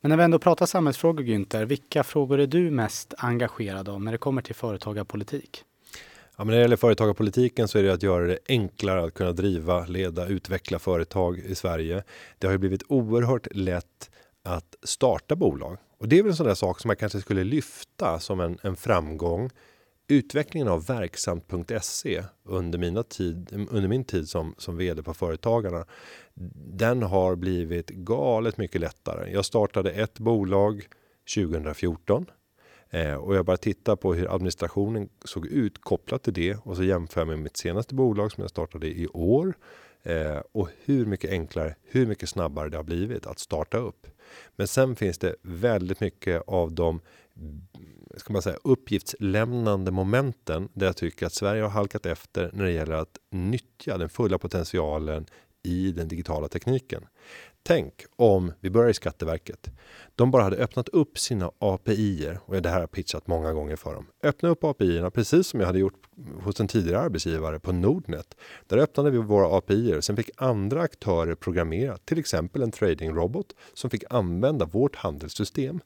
Men 0.00 0.08
när 0.08 0.16
vi 0.16 0.22
ändå 0.22 0.38
pratar 0.38 0.66
samhällsfrågor 0.66 1.22
Günther, 1.22 1.64
vilka 1.64 2.04
frågor 2.04 2.40
är 2.40 2.46
du 2.46 2.70
mest 2.70 3.14
engagerad 3.18 3.88
av 3.88 4.02
när 4.02 4.12
det 4.12 4.18
kommer 4.18 4.42
till 4.42 4.54
företagarpolitik? 4.54 5.64
Ja, 6.36 6.44
men 6.44 6.46
när 6.46 6.54
det 6.54 6.62
gäller 6.62 6.76
företagarpolitiken 6.76 7.68
så 7.68 7.78
är 7.78 7.82
det 7.82 7.92
att 7.92 8.02
göra 8.02 8.26
det 8.26 8.38
enklare 8.48 9.04
att 9.04 9.14
kunna 9.14 9.32
driva, 9.32 9.86
leda, 9.86 10.26
utveckla 10.26 10.78
företag 10.78 11.38
i 11.38 11.54
Sverige. 11.54 12.02
Det 12.38 12.46
har 12.46 12.52
ju 12.52 12.58
blivit 12.58 12.82
oerhört 12.88 13.46
lätt 13.50 14.10
att 14.42 14.76
starta 14.82 15.36
bolag 15.36 15.78
och 16.02 16.08
det 16.08 16.18
är 16.18 16.22
väl 16.22 16.30
en 16.30 16.36
sån 16.36 16.46
där 16.46 16.54
sak 16.54 16.80
som 16.80 16.88
man 16.88 16.96
kanske 16.96 17.20
skulle 17.20 17.44
lyfta 17.44 18.20
som 18.20 18.40
en, 18.40 18.58
en 18.62 18.76
framgång 18.76 19.50
Utvecklingen 20.12 20.68
av 20.68 20.86
verksamt.se 20.86 22.22
under 22.44 22.78
mina 22.78 23.02
tid 23.02 23.66
under 23.70 23.88
min 23.88 24.04
tid 24.04 24.28
som 24.28 24.54
som 24.58 24.76
vd 24.76 25.02
på 25.02 25.14
Företagarna. 25.14 25.84
Den 26.54 27.02
har 27.02 27.36
blivit 27.36 27.90
galet 27.90 28.56
mycket 28.56 28.80
lättare. 28.80 29.32
Jag 29.32 29.44
startade 29.44 29.90
ett 29.90 30.18
bolag 30.18 30.86
2014 31.34 32.26
eh, 32.90 33.14
och 33.14 33.36
jag 33.36 33.44
bara 33.44 33.56
tittar 33.56 33.96
på 33.96 34.14
hur 34.14 34.34
administrationen 34.34 35.08
såg 35.24 35.46
ut 35.46 35.80
kopplat 35.80 36.22
till 36.22 36.32
det 36.34 36.56
och 36.56 36.76
så 36.76 36.84
jämför 36.84 37.20
jag 37.20 37.28
med 37.28 37.38
mitt 37.38 37.56
senaste 37.56 37.94
bolag 37.94 38.32
som 38.32 38.40
jag 38.40 38.50
startade 38.50 38.86
i 38.86 39.06
år 39.06 39.54
eh, 40.02 40.40
och 40.52 40.68
hur 40.84 41.06
mycket 41.06 41.30
enklare, 41.30 41.74
hur 41.82 42.06
mycket 42.06 42.28
snabbare 42.28 42.68
det 42.68 42.76
har 42.76 42.84
blivit 42.84 43.26
att 43.26 43.38
starta 43.38 43.78
upp. 43.78 44.06
Men 44.56 44.68
sen 44.68 44.96
finns 44.96 45.18
det 45.18 45.34
väldigt 45.42 46.00
mycket 46.00 46.42
av 46.46 46.72
de 46.72 47.00
ska 48.16 48.32
man 48.32 48.42
säga, 48.42 48.56
uppgiftslämnande 48.64 49.90
momenten 49.90 50.68
där 50.72 50.86
jag 50.86 50.96
tycker 50.96 51.26
att 51.26 51.32
Sverige 51.32 51.62
har 51.62 51.70
halkat 51.70 52.06
efter 52.06 52.50
när 52.52 52.64
det 52.64 52.72
gäller 52.72 52.94
att 52.94 53.18
nyttja 53.30 53.98
den 53.98 54.08
fulla 54.08 54.38
potentialen 54.38 55.26
i 55.62 55.92
den 55.92 56.08
digitala 56.08 56.48
tekniken. 56.48 57.06
Tänk 57.64 57.94
om 58.16 58.52
vi 58.60 58.70
börjar 58.70 58.90
i 58.90 58.94
Skatteverket. 58.94 59.70
De 60.14 60.30
bara 60.30 60.42
hade 60.42 60.56
öppnat 60.56 60.88
upp 60.88 61.18
sina 61.18 61.50
API 61.58 62.30
och 62.44 62.62
det 62.62 62.68
här 62.68 62.80
har 62.80 62.86
pitchat 62.86 63.26
många 63.26 63.52
gånger 63.52 63.76
för 63.76 63.94
dem. 63.94 64.06
Öppna 64.22 64.48
upp 64.48 64.64
API 64.64 65.10
precis 65.14 65.46
som 65.46 65.60
jag 65.60 65.66
hade 65.66 65.78
gjort 65.78 66.06
hos 66.40 66.60
en 66.60 66.68
tidigare 66.68 67.00
arbetsgivare 67.00 67.60
på 67.60 67.72
Nordnet. 67.72 68.36
Där 68.66 68.78
öppnade 68.78 69.10
vi 69.10 69.18
våra 69.18 69.58
API. 69.58 69.94
och 69.94 70.04
Sen 70.04 70.16
fick 70.16 70.30
andra 70.36 70.82
aktörer 70.82 71.34
programmera, 71.34 71.96
till 71.96 72.18
exempel 72.18 72.62
en 72.62 72.70
tradingrobot 72.70 73.54
som 73.74 73.90
fick 73.90 74.04
använda 74.10 74.66
vårt 74.66 74.96
handelssystem 74.96 75.80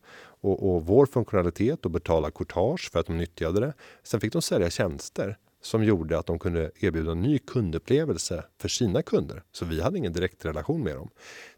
och, 0.46 0.74
och 0.74 0.86
vår 0.86 1.06
funktionalitet 1.06 1.84
och 1.84 1.90
betala 1.90 2.30
courtage 2.30 2.90
för 2.92 3.00
att 3.00 3.06
de 3.06 3.18
nyttjade 3.18 3.60
det. 3.60 3.74
Sen 4.02 4.20
fick 4.20 4.32
de 4.32 4.42
sälja 4.42 4.70
tjänster 4.70 5.36
som 5.62 5.84
gjorde 5.84 6.18
att 6.18 6.26
de 6.26 6.38
kunde 6.38 6.70
erbjuda 6.80 7.12
en 7.12 7.22
ny 7.22 7.38
kundupplevelse 7.38 8.44
för 8.58 8.68
sina 8.68 9.02
kunder. 9.02 9.42
Så 9.52 9.64
vi 9.64 9.80
hade 9.80 9.98
ingen 9.98 10.12
direkt 10.12 10.44
relation 10.44 10.82
med 10.82 10.96
dem. 10.96 11.10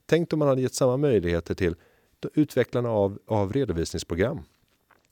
Tänk 0.07 0.33
om 0.33 0.38
man 0.38 0.48
hade 0.48 0.62
gett 0.62 0.74
samma 0.74 0.96
möjligheter 0.96 1.55
till 1.55 1.74
utvecklarna 2.35 2.90
av, 2.90 3.18
av 3.27 3.53
redovisningsprogram. 3.53 4.40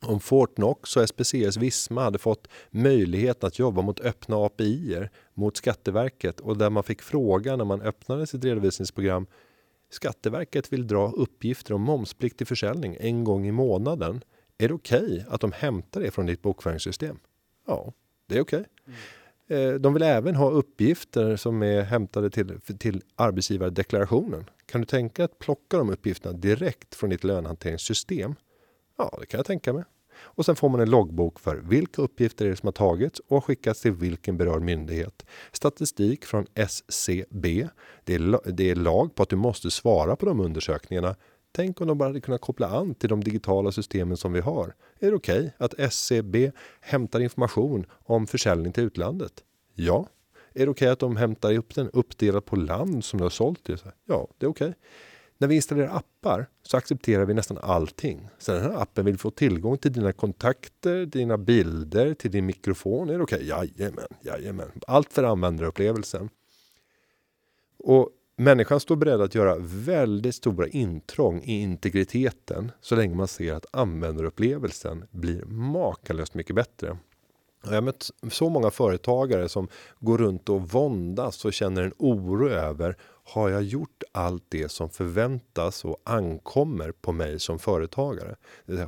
Om 0.01 0.21
Fortnox 0.21 0.97
och 0.97 1.09
SPCS 1.09 1.57
Visma 1.57 2.03
hade 2.03 2.19
fått 2.19 2.49
möjlighet 2.71 3.45
att 3.45 3.59
jobba 3.59 3.83
mot 3.83 4.01
öppna 4.01 4.37
API 4.37 5.09
mot 5.35 5.57
Skatteverket 5.57 6.41
och 6.41 6.57
där 6.57 6.71
man 6.71 6.83
fick 6.83 7.03
fråga 7.03 7.57
när 7.57 7.65
man 7.65 7.81
öppnade 7.81 8.27
sitt 8.27 8.45
redovisningsprogram. 8.45 9.27
Skatteverket 9.91 10.73
vill 10.73 10.87
dra 10.87 11.11
uppgifter 11.11 11.75
om 11.75 11.83
momspliktig 11.83 12.49
försäljning 12.49 12.97
en 13.01 13.25
gång 13.25 13.47
i 13.47 13.53
månaden. 13.53 14.23
Är 14.59 14.69
det 14.69 14.75
okej 14.75 15.05
okay 15.05 15.25
att 15.29 15.41
de 15.41 15.53
hämtar 15.53 16.01
det 16.01 16.11
från 16.11 16.27
ditt 16.27 16.43
bokföringssystem? 16.43 17.19
Ja, 17.67 17.93
det 18.27 18.37
är 18.37 18.41
okej. 18.41 18.61
Okay. 18.61 18.95
Mm. 19.49 19.83
De 19.83 19.95
vill 19.95 20.03
även 20.03 20.35
ha 20.35 20.51
uppgifter 20.51 21.37
som 21.37 21.63
är 21.63 21.83
hämtade 21.83 22.31
till, 22.31 22.61
till 22.79 23.03
arbetsgivardeklarationen. 23.15 24.51
Kan 24.67 24.81
du 24.81 24.87
tänka 24.87 25.25
att 25.25 25.39
plocka 25.39 25.79
de 25.79 25.91
uppgifterna 25.91 26.39
direkt 26.39 26.95
från 26.95 27.11
ditt 27.11 27.25
lönehanteringssystem? 27.25 28.35
Ja, 28.99 29.17
det 29.21 29.27
kan 29.27 29.39
jag 29.39 29.47
tänka 29.47 29.73
mig. 29.73 29.85
Och 30.37 30.45
sen 30.45 30.57
får 30.57 30.69
man 30.69 30.81
en 30.81 30.91
loggbok 30.91 31.41
för 31.41 31.57
vilka 31.57 32.03
uppgifter 32.03 32.47
är 32.47 32.51
det 32.51 32.57
som 32.57 32.67
har 32.67 32.73
tagits 32.73 33.21
och 33.29 33.45
skickats 33.45 33.81
till 33.81 33.93
vilken 33.93 34.37
berörd 34.37 34.63
myndighet. 34.63 35.27
Statistik 35.53 36.25
från 36.25 36.47
SCB. 36.55 37.69
Det 38.05 38.15
är, 38.15 38.53
det 38.53 38.71
är 38.71 38.75
lag 38.75 39.15
på 39.15 39.23
att 39.23 39.29
du 39.29 39.37
måste 39.37 39.71
svara 39.71 40.17
på 40.17 40.27
de 40.27 40.41
undersökningarna 40.41 41.17
Tänk 41.57 41.81
om 41.81 41.87
de 41.87 41.99
bara 41.99 42.09
hade 42.09 42.21
kunnat 42.21 42.41
koppla 42.41 42.67
an 42.67 42.95
till 42.95 43.09
de 43.09 43.25
digitala 43.25 43.73
systemen 43.73 44.17
som 44.17 44.33
vi 44.33 44.41
har. 44.41 44.75
Är 44.99 45.11
det 45.11 45.17
okej 45.17 45.39
okay 45.39 45.51
att 45.59 45.75
SCB 45.79 46.53
hämtar 46.81 47.21
information 47.21 47.87
om 47.91 48.27
försäljning 48.27 48.73
till 48.73 48.85
utlandet? 48.85 49.33
Ja. 49.75 50.09
Är 50.55 50.67
det 50.67 50.71
okej 50.71 50.71
okay 50.71 50.89
att 50.89 50.99
de 50.99 51.17
hämtar 51.17 51.55
upp 51.55 51.75
den 51.75 51.91
uppdelad 51.91 52.45
på 52.45 52.57
land 52.57 53.05
som 53.05 53.19
du 53.19 53.25
har 53.25 53.31
sålt 53.31 53.65
till? 53.65 53.79
Ja, 54.05 54.29
det 54.39 54.47
är 54.47 54.51
okej. 54.51 54.69
Okay. 54.69 54.81
När 55.39 55.49
vi 55.49 55.55
installerar 55.55 55.97
appar 55.97 56.47
så 56.63 56.77
accepterar 56.77 57.25
vi 57.25 57.35
nästan 57.35 57.59
allting. 57.59 58.29
Så 58.39 58.53
den 58.53 58.63
här 58.63 58.83
appen 58.83 59.05
vill 59.05 59.19
få 59.19 59.31
tillgång 59.31 59.79
till 59.79 59.93
dina 59.93 60.13
kontakter, 60.13 61.07
dina 61.07 61.39
bilder, 61.39 62.15
till 62.15 62.31
din 62.31 62.47
mikrofon. 62.47 63.11
Är 63.11 63.17
det 63.17 63.23
okej? 63.23 63.37
Okay? 63.37 63.49
Jajamän, 63.49 64.07
jajamän. 64.21 64.71
Allt 64.87 65.13
för 65.13 65.25
användarupplevelsen. 65.25 66.29
Och 67.79 68.11
människan 68.37 68.81
står 68.81 68.97
beredd 68.97 69.21
att 69.21 69.35
göra 69.35 69.57
väldigt 69.61 70.35
stora 70.35 70.69
intrång 70.69 71.43
i 71.43 71.61
integriteten 71.61 72.73
så 72.81 72.97
länge 72.97 73.15
man 73.15 73.29
ser 73.29 73.55
att 73.55 73.67
användarupplevelsen 73.71 75.05
blir 75.11 75.45
makalöst 75.45 76.35
mycket 76.35 76.57
bättre. 76.57 76.99
Jag 77.65 77.73
har 77.73 77.81
mött 77.81 78.11
så 78.31 78.49
många 78.49 78.71
företagare 78.71 79.49
som 79.49 79.69
går 80.01 80.19
runt 80.19 80.49
och 80.49 80.71
våndas 80.71 81.45
och 81.45 81.53
känner 81.53 81.83
en 81.83 81.93
oro 81.99 82.49
över 82.49 82.97
har 83.29 83.49
jag 83.49 83.63
gjort 83.63 84.03
allt 84.13 84.45
det 84.49 84.69
som 84.69 84.91
förväntas 84.91 85.85
och 85.85 86.03
ankommer 86.05 86.93
på 86.93 87.13
mig 87.13 87.41
som 87.41 87.59
företagare? 87.59 88.37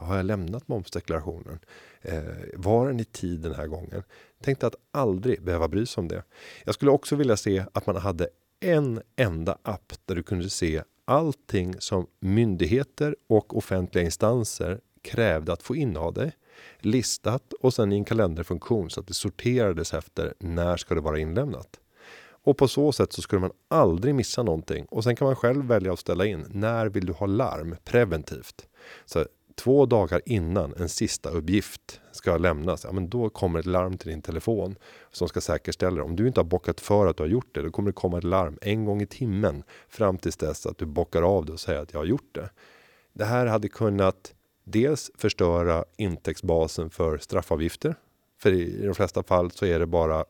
Har 0.01 0.17
jag 0.17 0.27
lämnat 0.27 0.69
momsdeklarationen? 0.69 1.59
Eh, 2.03 2.23
var 2.55 2.87
den 2.87 3.01
i 3.01 3.05
tid 3.05 3.41
den 3.41 3.55
här 3.55 3.67
gången? 3.67 4.03
Tänkte 4.43 4.67
att 4.67 4.75
aldrig 4.91 5.43
behöva 5.43 5.69
bry 5.69 5.87
sig 5.87 6.01
om 6.01 6.09
det. 6.09 6.23
Jag 6.65 6.75
skulle 6.75 6.91
också 6.91 7.17
vilja 7.17 7.37
se 7.37 7.65
att 7.73 7.87
man 7.87 7.97
hade 7.97 8.29
en 8.61 9.03
enda 9.17 9.59
app 9.63 9.93
där 10.05 10.15
du 10.15 10.23
kunde 10.23 10.51
se 10.51 10.83
allting 11.05 11.75
som 11.79 12.07
myndigheter 12.21 13.17
och 13.27 13.57
offentliga 13.57 14.05
instanser 14.05 14.81
krävde 15.03 15.53
att 15.53 15.63
få 15.63 15.77
in 15.77 15.97
av 15.97 16.15
dig 16.15 16.33
listat 16.79 17.53
och 17.61 17.75
sen 17.75 17.93
i 17.93 17.97
en 17.97 18.05
kalenderfunktion 18.05 18.91
så 18.91 19.01
att 19.01 19.07
det 19.07 19.15
sorterades 19.15 19.95
efter 19.95 20.35
när 20.39 20.77
ska 20.77 20.95
det 20.95 21.01
vara 21.01 21.19
inlämnat. 21.19 21.81
Och 22.49 22.57
på 22.57 22.69
så 22.69 22.93
sätt 22.93 23.13
så 23.13 23.23
skulle 23.23 23.41
man 23.41 23.53
aldrig 23.69 24.15
missa 24.15 24.43
någonting 24.43 24.85
och 24.85 25.05
sen 25.05 25.17
kan 25.17 25.27
man 25.27 25.37
själv 25.37 25.65
välja 25.67 25.93
att 25.93 25.99
ställa 25.99 26.27
in. 26.27 26.47
När 26.51 26.87
vill 26.87 27.07
du 27.07 27.13
ha 27.13 27.27
larm 27.27 27.77
preventivt? 27.85 28.69
Så 29.05 29.25
två 29.55 29.87
dagar 29.87 30.23
innan 30.25 30.75
en 30.75 30.89
sista 30.89 31.31
uppgift 31.31 32.01
ska 32.13 32.37
lämnas, 32.37 32.85
ja, 32.85 32.93
men 32.93 33.09
då 33.09 33.31
kommer 33.31 33.59
ett 33.59 33.67
larm 33.67 33.99
till 33.99 34.09
din 34.09 34.23
telefon 34.23 34.77
som 35.13 35.29
ska 35.29 35.41
säkerställa 35.41 35.97
det. 35.97 36.03
Om 36.03 36.17
du 36.17 36.27
inte 36.27 36.41
har 36.41 36.45
bockat 36.45 36.81
för 36.81 37.07
att 37.07 37.17
du 37.17 37.23
har 37.23 37.29
gjort 37.29 37.55
det, 37.55 37.63
då 37.63 37.71
kommer 37.71 37.89
det 37.89 37.95
komma 37.95 38.19
ett 38.19 38.25
larm 38.25 38.59
en 38.61 38.85
gång 38.85 39.03
i 39.03 39.07
timmen 39.07 39.63
fram 39.89 40.19
tills 40.19 40.37
dess 40.37 40.67
att 40.67 40.79
du 40.79 40.87
bockar 40.87 41.23
av 41.23 41.47
det 41.47 41.53
och 41.53 41.61
säger 41.61 41.81
att 41.81 41.93
jag 41.93 42.01
har 42.01 42.07
gjort 42.07 42.35
det. 42.35 42.51
Det 43.13 43.25
här 43.25 43.47
hade 43.47 43.69
kunnat 43.69 44.35
dels 44.65 45.11
förstöra 45.15 45.85
intäktsbasen 45.97 46.91
för 46.91 47.19
straffavgifter. 47.19 47.95
För 48.41 48.53
i 48.53 48.87
de 48.87 48.95
flesta 48.95 49.23
fall 49.23 49.51
så 49.51 49.67
är 49.67 49.79
det 49.79 49.87
bara 49.87 50.25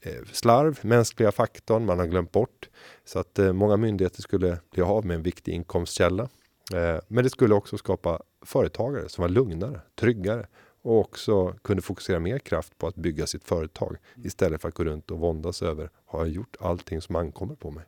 Eh, 0.00 0.24
slarv, 0.32 0.78
mänskliga 0.82 1.32
faktorn 1.32 1.86
man 1.86 1.98
har 1.98 2.06
glömt 2.06 2.32
bort. 2.32 2.68
Så 3.04 3.18
att 3.18 3.38
eh, 3.38 3.52
många 3.52 3.76
myndigheter 3.76 4.22
skulle 4.22 4.58
bli 4.70 4.82
av 4.82 5.06
med 5.06 5.14
en 5.14 5.22
viktig 5.22 5.52
inkomstkälla. 5.52 6.28
Eh, 6.74 6.98
men 7.08 7.24
det 7.24 7.30
skulle 7.30 7.54
också 7.54 7.78
skapa 7.78 8.22
företagare 8.42 9.08
som 9.08 9.22
var 9.22 9.28
lugnare, 9.28 9.80
tryggare 9.94 10.46
och 10.82 10.98
också 10.98 11.52
kunde 11.62 11.82
fokusera 11.82 12.20
mer 12.20 12.38
kraft 12.38 12.78
på 12.78 12.86
att 12.86 12.94
bygga 12.94 13.26
sitt 13.26 13.44
företag 13.44 13.96
istället 14.24 14.62
för 14.62 14.68
att 14.68 14.74
gå 14.74 14.84
runt 14.84 15.10
och 15.10 15.18
våndas 15.18 15.62
över 15.62 15.90
har 16.04 16.18
jag 16.18 16.28
gjort 16.28 16.56
allting 16.60 17.00
som 17.00 17.16
ankommer 17.16 17.54
på 17.54 17.70
mig. 17.70 17.84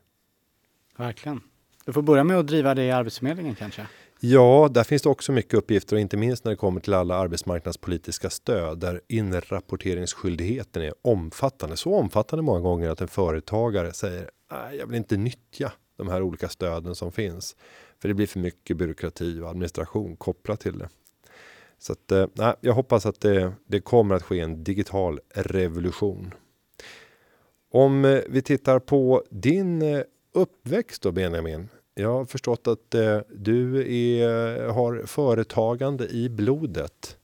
Verkligen. 0.97 1.41
Du 1.85 1.93
får 1.93 2.01
börja 2.01 2.23
med 2.23 2.37
att 2.37 2.47
driva 2.47 2.75
det 2.75 2.83
i 2.83 2.91
Arbetsförmedlingen 2.91 3.55
kanske? 3.55 3.87
Ja, 4.23 4.69
där 4.71 4.83
finns 4.83 5.01
det 5.01 5.09
också 5.09 5.31
mycket 5.31 5.53
uppgifter 5.53 5.95
och 5.95 5.99
inte 5.99 6.17
minst 6.17 6.45
när 6.45 6.51
det 6.51 6.55
kommer 6.55 6.81
till 6.81 6.93
alla 6.93 7.15
arbetsmarknadspolitiska 7.15 8.29
stöd 8.29 8.79
där 8.79 9.01
inrapporteringsskyldigheten 9.07 10.83
är 10.83 10.93
omfattande. 11.01 11.77
Så 11.77 11.95
omfattande 11.95 12.43
många 12.43 12.59
gånger 12.59 12.89
att 12.89 13.01
en 13.01 13.07
företagare 13.07 13.93
säger 13.93 14.29
nej, 14.51 14.77
jag 14.77 14.87
vill 14.87 14.97
inte 14.97 15.17
nyttja 15.17 15.71
de 15.97 16.07
här 16.07 16.21
olika 16.21 16.49
stöden 16.49 16.95
som 16.95 17.11
finns. 17.11 17.55
För 17.99 18.07
det 18.07 18.13
blir 18.13 18.27
för 18.27 18.39
mycket 18.39 18.77
byråkrati 18.77 19.39
och 19.39 19.49
administration 19.49 20.15
kopplat 20.15 20.59
till 20.59 20.77
det. 20.77 20.89
Så 21.79 21.93
att, 21.93 22.11
eh, 22.11 22.27
nej, 22.33 22.55
jag 22.61 22.73
hoppas 22.73 23.05
att 23.05 23.21
det, 23.21 23.53
det 23.65 23.79
kommer 23.79 24.15
att 24.15 24.23
ske 24.23 24.39
en 24.39 24.63
digital 24.63 25.19
revolution. 25.35 26.33
Om 27.71 28.05
eh, 28.05 28.19
vi 28.29 28.41
tittar 28.41 28.79
på 28.79 29.23
din 29.29 29.81
eh, 29.81 30.01
uppväxt 30.33 31.01
då 31.01 31.11
Benjamin. 31.11 31.69
Jag 31.93 32.13
har 32.13 32.25
förstått 32.25 32.67
att 32.67 32.95
eh, 32.95 33.19
du 33.35 33.79
är, 33.93 34.67
har 34.67 35.05
företagande 35.05 36.07
i 36.07 36.29
blodet. 36.29 37.17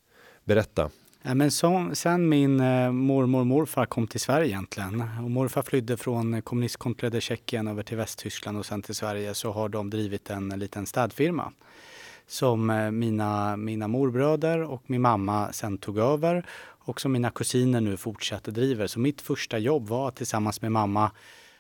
Berätta. 0.44 0.90
Ja, 1.22 1.34
men 1.34 1.52
så, 1.52 1.90
sen 1.94 2.30
min 2.30 2.60
eh, 2.60 2.92
mormor 2.92 3.40
och 3.40 3.48
morfar 3.48 3.86
kom 3.86 4.08
till 4.08 4.20
Sverige 4.20 4.48
egentligen 4.48 5.04
och 5.24 5.32
morfar 5.32 5.62
flydde 5.62 5.98
från 5.98 6.42
kommunistkontrollerade 6.42 7.22
Tjeckien 7.22 7.68
över 7.68 7.84
till 7.84 7.98
Västtyskland 7.98 8.58
och 8.58 8.66
sen 8.66 8.82
till 8.82 8.96
Sverige 8.96 9.34
så 9.34 9.52
har 9.52 9.70
de 9.70 9.90
drivit 9.90 10.30
en 10.30 10.50
liten 10.50 10.86
städfirma 10.86 11.52
som 12.28 12.70
eh, 12.70 12.92
mina, 12.92 13.58
mina 13.58 13.88
morbröder 13.88 14.62
och 14.62 14.84
min 14.86 15.02
mamma 15.02 15.54
sen 15.54 15.78
tog 15.78 15.98
över 15.98 16.46
och 16.60 17.02
som 17.02 17.12
mina 17.12 17.30
kusiner 17.30 17.82
nu 17.82 17.98
fortsätter 17.98 18.52
driver. 18.52 18.88
Så 18.88 19.00
mitt 19.00 19.22
första 19.22 19.58
jobb 19.58 19.88
var 19.88 20.12
tillsammans 20.12 20.62
med 20.62 20.72
mamma 20.72 21.12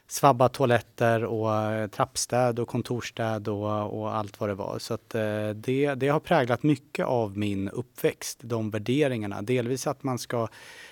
svabba 0.08 0.50
toaletter 0.50 1.24
och 1.24 1.62
eh, 1.62 1.88
trappstäd 1.88 2.60
och 2.60 2.68
kontorstäd 2.68 3.48
och, 3.48 4.00
och 4.00 4.16
allt 4.16 4.40
vad 4.40 4.50
det 4.50 4.54
var. 4.54 4.80
Så 4.80 4.94
att 4.94 5.16
eh, 5.16 5.50
det, 5.50 5.96
det 5.96 6.08
har 6.08 6.20
präglat 6.20 6.64
mycket 6.64 7.06
av 7.06 7.38
min 7.38 7.70
uppväxt, 7.70 8.40
de 8.42 8.70
värderingarna. 8.70 9.42
Delvis 9.42 9.88
att 9.88 10.04
man 10.04 10.20
ska 10.20 10.48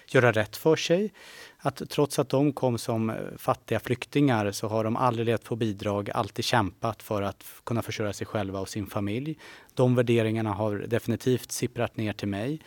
göra 0.08 0.32
rätt 0.32 0.58
för 0.58 0.76
sig. 0.76 1.14
Att 1.58 1.82
trots 1.90 2.20
att 2.20 2.30
de 2.30 2.54
kom 2.54 2.78
som 2.78 3.10
eh, 3.10 3.16
fattiga 3.38 3.80
flyktingar 3.80 4.52
så 4.52 4.68
har 4.68 4.84
de 4.84 4.96
aldrig 4.96 5.26
levt 5.26 5.44
på 5.44 5.56
bidrag, 5.56 6.10
alltid 6.10 6.46
kämpat 6.46 7.04
för 7.04 7.22
att 7.22 7.44
kunna 7.64 7.82
försörja 7.82 8.14
sig 8.14 8.28
själva 8.28 8.60
och 8.60 8.70
sin 8.70 8.88
familj. 8.88 9.38
De 9.74 9.96
värderingarna 9.96 10.54
har 10.54 10.76
definitivt 10.76 11.52
sipprat 11.52 11.98
ner 11.98 12.14
till 12.14 12.28
mig 12.28 12.62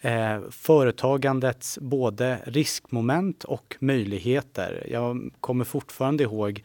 eh, 0.00 0.40
företagandets 0.50 1.78
både 1.78 2.38
riskmoment 2.44 3.44
och 3.44 3.76
möjligheter. 3.80 4.86
Jag 4.90 5.30
kommer 5.40 5.64
fortfarande 5.64 6.22
ihåg 6.22 6.64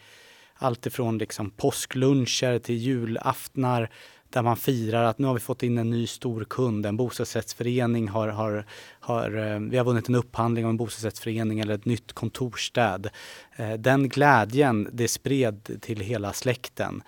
allt 0.53 0.85
ifrån 0.85 1.17
liksom 1.17 1.51
påskluncher 1.51 2.59
till 2.59 2.75
julaftnar 2.75 3.89
där 4.29 4.41
man 4.41 4.57
firar 4.57 5.03
att 5.03 5.19
nu 5.19 5.27
har 5.27 5.33
vi 5.33 5.39
fått 5.39 5.63
in 5.63 5.77
en 5.77 5.89
ny 5.89 6.07
stor 6.07 6.43
kund, 6.43 6.85
en 6.85 6.97
bostadsrättsförening 6.97 8.07
har, 8.07 8.27
har, 8.27 8.65
har, 8.99 9.37
eh, 9.37 9.59
vi 9.59 9.77
har 9.77 9.85
vunnit 9.85 10.09
en 10.09 10.15
upphandling 10.15 10.65
av 10.65 10.69
en 10.69 10.77
bostadsrättsförening 10.77 11.59
eller 11.59 11.75
ett 11.75 11.85
nytt 11.85 12.13
kontorsstäd. 12.13 13.09
Eh, 13.55 13.73
den 13.73 14.09
glädjen, 14.09 14.89
det 14.93 15.07
spred 15.07 15.81
till 15.81 15.99
hela 15.99 16.33
släkten. 16.33 17.03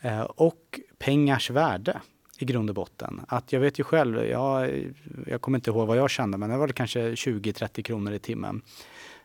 Eh, 0.00 0.20
och 0.20 0.80
pengars 0.98 1.50
värde 1.50 2.00
i 2.42 2.44
grund 2.44 2.70
och 2.70 2.76
botten. 2.76 3.20
Att 3.28 3.52
jag 3.52 3.60
vet 3.60 3.78
ju 3.78 3.84
själv, 3.84 4.24
jag, 4.24 4.70
jag 5.26 5.40
kommer 5.40 5.58
inte 5.58 5.70
ihåg 5.70 5.86
vad 5.86 5.96
jag 5.96 6.10
kände, 6.10 6.38
men 6.38 6.50
det 6.50 6.56
var 6.56 6.66
det 6.66 6.72
kanske 6.72 7.10
20-30 7.10 7.82
kronor 7.82 8.12
i 8.12 8.18
timmen 8.18 8.62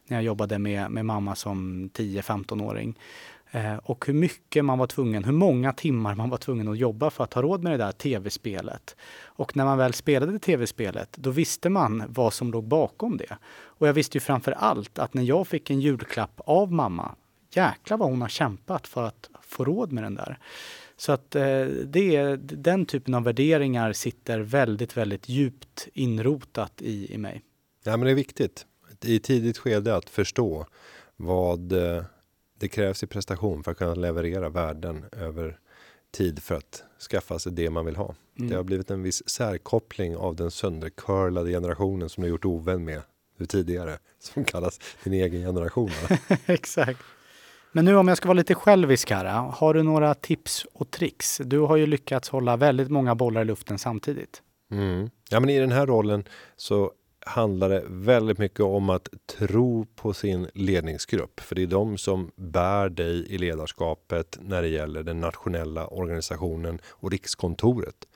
när 0.08 0.18
jag 0.18 0.24
jobbade 0.24 0.60
med, 0.60 0.92
med 0.92 1.06
mamma 1.06 1.36
som 1.36 1.90
10-15-åring. 1.94 3.00
Eh, 3.52 3.76
och 3.76 4.06
hur 4.06 4.14
mycket 4.14 4.66
man 4.66 4.78
var 4.78 4.88
tvungen, 4.88 5.24
hur 5.24 5.32
många 5.32 5.74
timmar 5.74 6.16
man 6.16 6.30
var 6.30 6.38
tvungen 6.38 6.68
att 6.68 6.78
jobba 6.78 7.10
för 7.10 7.24
att 7.24 7.34
ha 7.34 7.42
råd 7.42 7.64
med 7.64 7.74
det 7.74 7.86
där 7.86 7.92
tv-spelet. 7.92 8.96
Och 9.24 9.56
när 9.58 9.66
man 9.66 9.78
väl 9.78 9.94
spelade 9.94 10.40
tv-spelet, 10.40 11.18
då 11.18 11.30
visste 11.30 11.70
man 11.70 12.04
vad 12.08 12.34
som 12.34 12.52
låg 12.52 12.68
bakom 12.68 13.18
det. 13.18 13.38
Och 13.54 13.88
jag 13.88 13.94
visste 13.94 14.18
ju 14.18 14.22
framför 14.22 14.52
allt 14.52 15.00
att 15.00 15.14
när 15.14 15.24
jag 15.24 15.48
fick 15.48 15.70
en 15.70 15.80
julklapp 15.80 16.42
av 16.46 16.72
mamma, 16.72 17.16
jäklar 17.52 17.98
vad 17.98 18.10
hon 18.10 18.22
har 18.22 18.30
kämpat 18.30 18.88
för 18.88 19.04
att 19.04 19.30
få 19.42 19.66
råd 19.66 19.92
med 19.92 20.04
den 20.04 20.16
där. 20.16 20.40
Så 20.98 21.12
att 21.12 21.36
eh, 21.36 21.66
det, 21.66 22.36
den 22.36 22.86
typen 22.86 23.14
av 23.14 23.24
värderingar 23.24 23.94
sitter 23.94 24.40
väldigt, 24.40 24.98
väldigt 24.98 25.30
djupt 25.30 25.88
inrotat 25.94 26.82
i, 26.82 27.14
i 27.14 27.18
mig. 27.18 27.42
Ja, 27.84 27.98
men 27.98 28.06
det 28.06 28.12
är 28.12 28.16
viktigt 28.16 28.66
i 29.02 29.20
tidigt 29.20 29.58
skede 29.58 29.96
att 29.96 30.10
förstå 30.10 30.68
vad 31.16 31.72
eh, 31.72 32.04
det 32.60 32.68
krävs 32.68 33.04
i 33.04 33.08
prestation 33.08 33.64
för 33.64 33.72
att 33.72 33.78
kunna 33.78 33.94
leverera 33.94 34.50
värden 34.50 35.06
över 35.12 35.60
tid 36.12 36.44
för 36.44 36.56
att 36.56 36.84
skaffa 37.10 37.40
sig 37.40 37.52
det 37.52 37.70
man 37.70 37.86
vill 37.86 37.96
ha. 37.96 38.16
Mm. 38.38 38.50
Det 38.50 38.56
har 38.56 38.64
blivit 38.64 38.92
en 38.92 39.04
viss 39.04 39.30
särkoppling 39.30 40.16
av 40.16 40.36
den 40.36 40.52
söndercurlade 40.52 41.52
generationen 41.52 42.10
som 42.10 42.24
du 42.24 42.30
gjort 42.30 42.46
ovän 42.46 42.84
med 42.84 43.02
tidigare 43.48 43.98
som 44.20 44.46
kallas 44.46 44.80
din 45.04 45.14
egen 45.14 45.42
generation. 45.42 45.92
Exakt. 46.46 47.00
Men 47.76 47.86
nu 47.86 47.96
om 47.96 48.08
jag 48.08 48.18
ska 48.18 48.28
vara 48.28 48.38
lite 48.38 48.56
självisk 48.56 49.12
här, 49.12 49.26
har 49.52 49.74
du 49.74 49.84
några 49.84 50.14
tips 50.14 50.66
och 50.74 50.92
tricks? 50.92 51.42
Du 51.46 51.60
har 51.60 51.76
ju 51.76 51.86
lyckats 51.88 52.30
hålla 52.30 52.58
väldigt 52.58 52.90
många 52.90 53.16
bollar 53.16 53.42
i 53.42 53.46
luften 53.46 53.80
samtidigt. 53.80 54.42
Mm. 54.72 55.10
Ja, 55.30 55.40
men 55.40 55.50
i 55.50 55.60
den 55.60 55.72
här 55.72 55.86
rollen 55.86 56.24
så 56.56 56.92
handlar 57.26 57.70
det 57.70 57.84
väldigt 57.88 58.38
mycket 58.38 58.60
om 58.60 58.90
att 58.90 59.10
tro 59.38 59.86
på 59.96 60.14
sin 60.14 60.48
ledningsgrupp, 60.54 61.40
för 61.40 61.56
det 61.56 61.64
är 61.64 61.68
de 61.68 61.98
som 61.98 62.32
bär 62.36 62.90
dig 62.90 63.34
i 63.34 63.38
ledarskapet 63.38 64.38
när 64.42 64.62
det 64.62 64.68
gäller 64.68 65.04
den 65.04 65.22
nationella 65.22 65.88
organisationen 65.88 66.80
och 66.86 67.12
rikskontoret. 67.12 68.08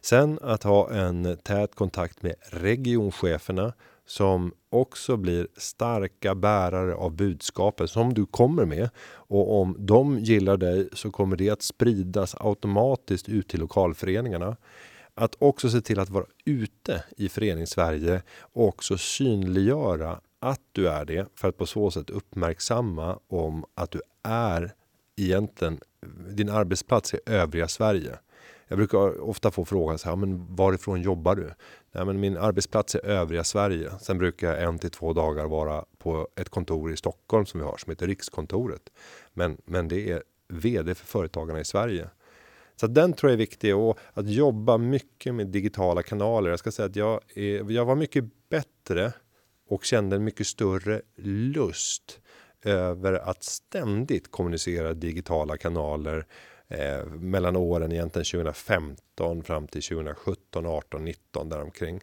Sen 0.00 0.38
att 0.42 0.62
ha 0.62 0.90
en 0.90 1.38
tät 1.44 1.74
kontakt 1.74 2.22
med 2.22 2.34
regioncheferna 2.50 3.72
som 4.08 4.52
också 4.70 5.16
blir 5.16 5.48
starka 5.56 6.34
bärare 6.34 6.94
av 6.94 7.16
budskapet 7.16 7.90
som 7.90 8.14
du 8.14 8.26
kommer 8.26 8.64
med. 8.64 8.90
Och 9.10 9.60
om 9.60 9.76
de 9.78 10.18
gillar 10.18 10.56
dig 10.56 10.88
så 10.92 11.10
kommer 11.10 11.36
det 11.36 11.50
att 11.50 11.62
spridas 11.62 12.34
automatiskt 12.40 13.28
ut 13.28 13.48
till 13.48 13.60
lokalföreningarna. 13.60 14.56
Att 15.14 15.36
också 15.38 15.70
se 15.70 15.80
till 15.80 16.00
att 16.00 16.10
vara 16.10 16.26
ute 16.44 17.04
i 17.16 17.28
föreningssverige 17.28 18.22
och 18.40 18.68
också 18.68 18.98
synliggöra 18.98 20.20
att 20.38 20.60
du 20.72 20.88
är 20.88 21.04
det 21.04 21.28
för 21.34 21.48
att 21.48 21.56
på 21.56 21.66
så 21.66 21.90
sätt 21.90 22.10
uppmärksamma 22.10 23.18
om 23.28 23.64
att 23.74 23.90
du 23.90 24.00
är 24.22 24.72
egentligen 25.16 25.80
din 26.28 26.48
arbetsplats 26.48 27.14
i 27.14 27.18
övriga 27.26 27.68
Sverige. 27.68 28.18
Jag 28.68 28.78
brukar 28.78 29.20
ofta 29.20 29.50
få 29.50 29.64
frågan 29.64 29.98
så 29.98 30.08
här, 30.08 30.16
men 30.16 30.56
varifrån 30.56 31.02
jobbar 31.02 31.34
du? 31.34 31.50
Nej, 31.92 32.04
men 32.04 32.20
min 32.20 32.36
arbetsplats 32.36 32.94
är 32.94 33.06
övriga 33.06 33.44
Sverige. 33.44 33.90
Sen 34.00 34.18
brukar 34.18 34.48
jag 34.48 34.62
en 34.62 34.78
till 34.78 34.90
två 34.90 35.12
dagar 35.12 35.46
vara 35.46 35.84
på 35.98 36.28
ett 36.36 36.48
kontor 36.48 36.92
i 36.92 36.96
Stockholm 36.96 37.46
som 37.46 37.60
vi 37.60 37.66
har 37.66 37.76
som 37.76 37.90
heter 37.90 38.06
Rikskontoret. 38.06 38.82
Men, 39.32 39.56
men 39.64 39.88
det 39.88 40.10
är 40.10 40.22
vd 40.48 40.94
för 40.94 41.06
företagarna 41.06 41.60
i 41.60 41.64
Sverige. 41.64 42.08
Så 42.80 42.86
den 42.86 43.12
tror 43.12 43.30
jag 43.30 43.34
är 43.34 43.38
viktig 43.38 43.76
och 43.76 43.98
att 44.12 44.30
jobba 44.30 44.78
mycket 44.78 45.34
med 45.34 45.46
digitala 45.46 46.02
kanaler. 46.02 46.50
Jag 46.50 46.58
ska 46.58 46.72
säga 46.72 46.86
att 46.86 46.96
jag, 46.96 47.20
är, 47.34 47.70
jag 47.70 47.84
var 47.84 47.96
mycket 47.96 48.24
bättre 48.48 49.12
och 49.68 49.84
kände 49.84 50.16
en 50.16 50.24
mycket 50.24 50.46
större 50.46 51.02
lust 51.16 52.20
över 52.62 53.12
att 53.12 53.44
ständigt 53.44 54.30
kommunicera 54.30 54.94
digitala 54.94 55.56
kanaler 55.56 56.26
eh, 56.68 57.06
mellan 57.06 57.56
åren 57.56 57.92
egentligen 57.92 58.24
2015 58.24 59.42
fram 59.42 59.66
till 59.66 59.82
2017, 59.82 60.66
18, 60.66 61.04
19 61.04 61.48
däromkring. 61.48 62.00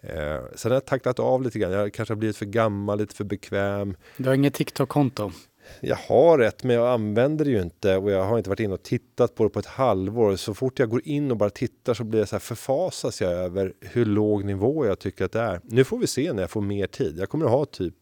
Eh, 0.00 0.40
sen 0.54 0.70
har 0.70 0.76
jag 0.76 0.84
taktat 0.84 1.18
av 1.18 1.42
lite 1.42 1.58
grann. 1.58 1.72
Jag 1.72 1.92
kanske 1.92 2.14
har 2.14 2.18
blivit 2.18 2.36
för 2.36 2.46
gammal, 2.46 2.98
lite 2.98 3.14
för 3.14 3.24
bekväm. 3.24 3.96
Du 4.16 4.28
har 4.28 4.34
inget 4.34 4.54
TikTok-konto? 4.54 5.32
Jag 5.80 5.96
har 5.96 6.38
ett, 6.38 6.64
men 6.64 6.76
jag 6.76 6.88
använder 6.88 7.44
det 7.44 7.50
ju 7.50 7.62
inte 7.62 7.96
och 7.96 8.10
jag 8.10 8.24
har 8.24 8.38
inte 8.38 8.50
varit 8.50 8.60
inne 8.60 8.74
och 8.74 8.82
tittat 8.82 9.34
på 9.34 9.44
det 9.44 9.50
på 9.50 9.58
ett 9.58 9.66
halvår. 9.66 10.36
Så 10.36 10.54
fort 10.54 10.78
jag 10.78 10.90
går 10.90 11.02
in 11.04 11.30
och 11.30 11.36
bara 11.36 11.50
tittar 11.50 11.94
så 11.94 12.04
blir 12.04 12.18
jag 12.18 12.28
så 12.28 12.34
här 12.34 12.40
förfasas 12.40 13.20
jag 13.20 13.32
över 13.32 13.72
hur 13.80 14.04
låg 14.04 14.44
nivå 14.44 14.86
jag 14.86 14.98
tycker 14.98 15.24
att 15.24 15.32
det 15.32 15.40
är. 15.40 15.60
Nu 15.64 15.84
får 15.84 15.98
vi 15.98 16.06
se 16.06 16.32
när 16.32 16.42
jag 16.42 16.50
får 16.50 16.60
mer 16.60 16.86
tid. 16.86 17.18
Jag 17.18 17.28
kommer 17.28 17.44
att 17.44 17.50
ha 17.50 17.64
typ 17.64 17.94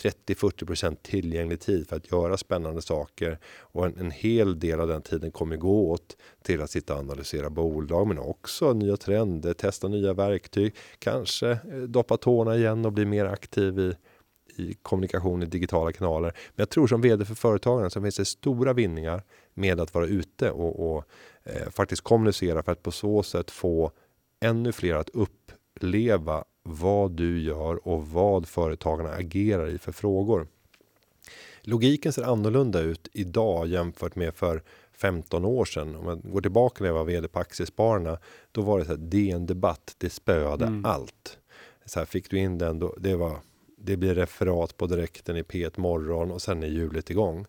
30-40% 0.00 0.96
tillgänglig 1.02 1.60
tid 1.60 1.88
för 1.88 1.96
att 1.96 2.12
göra 2.12 2.36
spännande 2.36 2.82
saker 2.82 3.38
och 3.58 3.86
en, 3.86 3.96
en, 3.96 4.10
hel 4.10 4.58
del 4.58 4.80
av 4.80 4.88
den 4.88 5.02
tiden 5.02 5.30
kommer 5.30 5.56
gå 5.56 5.90
åt 5.90 6.16
till 6.42 6.62
att 6.62 6.70
sitta 6.70 6.94
och 6.94 7.00
analysera 7.00 7.50
bolag, 7.50 8.06
men 8.06 8.18
också 8.18 8.72
nya 8.72 8.96
trender, 8.96 9.52
testa 9.54 9.88
nya 9.88 10.12
verktyg, 10.12 10.74
kanske 10.98 11.50
eh, 11.50 11.58
doppa 11.88 12.16
tårna 12.16 12.56
igen 12.56 12.84
och 12.84 12.92
bli 12.92 13.04
mer 13.04 13.24
aktiv 13.24 13.78
i 13.78 13.94
i 14.56 14.74
kommunikation 14.82 15.42
i 15.42 15.46
digitala 15.46 15.92
kanaler. 15.92 16.28
Men 16.28 16.62
jag 16.62 16.70
tror 16.70 16.86
som 16.86 17.00
vd 17.00 17.24
för 17.24 17.34
företagen 17.34 17.90
så 17.90 18.02
finns 18.02 18.16
det 18.16 18.24
stora 18.24 18.72
vinningar 18.72 19.22
med 19.54 19.80
att 19.80 19.94
vara 19.94 20.06
ute 20.06 20.50
och, 20.50 20.94
och 20.94 21.04
eh, 21.44 21.70
faktiskt 21.70 22.02
kommunicera 22.02 22.62
för 22.62 22.72
att 22.72 22.82
på 22.82 22.90
så 22.90 23.22
sätt 23.22 23.50
få 23.50 23.92
ännu 24.40 24.72
fler 24.72 24.94
att 24.94 25.08
upp 25.08 25.52
uppleva 25.74 26.44
vad 26.62 27.10
du 27.10 27.42
gör 27.42 27.88
och 27.88 28.08
vad 28.08 28.48
företagarna 28.48 29.10
agerar 29.10 29.68
i 29.68 29.78
för 29.78 29.92
frågor. 29.92 30.46
Logiken 31.60 32.12
ser 32.12 32.22
annorlunda 32.22 32.80
ut 32.80 33.08
idag 33.12 33.66
jämfört 33.66 34.16
med 34.16 34.34
för 34.34 34.62
15 34.92 35.44
år 35.44 35.64
sedan. 35.64 35.96
Om 35.96 36.04
man 36.04 36.20
går 36.24 36.40
tillbaka 36.40 36.84
när 36.84 36.88
jag 36.88 36.94
var 36.94 37.04
vd 37.04 37.28
på 37.28 37.38
Aktiespararna, 37.38 38.18
då 38.52 38.62
var 38.62 38.78
det 38.78 38.84
så 38.84 38.90
här 38.90 38.98
DN 38.98 39.46
Debatt, 39.46 39.94
det 39.98 40.10
spöade 40.10 40.66
mm. 40.66 40.84
allt. 40.84 41.38
Så 41.84 41.98
här, 41.98 42.06
fick 42.06 42.30
du 42.30 42.38
in 42.38 42.58
den, 42.58 42.78
då, 42.78 42.94
det 42.98 43.16
var 43.16 43.40
det 43.76 43.96
blir 43.96 44.14
referat 44.14 44.76
på 44.76 44.86
direkten 44.86 45.36
i 45.36 45.42
P1 45.42 45.80
Morgon 45.80 46.30
och 46.30 46.42
sen 46.42 46.62
är 46.62 46.66
hjulet 46.66 47.10
igång. 47.10 47.46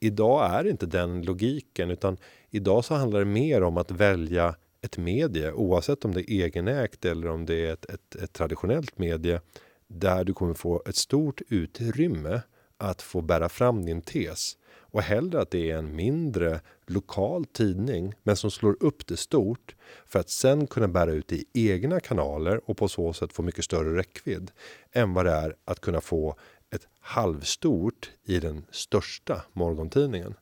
Idag 0.00 0.50
är 0.50 0.66
inte 0.66 0.86
den 0.86 1.22
logiken 1.22 1.90
utan 1.90 2.16
idag 2.50 2.84
så 2.84 2.94
handlar 2.94 3.18
det 3.18 3.24
mer 3.24 3.62
om 3.62 3.76
att 3.76 3.90
välja 3.90 4.54
ett 4.82 4.98
medie 4.98 5.52
oavsett 5.52 6.04
om 6.04 6.14
det 6.14 6.32
är 6.32 6.44
egenägt 6.44 7.04
eller 7.04 7.28
om 7.28 7.46
det 7.46 7.66
är 7.66 7.72
ett, 7.72 7.84
ett, 7.84 8.14
ett 8.14 8.32
traditionellt 8.32 8.98
medie 8.98 9.40
där 9.88 10.24
du 10.24 10.32
kommer 10.32 10.54
få 10.54 10.82
ett 10.86 10.96
stort 10.96 11.40
utrymme 11.48 12.40
att 12.76 13.02
få 13.02 13.20
bära 13.20 13.48
fram 13.48 13.84
din 13.84 14.02
tes 14.02 14.56
och 14.90 15.02
hellre 15.02 15.40
att 15.40 15.50
det 15.50 15.70
är 15.70 15.76
en 15.76 15.96
mindre 15.96 16.60
lokal 16.86 17.44
tidning 17.44 18.14
men 18.22 18.36
som 18.36 18.50
slår 18.50 18.76
upp 18.80 19.06
det 19.06 19.16
stort 19.16 19.74
för 20.06 20.18
att 20.18 20.30
sen 20.30 20.66
kunna 20.66 20.88
bära 20.88 21.12
ut 21.12 21.32
i 21.32 21.44
egna 21.52 22.00
kanaler 22.00 22.70
och 22.70 22.76
på 22.76 22.88
så 22.88 23.12
sätt 23.12 23.32
få 23.32 23.42
mycket 23.42 23.64
större 23.64 23.98
räckvidd 23.98 24.50
än 24.92 25.14
vad 25.14 25.24
det 25.24 25.32
är 25.32 25.56
att 25.64 25.80
kunna 25.80 26.00
få 26.00 26.36
ett 26.70 26.88
halvstort 27.00 28.10
i 28.24 28.40
den 28.40 28.66
största 28.70 29.42
morgontidningen. 29.52 30.34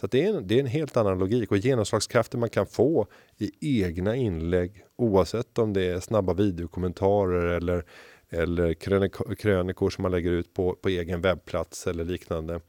Så 0.00 0.06
det, 0.06 0.24
är 0.24 0.36
en, 0.36 0.46
det 0.46 0.54
är 0.54 0.60
en 0.60 0.66
helt 0.66 0.96
annan 0.96 1.18
logik 1.18 1.50
och 1.50 1.56
genomslagskraften 1.56 2.40
man 2.40 2.50
kan 2.50 2.66
få 2.66 3.06
i 3.38 3.82
egna 3.84 4.16
inlägg 4.16 4.84
oavsett 4.96 5.58
om 5.58 5.72
det 5.72 5.86
är 5.86 6.00
snabba 6.00 6.34
videokommentarer 6.34 7.46
eller 7.46 7.84
eller 8.30 8.74
krönikor 9.34 9.90
som 9.90 10.02
man 10.02 10.10
lägger 10.10 10.30
ut 10.30 10.54
på, 10.54 10.74
på 10.74 10.88
egen 10.88 11.20
webbplats 11.20 11.86
eller 11.86 12.04
liknande 12.04 12.60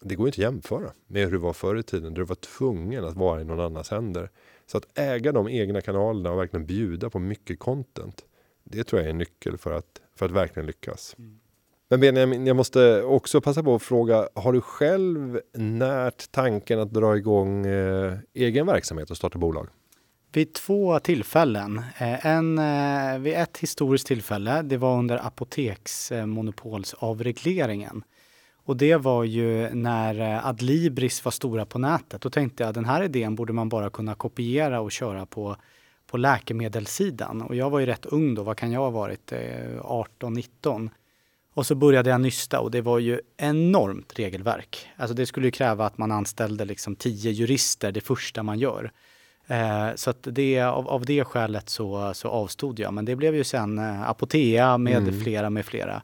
det 0.00 0.14
går 0.14 0.26
inte 0.26 0.34
att 0.34 0.52
jämföra 0.52 0.92
med 1.06 1.24
hur 1.24 1.32
det 1.32 1.38
var 1.38 1.52
förr 1.52 1.76
i 1.76 1.82
tiden, 1.82 2.14
där 2.14 2.20
du 2.20 2.26
var 2.26 2.36
tvungen 2.36 3.04
att 3.04 3.16
vara 3.16 3.40
i 3.40 3.44
någon 3.44 3.60
annans 3.60 3.90
händer. 3.90 4.30
Så 4.66 4.78
att 4.78 4.98
äga 4.98 5.32
de 5.32 5.48
egna 5.48 5.80
kanalerna 5.80 6.32
och 6.32 6.38
verkligen 6.38 6.66
bjuda 6.66 7.10
på 7.10 7.18
mycket 7.18 7.58
content. 7.58 8.24
Det 8.64 8.84
tror 8.84 9.00
jag 9.00 9.06
är 9.06 9.10
en 9.10 9.18
nyckel 9.18 9.58
för 9.58 9.72
att, 9.72 10.00
för 10.14 10.26
att 10.26 10.32
verkligen 10.32 10.66
lyckas. 10.66 11.14
Mm. 11.18 11.40
Men 11.88 12.00
Benjamin, 12.00 12.46
jag 12.46 12.56
måste 12.56 13.02
också 13.02 13.40
passa 13.40 13.62
på 13.62 13.74
att 13.74 13.82
fråga, 13.82 14.28
har 14.34 14.52
du 14.52 14.60
själv 14.60 15.40
närt 15.54 16.30
tanken 16.30 16.80
att 16.80 16.92
dra 16.92 17.16
igång 17.16 17.66
eh, 17.66 18.18
egen 18.34 18.66
verksamhet 18.66 19.10
och 19.10 19.16
starta 19.16 19.38
bolag? 19.38 19.68
Vid 20.32 20.54
två 20.54 21.00
tillfällen. 21.00 21.78
Eh, 21.98 22.26
en, 22.26 22.58
eh, 22.58 23.18
vid 23.18 23.34
ett 23.34 23.58
historiskt 23.58 24.06
tillfälle, 24.06 24.62
det 24.62 24.76
var 24.76 24.98
under 24.98 25.26
apoteksmonopolsavregleringen. 25.26 28.04
Och 28.64 28.76
det 28.76 28.96
var 28.96 29.24
ju 29.24 29.74
när 29.74 30.20
eh, 30.20 30.46
Adlibris 30.46 31.24
var 31.24 31.32
stora 31.32 31.66
på 31.66 31.78
nätet. 31.78 32.20
Då 32.20 32.30
tänkte 32.30 32.64
jag 32.64 32.74
den 32.74 32.84
här 32.84 33.02
idén 33.02 33.34
borde 33.34 33.52
man 33.52 33.68
bara 33.68 33.90
kunna 33.90 34.14
kopiera 34.14 34.80
och 34.80 34.92
köra 34.92 35.26
på, 35.26 35.56
på 36.06 36.16
läkemedelssidan. 36.16 37.42
Och 37.42 37.56
jag 37.56 37.70
var 37.70 37.80
ju 37.80 37.86
rätt 37.86 38.06
ung 38.06 38.34
då, 38.34 38.42
vad 38.42 38.56
kan 38.56 38.72
jag 38.72 38.80
ha 38.80 38.90
varit? 38.90 39.32
18-19 39.32 40.90
och 41.56 41.66
så 41.66 41.74
började 41.74 42.10
jag 42.10 42.20
nysta 42.20 42.60
och 42.60 42.70
det 42.70 42.80
var 42.80 42.98
ju 42.98 43.20
enormt 43.36 44.18
regelverk. 44.18 44.88
Alltså 44.96 45.14
det 45.14 45.26
skulle 45.26 45.50
kräva 45.50 45.86
att 45.86 45.98
man 45.98 46.12
anställde 46.12 46.64
liksom 46.64 46.96
tio 46.96 47.30
jurister 47.30 47.92
det 47.92 48.00
första 48.00 48.42
man 48.42 48.58
gör. 48.58 48.90
Eh, 49.46 49.94
så 49.94 50.10
att 50.10 50.18
det, 50.22 50.60
av, 50.60 50.88
av 50.88 51.04
det 51.04 51.24
skälet 51.24 51.68
så, 51.68 52.14
så 52.14 52.28
avstod 52.28 52.78
jag. 52.78 52.94
Men 52.94 53.04
det 53.04 53.16
blev 53.16 53.34
ju 53.34 53.44
sen 53.44 53.78
eh, 53.78 54.08
Apotea 54.08 54.78
med 54.78 54.96
mm. 54.96 55.20
flera 55.20 55.50
med 55.50 55.66
flera. 55.66 56.02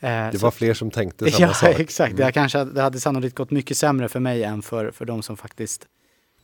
Eh, 0.00 0.30
det 0.32 0.42
var 0.42 0.50
fler 0.50 0.74
som 0.74 0.90
tänkte 0.90 1.30
samma 1.30 1.46
ja, 1.46 1.54
sak. 1.54 1.80
exakt. 1.80 2.12
Mm. 2.12 2.26
Det, 2.26 2.32
kanske, 2.32 2.64
det 2.64 2.82
hade 2.82 3.00
sannolikt 3.00 3.36
gått 3.36 3.50
mycket 3.50 3.76
sämre 3.76 4.08
för 4.08 4.20
mig 4.20 4.42
än 4.42 4.62
för, 4.62 4.90
för 4.90 5.04
de 5.04 5.22
som 5.22 5.36
faktiskt 5.36 5.86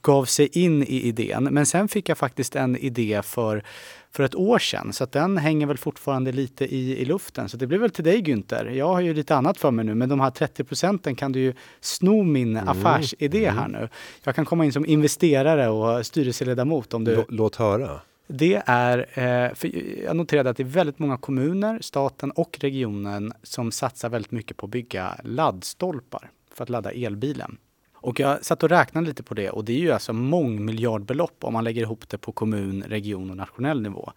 gav 0.02 0.24
sig 0.24 0.48
in 0.52 0.82
i 0.82 1.02
idén. 1.02 1.44
Men 1.44 1.66
sen 1.66 1.88
fick 1.88 2.08
jag 2.08 2.18
faktiskt 2.18 2.56
en 2.56 2.76
idé 2.76 3.20
för, 3.24 3.62
för 4.10 4.22
ett 4.22 4.34
år 4.34 4.58
sedan, 4.58 4.92
så 4.92 5.06
den 5.06 5.36
hänger 5.36 5.66
väl 5.66 5.78
fortfarande 5.78 6.32
lite 6.32 6.74
i, 6.74 6.98
i 6.98 7.04
luften. 7.04 7.48
Så 7.48 7.56
det 7.56 7.66
blir 7.66 7.78
väl 7.78 7.90
till 7.90 8.04
dig 8.04 8.22
Günther. 8.22 8.70
Jag 8.70 8.88
har 8.88 9.00
ju 9.00 9.14
lite 9.14 9.36
annat 9.36 9.58
för 9.58 9.70
mig 9.70 9.84
nu, 9.84 9.94
men 9.94 10.08
de 10.08 10.20
här 10.20 10.30
30 10.30 10.64
procenten 10.64 11.14
kan 11.14 11.32
du 11.32 11.40
ju 11.40 11.54
sno 11.80 12.22
min 12.22 12.56
mm. 12.56 12.68
affärsidé 12.68 13.44
mm. 13.44 13.58
här 13.58 13.68
nu. 13.68 13.88
Jag 14.24 14.34
kan 14.34 14.44
komma 14.44 14.64
in 14.64 14.72
som 14.72 14.86
investerare 14.86 15.68
och 15.68 16.06
styrelseledamot 16.06 16.94
om 16.94 17.04
du... 17.04 17.24
Låt 17.28 17.56
höra 17.56 18.00
det 18.28 18.62
är, 18.66 18.98
eh, 18.98 19.54
för 19.54 19.70
jag 20.04 20.16
noterade 20.16 20.50
att 20.50 20.56
det 20.56 20.62
är 20.62 20.64
väldigt 20.64 20.98
många 20.98 21.16
kommuner, 21.16 21.78
staten 21.80 22.30
och 22.30 22.58
regionen 22.60 23.32
som 23.42 23.72
satsar 23.72 24.08
väldigt 24.08 24.30
mycket 24.30 24.56
på 24.56 24.66
att 24.66 24.70
bygga 24.70 25.20
laddstolpar 25.24 26.30
för 26.54 26.62
att 26.62 26.70
ladda 26.70 26.90
elbilen. 26.90 27.56
Och 28.00 28.20
jag 28.20 28.44
satt 28.44 28.62
och 28.62 28.68
räknade 28.68 29.06
lite 29.06 29.22
på 29.22 29.34
det 29.34 29.50
och 29.50 29.64
det 29.64 29.72
är 29.72 29.78
ju 29.78 29.92
alltså 29.92 30.12
mångmiljardbelopp 30.12 31.44
om 31.44 31.52
man 31.52 31.64
lägger 31.64 31.82
ihop 31.82 32.08
det 32.08 32.18
på 32.18 32.32
kommun, 32.32 32.82
region 32.82 33.30
och 33.30 33.36
nationell 33.36 33.82
nivå. 33.82 34.12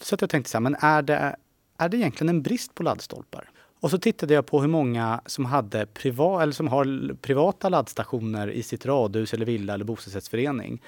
Så 0.00 0.16
jag 0.20 0.30
tänkte 0.30 0.50
så 0.50 0.58
här, 0.58 0.60
men 0.60 0.76
är 0.80 1.02
det, 1.02 1.36
är 1.78 1.88
det 1.88 1.96
egentligen 1.96 2.28
en 2.28 2.42
brist 2.42 2.74
på 2.74 2.82
laddstolpar? 2.82 3.50
Och 3.80 3.90
så 3.90 3.98
tittade 3.98 4.34
jag 4.34 4.46
på 4.46 4.60
hur 4.60 4.68
många 4.68 5.20
som, 5.26 5.44
hade 5.44 5.86
priva, 5.86 6.42
eller 6.42 6.52
som 6.52 6.68
har 6.68 7.14
privata 7.14 7.68
laddstationer 7.68 8.50
i 8.50 8.62
sitt 8.62 8.86
radhus 8.86 9.34
eller 9.34 9.46
villa 9.46 9.74
eller 9.74 9.84
bostadsrättsförening. 9.84 10.82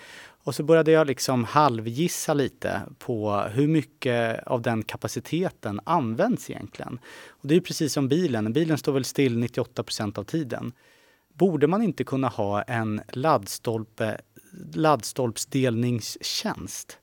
Och 0.45 0.55
så 0.55 0.62
började 0.62 0.93
jag 0.93 1.07
liksom 1.07 1.45
halvgissa 1.45 2.35
lite 2.35 2.83
på 2.99 3.45
hur 3.53 3.68
mycket 3.68 4.47
av 4.47 4.62
den 4.62 4.83
kapaciteten 4.83 5.80
används 5.85 6.51
egentligen. 6.51 6.99
Och 7.28 7.49
det 7.49 7.57
är 7.57 7.61
precis 7.61 7.93
som 7.93 8.09
bilen. 8.09 8.53
Bilen 8.53 8.78
står 8.78 8.93
väl 8.93 9.05
still 9.05 9.45
98% 9.45 10.18
av 10.18 10.24
tiden. 10.24 10.72
Borde 11.33 11.66
man 11.66 11.83
inte 11.83 12.05
kunna 12.05 12.28
ha 12.28 12.62
en 12.62 13.01
laddstolpe, 13.12 14.20
laddstolpsdelningstjänst? 14.74 16.99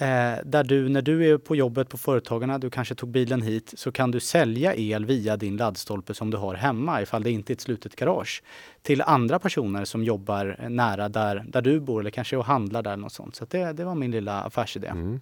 Eh, 0.00 0.34
där 0.44 0.64
du 0.64 0.88
när 0.88 1.02
du 1.02 1.30
är 1.30 1.38
på 1.38 1.56
jobbet 1.56 1.88
på 1.88 1.98
Företagarna, 1.98 2.58
du 2.58 2.70
kanske 2.70 2.94
tog 2.94 3.08
bilen 3.08 3.42
hit, 3.42 3.74
så 3.76 3.92
kan 3.92 4.10
du 4.10 4.20
sälja 4.20 4.74
el 4.74 5.04
via 5.04 5.36
din 5.36 5.56
laddstolpe 5.56 6.14
som 6.14 6.30
du 6.30 6.36
har 6.36 6.54
hemma 6.54 7.02
ifall 7.02 7.22
det 7.22 7.30
inte 7.30 7.52
är 7.52 7.54
ett 7.54 7.60
slutet 7.60 7.96
garage. 7.96 8.42
Till 8.82 9.02
andra 9.02 9.38
personer 9.38 9.84
som 9.84 10.04
jobbar 10.04 10.68
nära 10.68 11.08
där, 11.08 11.44
där 11.48 11.62
du 11.62 11.80
bor 11.80 12.00
eller 12.00 12.10
kanske 12.10 12.36
och 12.36 12.44
handlar 12.44 12.82
där. 12.82 12.96
Något 12.96 13.12
sånt. 13.12 13.36
Så 13.36 13.44
det, 13.44 13.72
det 13.72 13.84
var 13.84 13.94
min 13.94 14.10
lilla 14.10 14.42
affärsidé. 14.42 14.86
Mm. 14.86 15.20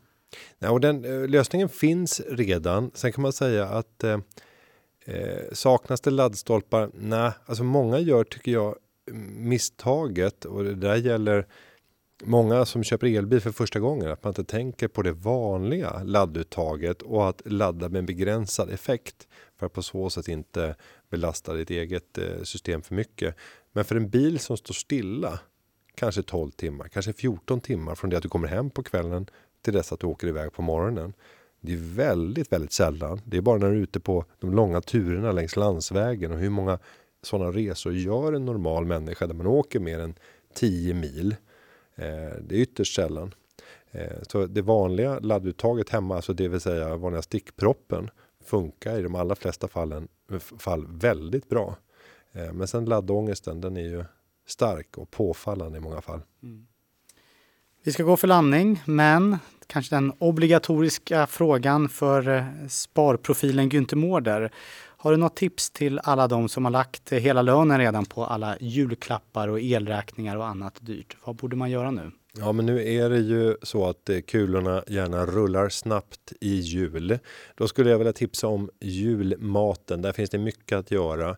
Ja, 0.59 0.71
och 0.71 0.81
den, 0.81 1.05
eh, 1.05 1.29
lösningen 1.29 1.69
finns 1.69 2.21
redan. 2.29 2.91
Sen 2.95 3.13
kan 3.13 3.23
man 3.23 3.33
säga 3.33 3.67
att 3.67 4.05
eh, 4.05 4.19
eh 5.07 5.53
saknas 5.53 6.01
det 6.01 6.11
laddstolpar? 6.11 6.91
Nej, 6.95 7.33
alltså 7.47 7.65
många 7.65 7.99
gör 7.99 8.25
tycker 8.25 8.53
jag 8.53 8.77
misstaget 9.37 10.45
och 10.45 10.65
det 10.65 10.75
där 10.75 10.97
gäller 10.97 11.47
många 12.25 12.65
som 12.65 12.85
köper 12.85 13.07
elbil 13.07 13.41
för 13.41 13.51
första 13.51 13.81
gången 13.81 14.11
att 14.11 14.25
man 14.25 14.31
inte 14.31 14.45
tänker 14.45 14.89
på 14.89 15.03
det 15.03 15.13
vanliga 15.13 16.03
ladduttaget 16.03 17.03
och 17.03 17.29
att 17.29 17.43
ladda 17.45 17.89
med 17.89 18.05
begränsad 18.05 18.71
effekt 18.71 19.29
för 19.57 19.67
att 19.67 19.73
på 19.73 19.83
så 19.83 20.11
sätt 20.11 20.29
inte 20.29 20.77
belasta 21.11 21.55
ditt 21.55 21.71
eget 21.71 22.19
eh, 22.19 22.43
system 22.43 22.83
för 22.83 22.95
mycket. 22.95 23.35
Men 23.73 23.85
för 23.85 23.97
en 23.97 24.09
bil 24.09 24.39
som 24.39 24.57
står 24.57 24.75
stilla 24.75 25.41
kanske 25.95 26.23
12 26.23 26.51
timmar, 26.51 26.89
kanske 26.89 27.13
14 27.13 27.61
timmar 27.61 27.95
från 27.95 28.11
det 28.11 28.17
att 28.17 28.23
du 28.23 28.29
kommer 28.29 28.49
hem 28.49 28.71
på 28.71 28.83
kvällen 28.83 29.27
till 29.63 29.73
dess 29.73 29.93
att 29.93 30.01
du 30.01 30.07
åker 30.07 30.29
iväg 30.29 30.53
på 30.53 30.63
morgonen. 30.63 31.13
Det 31.67 31.73
är 31.73 31.95
väldigt, 31.95 32.53
väldigt 32.53 32.73
sällan. 32.73 33.21
Det 33.25 33.37
är 33.37 33.41
bara 33.41 33.59
när 33.59 33.71
du 33.71 33.77
är 33.77 33.83
ute 33.83 34.01
på 34.01 34.25
de 34.39 34.55
långa 34.55 34.81
turerna 34.81 35.33
längs 35.33 35.57
landsvägen 35.57 36.33
och 36.33 36.39
hur 36.39 36.51
många 36.51 36.79
sådana 37.23 37.51
resor 37.51 37.93
gör 37.95 38.33
en 38.33 38.45
normal 38.45 38.85
människa 38.85 39.27
där 39.27 39.35
man 39.35 39.47
åker 39.47 39.81
mer 39.81 39.99
än 39.99 40.15
10 40.55 40.95
mil. 40.95 41.37
Eh, 41.95 42.07
det 42.41 42.55
är 42.55 42.61
ytterst 42.61 42.95
sällan. 42.95 43.35
Eh, 43.91 44.23
så 44.23 44.47
det 44.47 44.63
vanliga 44.63 45.19
ladduttaget 45.19 45.89
hemma, 45.89 46.17
alltså 46.17 46.33
det 46.33 46.49
vill 46.49 46.61
säga 46.61 46.97
vanliga 46.97 47.23
stickproppen, 47.23 48.11
funkar 48.45 48.99
i 48.99 49.03
de 49.03 49.15
allra 49.15 49.35
flesta 49.35 49.69
fallen 49.69 50.09
fall 50.59 50.87
väldigt 50.89 51.49
bra. 51.49 51.77
Eh, 52.33 52.53
men 52.53 52.69
sen 52.69 52.85
laddångesten, 52.85 53.61
den 53.61 53.77
är 53.77 53.89
ju 53.89 54.05
stark 54.47 54.99
och 54.99 55.11
påfallande 55.11 55.79
i 55.79 55.81
många 55.81 56.01
fall. 56.01 56.21
Mm. 56.43 56.67
Vi 57.87 57.93
ska 57.93 58.03
gå 58.03 58.17
för 58.17 58.29
landning, 58.29 58.83
men 58.85 59.39
kanske 59.67 59.97
den 59.97 60.13
obligatoriska 60.19 61.27
frågan 61.27 61.89
för 61.89 62.29
eh, 62.29 62.45
sparprofilen 62.69 63.71
Günther 63.71 63.95
Mårder. 63.95 64.53
Har 64.97 65.11
du 65.11 65.17
något 65.17 65.37
tips 65.37 65.71
till 65.71 66.01
alla 66.03 66.29
de 66.29 66.49
som 66.49 66.65
har 66.65 66.73
lagt 66.73 67.13
eh, 67.13 67.19
hela 67.19 67.43
lönen 67.43 67.79
redan 67.79 68.05
på 68.05 68.25
alla 68.25 68.57
julklappar 68.61 69.49
och 69.49 69.61
elräkningar 69.61 70.37
och 70.37 70.47
annat 70.47 70.79
dyrt? 70.81 71.17
Vad 71.25 71.37
borde 71.37 71.57
man 71.57 71.71
göra 71.71 71.91
nu? 71.91 72.11
Ja, 72.39 72.53
men 72.53 72.67
nu 72.67 72.95
är 72.95 73.11
det 73.11 73.19
ju 73.19 73.57
så 73.63 73.89
att 73.89 74.09
eh, 74.09 74.21
kulorna 74.21 74.85
gärna 74.87 75.27
rullar 75.27 75.69
snabbt 75.69 76.33
i 76.41 76.55
jul. 76.55 77.19
Då 77.55 77.69
skulle 77.69 77.91
jag 77.91 77.99
vilja 77.99 78.13
tipsa 78.13 78.47
om 78.47 78.71
julmaten. 78.81 80.03
Där 80.03 80.13
finns 80.13 80.31
det 80.31 80.39
mycket 80.39 80.79
att 80.79 80.91
göra. 80.91 81.37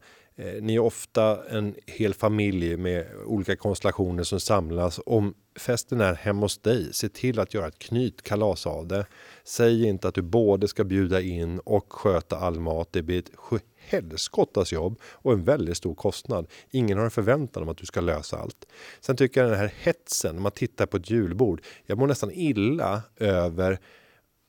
Ni 0.61 0.74
är 0.74 0.78
ofta 0.78 1.49
en 1.51 1.74
hel 1.86 2.14
familj 2.14 2.76
med 2.76 3.07
olika 3.26 3.57
konstellationer 3.57 4.22
som 4.22 4.40
samlas. 4.40 5.01
Om 5.07 5.34
festen 5.59 6.01
är 6.01 6.15
hemma 6.15 6.41
hos 6.41 6.59
dig, 6.59 6.93
se 6.93 7.09
till 7.09 7.41
att 7.41 7.55
göra 7.55 7.67
ett 7.67 7.79
knytkalas 7.79 8.67
av 8.67 8.87
det. 8.87 9.07
Säg 9.45 9.85
inte 9.85 10.09
att 10.09 10.15
du 10.15 10.23
både 10.23 10.69
ska 10.69 10.85
bjuda 10.85 11.21
in 11.21 11.59
och 11.59 11.93
sköta 11.93 12.37
all 12.37 12.61
mat. 12.61 12.89
Det 12.93 13.03
blir 13.03 13.19
ett 13.19 13.31
helskottas 13.77 14.73
jobb 14.73 15.01
och 15.03 15.33
en 15.33 15.45
väldigt 15.45 15.77
stor 15.77 15.95
kostnad. 15.95 16.47
Ingen 16.71 16.99
har 16.99 17.05
en 17.05 17.11
förväntan 17.11 17.63
om 17.63 17.69
att 17.69 17.79
du 17.79 17.87
ska 17.87 18.01
lösa 18.01 18.39
allt. 18.39 18.67
Sen 19.01 19.17
tycker 19.17 19.41
jag 19.41 19.51
den 19.51 19.59
här 19.59 19.75
hetsen, 19.83 20.35
när 20.35 20.43
man 20.43 20.53
tittar 20.53 20.87
på 20.87 20.97
ett 20.97 21.11
julbord. 21.11 21.63
Jag 21.87 21.99
mår 21.99 22.07
nästan 22.07 22.31
illa 22.33 23.03
över 23.17 23.79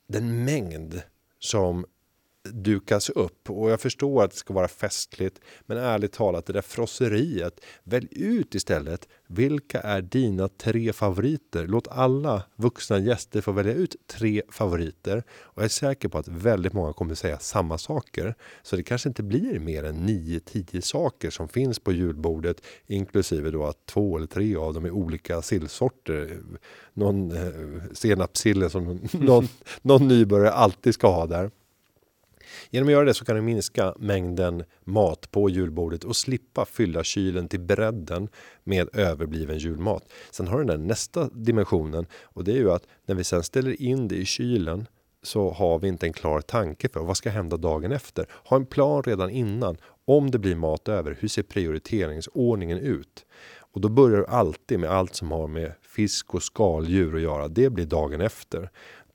den 0.08 0.46
mängd 0.46 1.02
som 1.40 1.86
dukas 2.44 3.10
upp 3.10 3.50
och 3.50 3.72
jag 3.72 3.82
förstår 3.82 4.24
att 4.24 4.32
det 4.32 4.38
ska 4.38 4.54
vara 4.54 4.68
festligt. 4.68 5.42
Men 5.66 5.78
ärligt 5.78 6.12
talat, 6.12 6.46
det 6.46 6.54
där 6.54 6.62
frosseriet. 6.62 7.60
Välj 7.84 8.08
ut 8.12 8.56
istället. 8.56 9.08
Vilka 9.28 9.80
är 9.80 10.02
dina 10.02 10.48
tre 10.48 10.94
favoriter? 10.94 11.68
Låt 11.68 11.88
alla 11.88 12.44
vuxna 12.56 13.00
gäster 13.00 13.42
få 13.42 13.52
välja 13.52 13.74
ut 13.74 13.96
tre 14.08 14.42
favoriter. 14.50 15.24
Och 15.30 15.58
jag 15.58 15.66
är 15.66 15.70
säker 15.70 16.10
på 16.10 16.18
att 16.18 16.28
väldigt 16.28 16.74
många 16.74 16.94
kommer 16.94 17.16
säga 17.16 17.40
samma 17.40 17.78
saker. 17.78 18.36
Så 18.64 18.76
det 18.76 18.84
kanske 18.84 19.10
inte 19.10 19.24
blir 19.24 19.60
mer 19.60 19.84
än 19.84 20.10
9-10 20.10 20.82
saker 20.82 21.30
som 21.30 21.48
finns 21.48 21.80
på 21.80 21.92
julbordet. 21.92 22.62
Inklusive 22.88 23.52
då 23.52 23.66
att 23.66 23.86
två 23.86 24.18
eller 24.18 24.28
tre 24.28 24.56
av 24.56 24.74
dem 24.74 24.86
är 24.86 24.92
olika 24.92 25.42
sillsorter. 25.42 26.40
Någon 26.94 27.32
eh, 27.32 27.52
senapssill 27.94 28.70
som 28.70 29.00
någon, 29.12 29.48
någon 29.82 30.08
nybörjare 30.08 30.52
alltid 30.52 30.94
ska 30.94 31.08
ha 31.08 31.26
där. 31.26 31.52
Genom 32.72 32.88
att 32.88 32.94
göra 32.94 33.06
det 33.06 33.14
så 33.14 33.26
kan 33.26 33.36
du 33.36 33.42
minska 33.42 33.94
mängden 34.00 34.64
mat 34.84 35.32
på 35.32 35.50
julbordet 35.50 36.04
och 36.04 36.16
slippa 36.16 36.66
fylla 36.66 37.04
kylen 37.04 37.48
till 37.48 37.60
bredden 37.60 38.30
med 38.64 38.90
överbliven 38.94 39.58
julmat. 39.58 40.04
Sen 40.32 40.48
har 40.48 40.58
den 40.58 40.68
där 40.68 40.78
nästa 40.78 41.30
dimensionen 41.30 42.06
och 42.24 42.44
det 42.44 42.52
är 42.52 42.58
ju 42.58 42.72
att 42.72 42.88
när 43.06 43.16
vi 43.16 43.24
sen 43.24 43.44
ställer 43.44 43.82
in 43.82 44.08
det 44.08 44.16
i 44.16 44.26
kylen 44.26 44.88
så 45.24 45.52
har 45.52 45.80
vi 45.80 45.88
inte 45.88 46.06
en 46.06 46.14
klar 46.14 46.42
tanke 46.42 46.90
för 46.90 47.00
vad 47.00 47.18
ska 47.18 47.30
hända 47.30 47.58
dagen 47.58 47.92
efter. 47.92 48.26
Ha 48.32 48.58
en 48.58 48.66
plan 48.66 49.04
redan 49.04 49.30
innan. 49.30 49.78
Om 50.06 50.32
det 50.32 50.40
blir 50.40 50.56
mat 50.56 50.88
över, 50.88 51.18
hur 51.20 51.28
ser 51.28 51.44
prioriteringsordningen 51.44 52.78
ut? 52.78 53.26
Och 53.72 53.82
då 53.82 53.90
börjar 53.90 54.18
du 54.18 54.26
alltid 54.26 54.80
med 54.80 54.90
allt 54.90 55.16
som 55.16 55.32
har 55.32 55.48
med 55.48 55.74
fisk 55.82 56.34
och 56.34 56.44
skaldjur 56.44 57.16
att 57.16 57.22
göra. 57.22 57.48
Det 57.48 57.70
blir 57.70 57.86
dagen 57.86 58.22
efter 58.22 58.70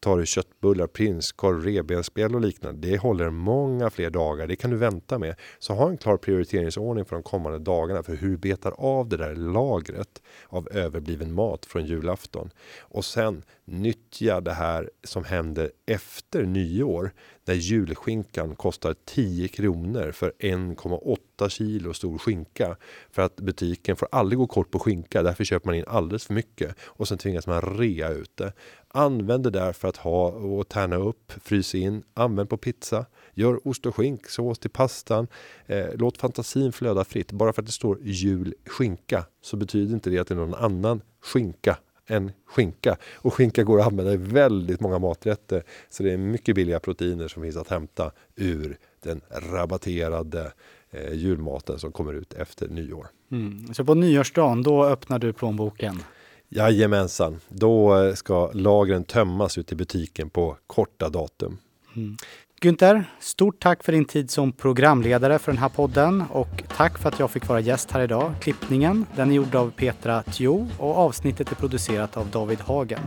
tar 0.05 0.19
du 0.19 0.27
köttbullar, 0.27 0.87
prinskorv, 0.87 1.65
revbensspjäll 1.65 2.35
och 2.35 2.41
liknande. 2.41 2.89
Det 2.89 2.97
håller 2.97 3.31
många 3.31 3.91
fler 3.91 4.11
dagar. 4.11 4.47
Det 4.47 4.57
kan 4.57 4.71
du 4.71 4.77
vänta 4.77 5.19
med. 5.19 5.35
Så 5.59 5.75
ha 5.75 5.91
en 5.91 5.97
klar 5.97 6.17
prioriteringsordning 6.17 7.05
för 7.05 7.17
de 7.17 7.23
kommande 7.23 7.59
dagarna 7.59 8.03
för 8.03 8.17
hur 8.17 8.31
du 8.31 8.37
betar 8.37 8.75
av 8.79 9.09
det 9.09 9.17
där 9.17 9.35
lagret 9.35 10.23
av 10.49 10.69
överbliven 10.73 11.33
mat 11.33 11.67
från 11.67 11.87
julafton. 11.87 12.51
Och 12.81 13.05
sen 13.05 13.43
nyttja 13.65 14.41
det 14.41 14.53
här 14.53 14.91
som 15.05 15.25
händer 15.25 15.71
efter 15.87 16.43
nyår 16.43 17.11
när 17.45 17.55
julskinkan 17.55 18.57
kostar 18.57 18.95
10 19.05 19.49
kronor 19.49 20.13
för 20.13 20.33
1,8 20.39 21.49
kilo 21.49 21.95
stor 21.95 22.19
skinka. 22.19 22.77
För 23.11 23.23
att 23.23 23.37
butiken 23.37 23.97
får 23.97 24.09
aldrig 24.13 24.39
gå 24.39 24.47
kort 24.47 24.71
på 24.71 24.79
skinka, 24.79 25.23
därför 25.23 25.45
köper 25.45 25.67
man 25.67 25.75
in 25.75 25.85
alldeles 25.89 26.25
för 26.25 26.35
mycket 26.35 26.77
och 26.83 27.09
sen 27.09 27.19
tvingas 27.19 27.47
man 27.47 27.61
rea 27.61 28.09
ut 28.09 28.37
det. 28.37 28.53
Använd 28.89 29.45
det 29.45 29.51
där 29.51 29.73
för 29.73 29.89
att 29.89 29.97
ha 29.97 30.29
och 30.29 30.69
tärna 30.69 30.97
upp, 30.97 31.33
frys 31.43 31.75
in, 31.75 32.03
använd 32.15 32.49
på 32.49 32.57
pizza. 32.57 33.07
Gör 33.35 33.69
ost 33.69 33.87
och 33.87 33.97
skinksås 33.97 34.59
till 34.59 34.71
pastan. 34.71 35.27
Eh, 35.67 35.87
låt 35.95 36.19
fantasin 36.19 36.73
flöda 36.73 37.05
fritt. 37.05 37.33
Bara 37.33 37.53
för 37.53 37.63
att 37.63 37.67
det 37.67 37.73
står 37.73 37.99
julskinka 38.03 39.25
så 39.43 39.57
betyder 39.57 39.95
inte 39.95 40.11
det 40.11 40.19
att 40.19 40.29
det 40.29 40.35
är 40.35 40.39
någon 40.39 40.55
annan 40.55 41.01
skinka 41.21 41.77
än 42.07 42.33
skinka. 42.47 42.97
Och 43.15 43.35
skinka 43.35 43.63
går 43.63 43.81
att 43.81 43.87
använda 43.87 44.13
i 44.13 44.17
väldigt 44.17 44.81
många 44.81 44.99
maträtter. 44.99 45.63
Så 45.91 46.03
det 46.03 46.13
är 46.13 46.17
mycket 46.17 46.55
billiga 46.55 46.81
proteiner 46.81 47.29
som 47.29 47.43
finns 47.43 47.57
att 47.57 47.69
hämta 47.69 48.13
ur 48.37 48.79
den 49.03 49.21
rabatterade 49.31 50.53
eh, 50.91 51.13
julmaten 51.13 51.79
som 51.79 51.93
kommer 51.93 52.13
ut 52.13 52.35
efter 52.35 52.69
nyår. 52.69 53.07
Mm. 53.31 53.75
Så 53.75 53.85
på 53.85 53.95
nyårsdagen, 53.95 54.63
då 54.63 54.85
öppnar 54.85 55.19
du 55.19 55.33
plånboken? 55.33 56.03
Jajamensan, 56.49 57.41
då 57.49 58.03
eh, 58.03 58.15
ska 58.15 58.51
lagren 58.53 59.05
tömmas 59.05 59.59
ut 59.59 59.73
i 59.73 59.75
butiken 59.75 60.31
på 60.31 60.57
korta 60.67 61.09
datum. 61.09 61.59
Mm. 61.97 62.17
Günther, 62.61 63.05
stort 63.21 63.61
tack 63.61 63.85
för 63.85 63.93
din 63.93 64.05
tid 64.05 64.31
som 64.31 64.53
programledare 64.53 65.39
för 65.39 65.53
den 65.53 65.59
här 65.59 65.69
podden 65.69 66.25
och 66.31 66.63
tack 66.77 66.99
för 66.99 67.09
att 67.09 67.19
jag 67.19 67.31
fick 67.31 67.49
vara 67.49 67.61
gäst 67.61 67.91
här 67.91 68.01
idag. 68.01 68.35
Klippningen 68.41 69.07
den 69.17 69.31
är 69.31 69.35
gjord 69.35 69.55
av 69.55 69.71
Petra 69.71 70.23
Tjo 70.33 70.67
och 70.79 70.99
avsnittet 70.99 71.53
är 71.53 71.57
producerat 71.57 72.17
av 72.17 72.27
David 72.31 72.61
Hagen. 72.61 73.01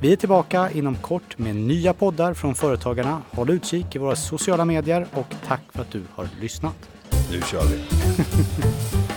Vi 0.00 0.12
är 0.12 0.16
tillbaka 0.16 0.70
inom 0.70 0.96
kort 0.96 1.38
med 1.38 1.56
nya 1.56 1.94
poddar 1.94 2.34
från 2.34 2.54
Företagarna. 2.54 3.22
Håll 3.30 3.50
utkik 3.50 3.96
i 3.96 3.98
våra 3.98 4.16
sociala 4.16 4.64
medier 4.64 5.06
och 5.14 5.34
tack 5.46 5.62
för 5.72 5.80
att 5.80 5.90
du 5.90 6.02
har 6.14 6.28
lyssnat. 6.40 6.90
Nu 7.30 7.40
kör 7.40 7.64
vi! 7.64 7.84